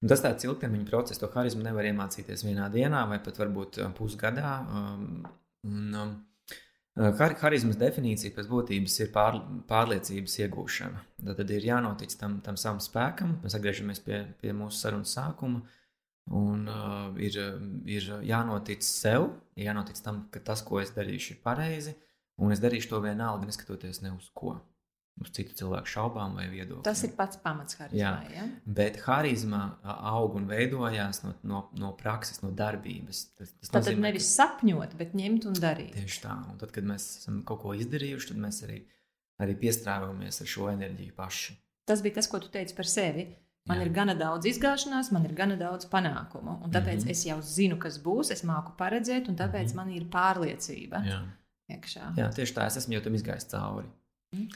[0.00, 4.54] Tas tāds ilgtermiņa process, to harizmu nevar iemācīties vienā dienā vai pat varbūt uh, pusgadā.
[4.72, 5.26] Um,
[5.68, 6.14] un, um,
[7.40, 9.38] harizmas definīcija pēc būtības ir pār,
[9.70, 11.02] pārliecības iegūšana.
[11.22, 13.38] Tad, tad ir jānotic tam, tam savam spēkam.
[13.44, 15.62] Mēs atgriežamies pie, pie mūsu sarunas sākuma.
[16.30, 17.38] Un uh, ir,
[17.90, 21.96] ir jānotic sev, jānotic tam, ka tas, ko es darīšu, ir pareizi.
[22.40, 24.58] Un es darīšu to vienalga, neskatoties ne uz ko
[25.20, 26.84] uz citu cilvēku šaubām vai viedokļiem.
[26.86, 28.30] Tas ir pats pamats harizmai.
[28.34, 28.46] Ja?
[28.64, 33.26] Bet harizma aug un veidojās no, no, no prakses, no darbības.
[33.36, 35.92] Tas, tas tad nozīmē, nevis sapņot, bet ņemt un darīt.
[35.98, 36.38] Tieši tā.
[36.52, 38.80] Un tad, kad mēs esam kaut ko izdarījuši, tad mēs arī,
[39.44, 41.58] arī piestrāvamies ar šo enerģiju paši.
[41.90, 43.28] Tas bija tas, ko tu teici par sevi.
[43.68, 43.84] Man Jā.
[43.86, 46.56] ir gana daudz izgāšanās, man ir gana daudz panākumu.
[46.64, 47.10] Un tāpēc mm -hmm.
[47.10, 49.76] es jau zinu, kas būs, es māku paredzēt, un tāpēc mm -hmm.
[49.76, 51.04] man ir pārliecība.
[51.04, 51.20] Jā.
[51.70, 52.14] Iekšā.
[52.16, 53.88] Jā, tieši tā, es esmu jau tam izgājis cauri.
[54.34, 54.48] Mm.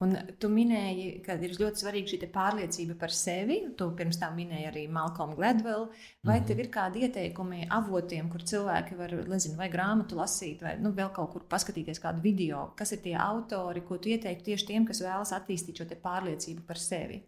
[0.00, 3.58] Un tu minēji, ka ir ļoti svarīga šī pārliecība par sevi.
[3.76, 5.90] Tu pirms tam minēji arī Malcolmu Gladwell.
[6.24, 6.46] Vai mm -hmm.
[6.48, 11.12] tev ir kādi ieteikumi avotiem, kur cilvēki var, nezinu, vai grāmatu lasīt, vai nu, vēl
[11.12, 12.72] kaut kur paskatīties kādu video?
[12.76, 16.78] Kas ir tie autori, ko tu ieteiktu tieši tiem, kas vēlas attīstīt šo pārliecību par
[16.78, 17.22] sevi?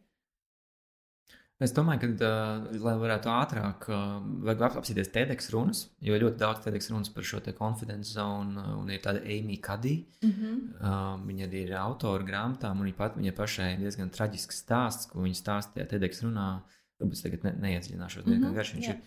[1.62, 6.64] Es domāju, ka, uh, lai varētu ātrāk, uh, vajag apsīties TEDx runas, jo ļoti daudz
[6.64, 9.94] TEDx runas par šo te confidence zone, uh, un ir tāda Amy Kadī.
[10.22, 10.56] Mm -hmm.
[10.80, 15.10] uh, viņa arī ir autora grāmatām, un viņa, pat, viņa pašai ir diezgan traģisks stāsts,
[15.10, 16.48] ko viņa stāstīja TEDx runā.
[17.10, 18.94] Es tagad ne, neiedziļināšos, mm -hmm, garš viņš jā.
[18.94, 19.00] ir.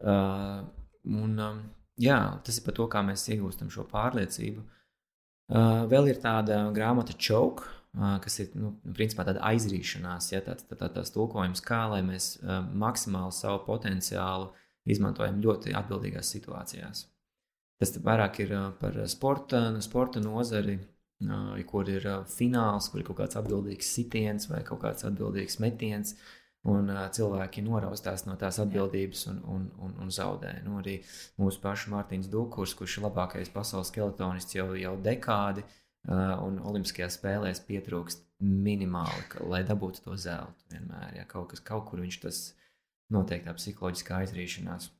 [0.00, 0.64] Uh,
[1.04, 1.62] un, um,
[2.00, 4.62] jā, tas ir par to, kā mēs iegūstam šo pārliecību.
[5.52, 10.78] Uh, vēl ir tāda grāmata Choke kas ir nu, principā tāda aizrīšanās, ja tāds tā,
[10.80, 14.48] tā, tā tulkojums, kā lai mēs uh, maksimāli savu potenciālu
[14.88, 17.06] izmantojam ļoti atbildīgās situācijās.
[17.82, 20.78] Tas vairāk ir uh, par sporta, sporta nozari,
[21.26, 26.16] uh, kur ir fināls, kur ir kaut kāds atbildīgs sitiens vai kaut kāds atbildīgs metiens.
[26.62, 30.54] Un uh, cilvēki noraustās no tās atbildības un, un, un, un zaudē.
[30.64, 31.00] Nu, arī
[31.42, 37.18] mūsu pašu Mārtiņš Dukurs, kurš ir labākais pasaules skeletonists jau, jau dekādi, Uh, un Olimpiskajās
[37.18, 40.66] spēlēs pietrūkst minimāli, ka, lai dabūtu to zeltu.
[40.72, 42.42] Vienmēr, ja kaut, kas, kaut kur viņš tas
[43.12, 44.90] notiek tā psiholoģiskā aizrīšanās.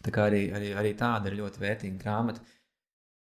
[0.00, 2.44] Tā kā arī, arī, arī tāda ir ļoti vērtīga grāmata.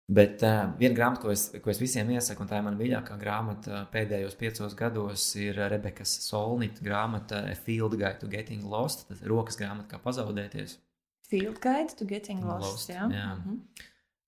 [0.07, 3.17] Bet uh, viena grāmata, ko es, ko es visiem iesaku, un tā ir mana mīļākā
[3.19, 9.03] grāmata pēdējos piecos gados, ir Rebekas Solnita grāmata Field Guide to Getting Lost.
[9.09, 10.77] Tas ir rokas grāmata, kā pazaudēties.
[11.27, 12.71] Field Guide to Getting Lost.
[12.71, 13.03] lost jā.
[13.11, 13.33] jā.
[13.35, 13.83] Mm -hmm.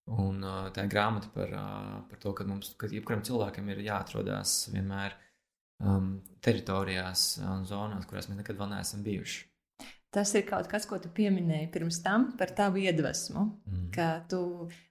[0.10, 3.84] Un uh, tā ir grāmata par, uh, par to, ka mums, ka jebkuram cilvēkam ir
[3.86, 5.14] jāatrodas vienmēr
[5.86, 9.45] um, teritorijās un zonās, kurās mēs nekad vēl neesam bijuši.
[10.10, 13.43] Tas ir kaut kas, ko tu pieminēji pirms tam par tavu iedvesmu.
[13.70, 14.24] Mm.
[14.32, 14.39] Tu,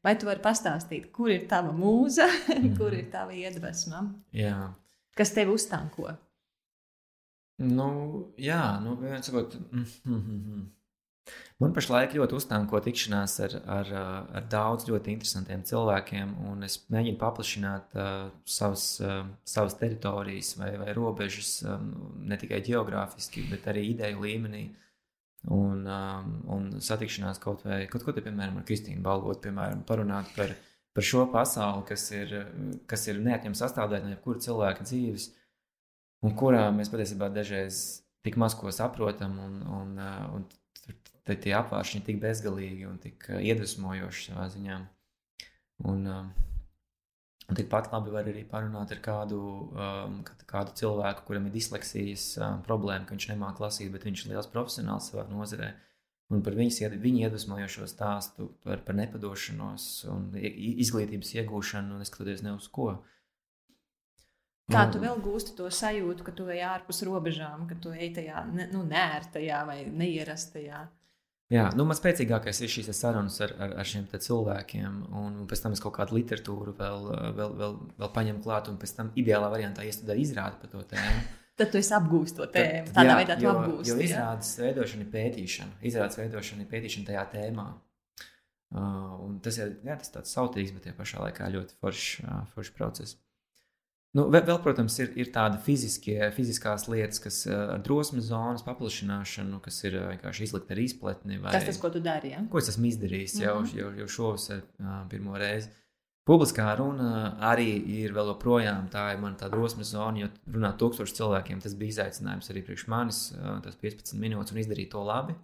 [0.06, 2.76] vai tu vari pastāstīt, kur ir tava mūza, mm.
[2.78, 4.04] kur ir tava iedvesma?
[4.38, 4.54] Jā.
[5.18, 6.12] Kas tev uztanko?
[7.66, 7.88] Nu,
[8.38, 10.66] jā, nu, viens sakot, mm, mm, mm.
[11.62, 13.92] Man pašlaik ļoti uztanko tikšanās ar, ar,
[14.38, 20.72] ar daudz ļoti interesantiem cilvēkiem, un es mēģinu paplašināt uh, savas, uh, savas teritorijas vai,
[20.80, 21.90] vai robežas um,
[22.28, 24.68] ne tikai geogrāfiski, bet arī ideju līmenī.
[25.54, 30.32] Un, um, un satikšanās kaut vai, kaut ko te, piemēram, ar Kristīnu Balvotu, piemēram, parunāt
[30.34, 30.50] par,
[30.94, 32.34] par šo pasauli, kas ir,
[32.90, 35.28] kas ir neatņemama sastāvdaļa no jebkura cilvēka dzīves,
[36.26, 39.92] un kurā mēs patiesībā dažreiz tik maz ko saprotam, un, un,
[40.34, 40.46] un
[41.28, 44.82] tad tie apvāršņi tik bezgalīgi un tik uh, iedvesmojoši savā ziņā.
[45.88, 46.36] Un, um,
[47.48, 49.38] Un tikpat labi var arī parunāt ar kādu,
[49.72, 50.18] um,
[50.50, 52.34] kādu cilvēku, kuram ir disleksijas
[52.66, 55.70] problēma, ka viņš nemāķi lasīt, bet viņš ir liels profesionāls savā nozarē.
[56.28, 62.68] Un par viņas, viņu iedvesmojošo stāstu par, par nepadošanos un izglītības iegūšanu, neskatoties ne uz
[62.68, 62.90] ko.
[64.68, 68.44] Kā tu vēl gūsti to sajūtu, ka tu ej ārpus robežām, ka tu ej tajā
[68.52, 70.84] nu, nērtajā vai neierastajā?
[71.48, 75.72] Jā, nu, man spēcīgākais ir šīs sarunas ar, ar, ar šiem cilvēkiem, un pēc tam
[75.72, 77.06] es kaut kādu literatūru vēl,
[77.38, 81.22] vēl, vēl, vēl paņemu klāt, un pēc tam ideālā variantā iestudēju izrādi par to tēmu.
[81.58, 82.92] Tad tu apgūsi to tēmu.
[82.94, 83.90] Tādā jā, veidā tu jo, apgūsi.
[83.90, 85.78] Jo izrādes veidošana ir pētīšana.
[85.88, 87.64] Izrādes veidošana ir pētīšana tajā tēmā.
[88.68, 92.70] Uh, tas ir jā, tas tāds sautīgs, bet tie pašā laikā ļoti foršs uh, forš
[92.76, 93.16] process.
[94.16, 99.82] Nu, vēl, protams, ir, ir tāda fiziskie, fiziskās lietas, kas ar drosmes zonas paplašināšanu, kas
[99.84, 101.36] ir vienkārši izlikt ar izpletni.
[101.42, 102.32] Vai, tas tas, ko tu dari?
[102.32, 102.40] Ja?
[102.48, 103.46] Ko es esmu izdarījis mm -hmm.
[103.48, 103.78] jau, mhm.
[103.78, 104.62] jau, jau šovasar
[105.10, 105.68] pirmo reizi.
[106.28, 111.60] Publiskā runa arī ir vēl joprojām tā ir mana drosmes zona, jo runāt tūkstošiem cilvēkiem
[111.64, 113.20] tas bija izaicinājums arī priekš manis,
[113.64, 115.34] tas 15 minūtes un izdarīt to labi.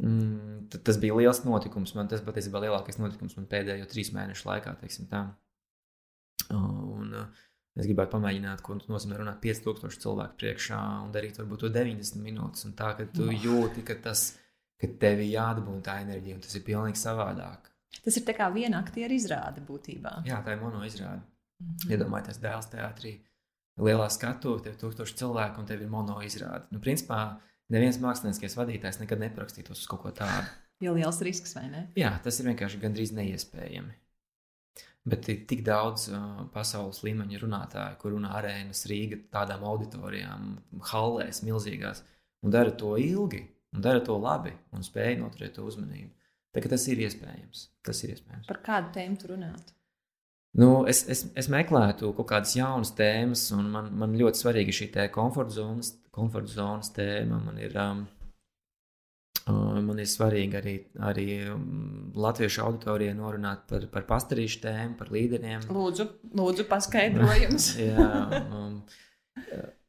[0.00, 1.94] Mm, tas bija liels notikums.
[1.94, 5.26] Man tas patiesībā lielākais notikums man pēdējo trīs mēnešu laikā, teiksim tā.
[6.50, 7.42] Un, uh,
[7.72, 12.66] Es gribētu pamēģināt, ko nozīmē runāt 5000 cilvēku priekšā un darīt varbūt to 90 minūtes.
[12.76, 13.32] Tā, ka tu oh.
[13.32, 14.26] jūti, ka, tas,
[14.80, 17.70] ka tev ir jādabū tā enerģija, un tas ir pilnīgi savādāk.
[18.04, 20.18] Tas ir kā viena aktieru izrāde būtībā.
[20.28, 21.22] Jā, tā ir mono izrāde.
[21.62, 21.92] Mm -hmm.
[21.94, 23.14] Iedomājieties, dēls teātrī,
[23.78, 26.66] lielā skatu, tev ir tūkstoši cilvēku, un tev ir mono izrāde.
[26.70, 30.46] Nu, principā, neviens mākslinieckais vadītājs nekad neprakstītos uz kaut ko tādu.
[30.82, 31.88] Jo liels risks, vai ne?
[31.94, 33.92] Jā, tas ir vienkārši gandrīz neiespējami.
[35.08, 40.52] Bet ir tik daudz uh, pasaules līmeņa runātāju, kur runā arēnas, Rīga, tādām auditorijām,
[40.92, 42.04] hallēs, milzīgās,
[42.46, 43.42] un dara to ilgi,
[43.74, 46.12] un dara to labi, un spēj noturēt to uzmanību.
[46.52, 47.66] Tā, tas ir iespējams.
[47.82, 48.46] Tas ir iespējams.
[48.46, 49.74] Par kādu tēmu tu runātu?
[50.60, 54.90] Nu, es, es, es meklētu kaut kādas jaunas tēmas, un man, man ļoti svarīga šī
[55.14, 55.94] komforta zonas,
[56.52, 57.40] zonas tēma.
[57.46, 58.04] Man ir um,
[59.50, 60.72] Man ir svarīgi arī,
[61.02, 61.62] arī um,
[62.14, 65.64] latviešu auditorijai norunāt par, par pastarīšu tēmu, par līderiem.
[65.72, 66.06] Lūdzu,
[66.38, 67.66] lūdzu paskaidrojums.
[67.88, 68.06] Jā,
[68.44, 68.76] um,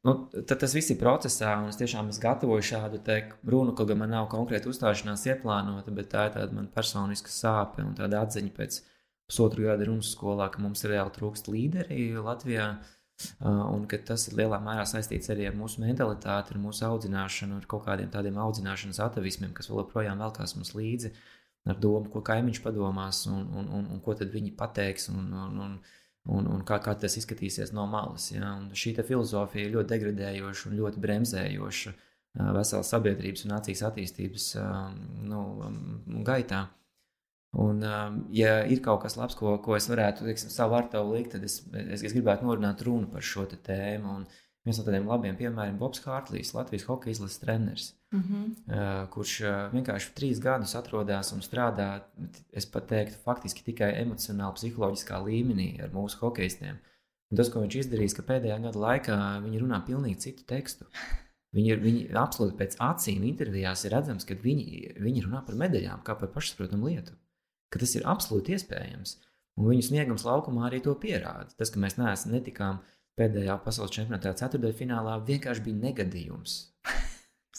[0.10, 0.16] nu,
[0.50, 3.04] tas viss ir procesā, un es tiešām esmu gatavoju šādu
[3.46, 7.86] runu, kaut gan man nav konkrēta uzstāšanās ieplānota, bet tā ir tāda man personiska sāpe
[7.86, 8.82] un tāda atziņa pēc
[9.30, 12.72] pusotru gada runas skolā, ka mums reāli trūkst līderi Latvijā.
[12.74, 13.00] Uh,
[13.44, 17.68] Un ka tas ir lielā mērā saistīts arī ar mūsu mentalitāti, ar mūsu audzināšanu, ar
[17.70, 21.14] kaut kādiem tādiem audzināšanas atavismiem, kas vēl joprojām velkās mums līdzi,
[21.70, 25.10] ar domu, ko kaimiņš padomās un, un, un, un ko tad viņi pateiks.
[25.14, 25.76] Un, un, un,
[26.32, 28.30] un, un kā, kā tas izskatīsies no malas.
[28.32, 28.56] Ja?
[28.60, 31.96] Un šī filozofija ir ļoti degradējoša un ļoti bremzējoša
[32.34, 34.48] veselas sabiedrības un nācijas attīstības
[35.30, 35.42] nu,
[36.26, 36.66] gaitā.
[37.54, 41.20] Un, um, ja ir kaut kas labs, ko, ko es varētu teiksim, savu ar tevi
[41.20, 44.16] likt, tad es, es, es gribētu norunāt runu par šo tēmu.
[44.18, 44.24] Un
[44.66, 48.48] viens no tādiem labiem piemēriem ir Bobs Hārtlīs, Latvijas hokeja izlases treneris, mm -hmm.
[48.74, 51.90] uh, kurš uh, vienkārši trīs gadus atrodas un strādā,
[52.52, 56.80] es pat teiktu, faktiski tikai emocionāli, psiholoģiskā līmenī ar mūsu hokeistiem.
[57.32, 60.86] Un tas, ko viņš izdarījis, ka pēdējā gada laikā viņi runā pilnīgi citu tekstu.
[61.54, 66.02] Viņi ir viņi absolūti pēc acīm intervijās ir redzams, ka viņi, viņi runā par medaļām
[66.02, 67.14] kā par pašsaprotamu lietu
[67.74, 69.18] ka tas ir absolūti iespējams.
[69.60, 71.52] Un viņu sniegums laukumā arī to pierāda.
[71.58, 72.82] Tas, ka mēs neesam netikām
[73.20, 76.56] pēdējā pasaules čempionātā ceturtajā finālā, vienkārši bija negadījums.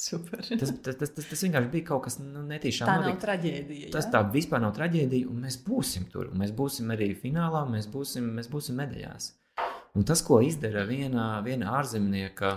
[0.04, 0.42] Super.
[0.42, 2.88] Tas, tas, tas, tas, tas vienkārši bija kaut kas nu, netīšām.
[2.90, 3.92] Tā nav traģēdija.
[3.94, 4.12] Tas ja?
[4.16, 6.32] tā vispār nav traģēdija, un mēs būsim tur.
[6.34, 9.30] Mēs būsim arī finālā, mēs būsim, mēs būsim medaļās.
[9.94, 12.56] Un tas, ko izdara viena, viena ārzemnieka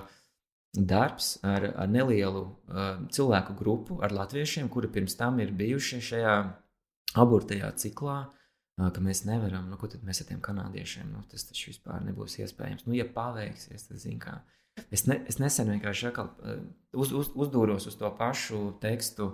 [0.73, 6.37] darbs ar, ar nelielu uh, cilvēku grupu, ar latviešiem, kuri pirms tam ir bijuši šajā
[7.17, 8.19] abortajā ciklā,
[8.77, 12.37] ka mēs nevaram, nu, ko tad mēs ar tiem kanādiešiem, nu, tas taču vispār nebūs
[12.43, 12.85] iespējams.
[12.85, 14.37] Nu, ja paveiksies, tad zin kā.
[14.93, 16.29] Es, ne, es nesen vienkārši atkal,
[16.93, 19.31] uz, uz, uzdūros uz to pašu tekstu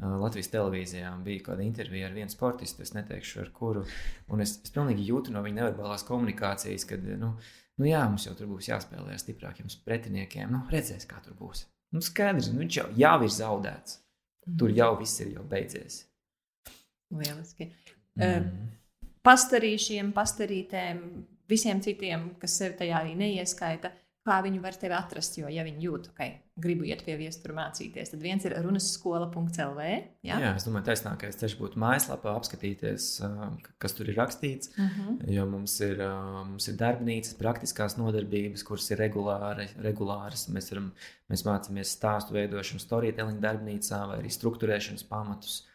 [0.00, 1.12] Latvijas televīzijā.
[1.24, 3.84] Bija kāda intervija ar vienu sportistu, es neteikšu, ar kuru.
[4.32, 7.34] Un es, es pilnīgi jūtu no viņa neverbalās komunikācijas, kad, nu,
[7.80, 10.52] nu jā, mums jau tur būs jāspēlē ar stiprākiem pretiniekiem.
[10.52, 11.66] Nu, redzēs, kā tur būs.
[11.92, 14.00] Nu, skaidrs, nu, viņš jau, jau ir zaudēts.
[14.58, 16.04] Tur jau viss ir jau beidzies.
[17.22, 17.70] Lieliski.
[18.16, 18.22] Mm.
[18.22, 21.04] Uh, pastarīšiem, pastarītēm,
[21.50, 23.92] visiem citiem, kas sev tajā arī neieskaita,
[24.26, 25.36] kā viņi var tevi atrast.
[25.38, 26.26] Jo, ja viņi jūt, ka
[26.58, 29.84] gribu iet pie viestura mācīties, tad viens ir runas skola.lv.
[30.26, 30.38] Jā?
[30.42, 33.08] jā, es domāju, taisnākais ceļš būtu mājaslapā apskatīties,
[33.82, 34.72] kas tur ir rakstīts.
[34.74, 35.14] Uh Mhm.
[35.18, 35.30] -huh.
[35.34, 36.02] Jo mums ir,
[36.46, 40.48] mums ir darbnīcas, praktiskās nodarbības, kuras ir regulāri, regulāras.
[40.48, 40.92] Mēs, varam,
[41.30, 45.66] mēs mācāmies stāstu veidošanu, storytelling darbnīcā vai arī struktūrēšanas pamatus.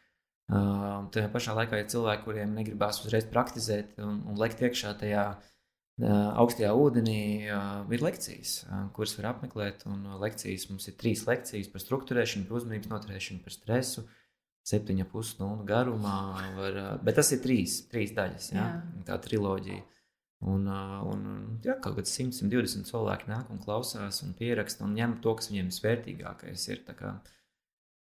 [0.51, 5.21] Uh, tajā pašā laikā ir cilvēki, kuriem negribās uzreiz praktizēt un, un lekt iekšā tajā
[5.31, 6.09] uh,
[6.41, 9.85] augstajā ūdenī, uh, ir lekcijas, uh, kuras var apmeklēt.
[9.87, 14.03] Un uh, lekcijas mums ir trīs lekcijas par struktūrēšanu, par uzmanības noturēšanu, par stresu.
[14.67, 16.17] Septiņa pusstundu garumā,
[16.59, 18.67] var, uh, bet tas ir trīs, trīs daļas, ja?
[18.67, 19.05] Jā.
[19.07, 19.87] tā triloģija.
[20.51, 21.25] Un, uh, un
[21.63, 25.51] jā, kaut kāds 100, 120 cilvēki nāk un klausās un pieraksta un ņem to, kas
[25.51, 26.83] viņiem visvērtīgākais ir.
[26.87, 27.15] Tā kā,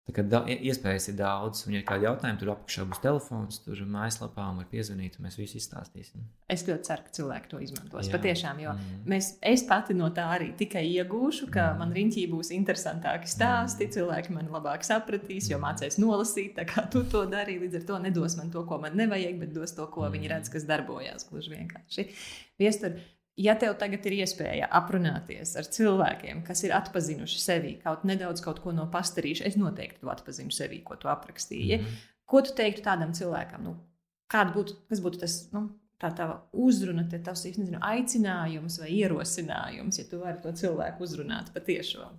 [0.09, 3.59] Tā kā da, iespējas ir daudz, un, ja ir kādi jautājumi, tur apakšā būs telefons,
[3.61, 6.23] tur mājaslapā var piezvanīt, un mēs visu izstāstīsim.
[6.49, 8.09] Es ļoti ceru, ka cilvēki to izmantos.
[8.09, 8.15] Jā.
[8.17, 9.03] Patiešām, jo Mm.
[9.13, 11.77] mēs, es pati no tā arī tikai iegūšu, ka Mm.
[11.83, 17.03] man riņķī būs interesantāki stāsti, cilvēki mani labāk sapratīs, jo mācīs nolasīt, tā kā tu
[17.03, 17.61] to darīji.
[17.61, 20.49] Līdz ar to nedos man to, ko man nevajag, bet dos to, ko viņi redz,
[20.49, 22.09] kas darbojās gluži vienkārši.
[22.59, 22.97] Viestur,
[23.37, 28.59] ja tev tagad ir iespēja aprunāties ar cilvēkiem, kas ir atpazinuši sevi kaut nedaudz kaut
[28.63, 31.79] ko no pastarīša, es noteikti to atpazinu sevi, ko tu aprakstīji.
[31.79, 32.01] Mhm.
[32.31, 33.63] Ko tu teiktu tādam cilvēkam?
[33.67, 33.75] Nu,
[34.31, 35.67] kāda būtu, kas būtu tas, nu,
[36.01, 41.51] tā tava uzruna, te tavs, nezinu, aicinājums vai ierosinājums, ja tu vari to cilvēku uzrunāt
[41.53, 42.15] patiešām?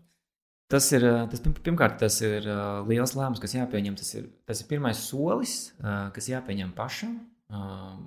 [0.73, 2.47] Tas ir, tas, pirm- pirmkārt, tas ir
[2.89, 3.97] liels lēmums, kas jāpieņem.
[4.01, 7.19] Tas ir, tas ir pirmais solis, kas jāpieņem pašam.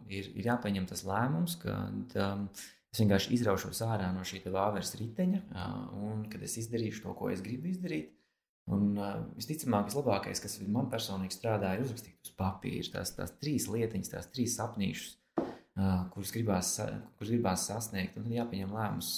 [0.09, 1.75] Ir, ir jāpieņem tas lēmums, ka
[2.95, 5.41] es vienkārši izraušos ārā no šī vāveres riteņa,
[5.99, 8.13] un kad es izdarīšu to, ko es gribu izdarīt.
[8.71, 8.95] Un
[9.35, 14.31] visticamāk, vislabākais, kas man personīgi strādā, ir uzrakstīt uz papīra tās, tās trīs lietiņas, tās
[14.31, 15.11] trīs sapnīšus,
[16.15, 16.71] kurus gribās,
[17.19, 18.17] kurus gribās sasniegt.
[18.17, 19.11] Un tad jāpieņem lēmums,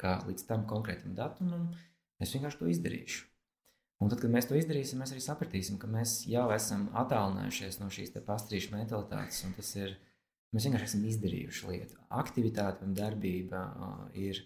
[0.00, 1.70] ka līdz tam konkrētam datumam
[2.20, 3.24] es vienkārši to izdarīšu.
[4.00, 7.88] Un tad, kad mēs to izdarīsim, mēs arī sapratīsim, ka mēs jau esam attālinājušies no
[7.92, 9.42] šīs pastrīšu mentalitātes.
[9.44, 9.96] un Tas ir,
[10.54, 11.96] mēs vienkārši esam izdarījuši lietu.
[12.10, 13.62] Aktivitāte un darbība
[14.14, 14.40] ir,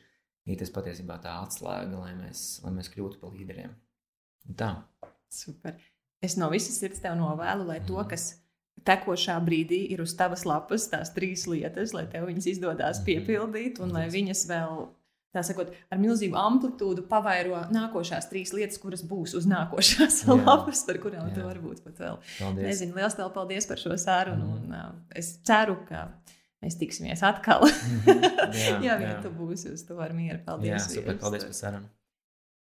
[0.46, 3.74] ir tas patiesībā tā atslēga, lai mēs, lai mēs kļūtu par līderiem.
[4.54, 4.74] Tā.
[5.32, 5.76] Super.
[6.22, 7.86] Es no visas sirds tev novēlu, lai Mhm.
[7.88, 8.40] to, kas
[8.84, 13.06] tekošā brīdī ir uz tavas lapas, tās trīs lietas, lai tev viņas izdodas Mhm.
[13.06, 14.88] piepildīt, un lai viņas vēl,
[15.34, 20.36] tā sakot, ar milzīgu amplitūdu pavairo nākošās trīs lietas, kuras būs uz nākošās Jā.
[20.46, 21.48] lapas, par kurām tu Jā.
[21.50, 22.20] varbūt pat vēl.
[22.38, 22.66] Paldies.
[22.70, 24.62] Nezinu, liels tev paldies par šo sarunu, Mhm.
[24.70, 26.06] un uh, es ceru, ka
[26.62, 27.66] mēs tiksimies atkal.
[27.66, 28.22] Mhm.
[28.54, 29.00] Jā, Jā, jā.
[29.10, 30.38] ja tu būsi uz to ar mieru.
[30.38, 30.86] Jā, Paldies!
[30.88, 31.12] super.
[31.12, 31.20] Viestur.
[31.20, 31.88] Paldies par sarunu.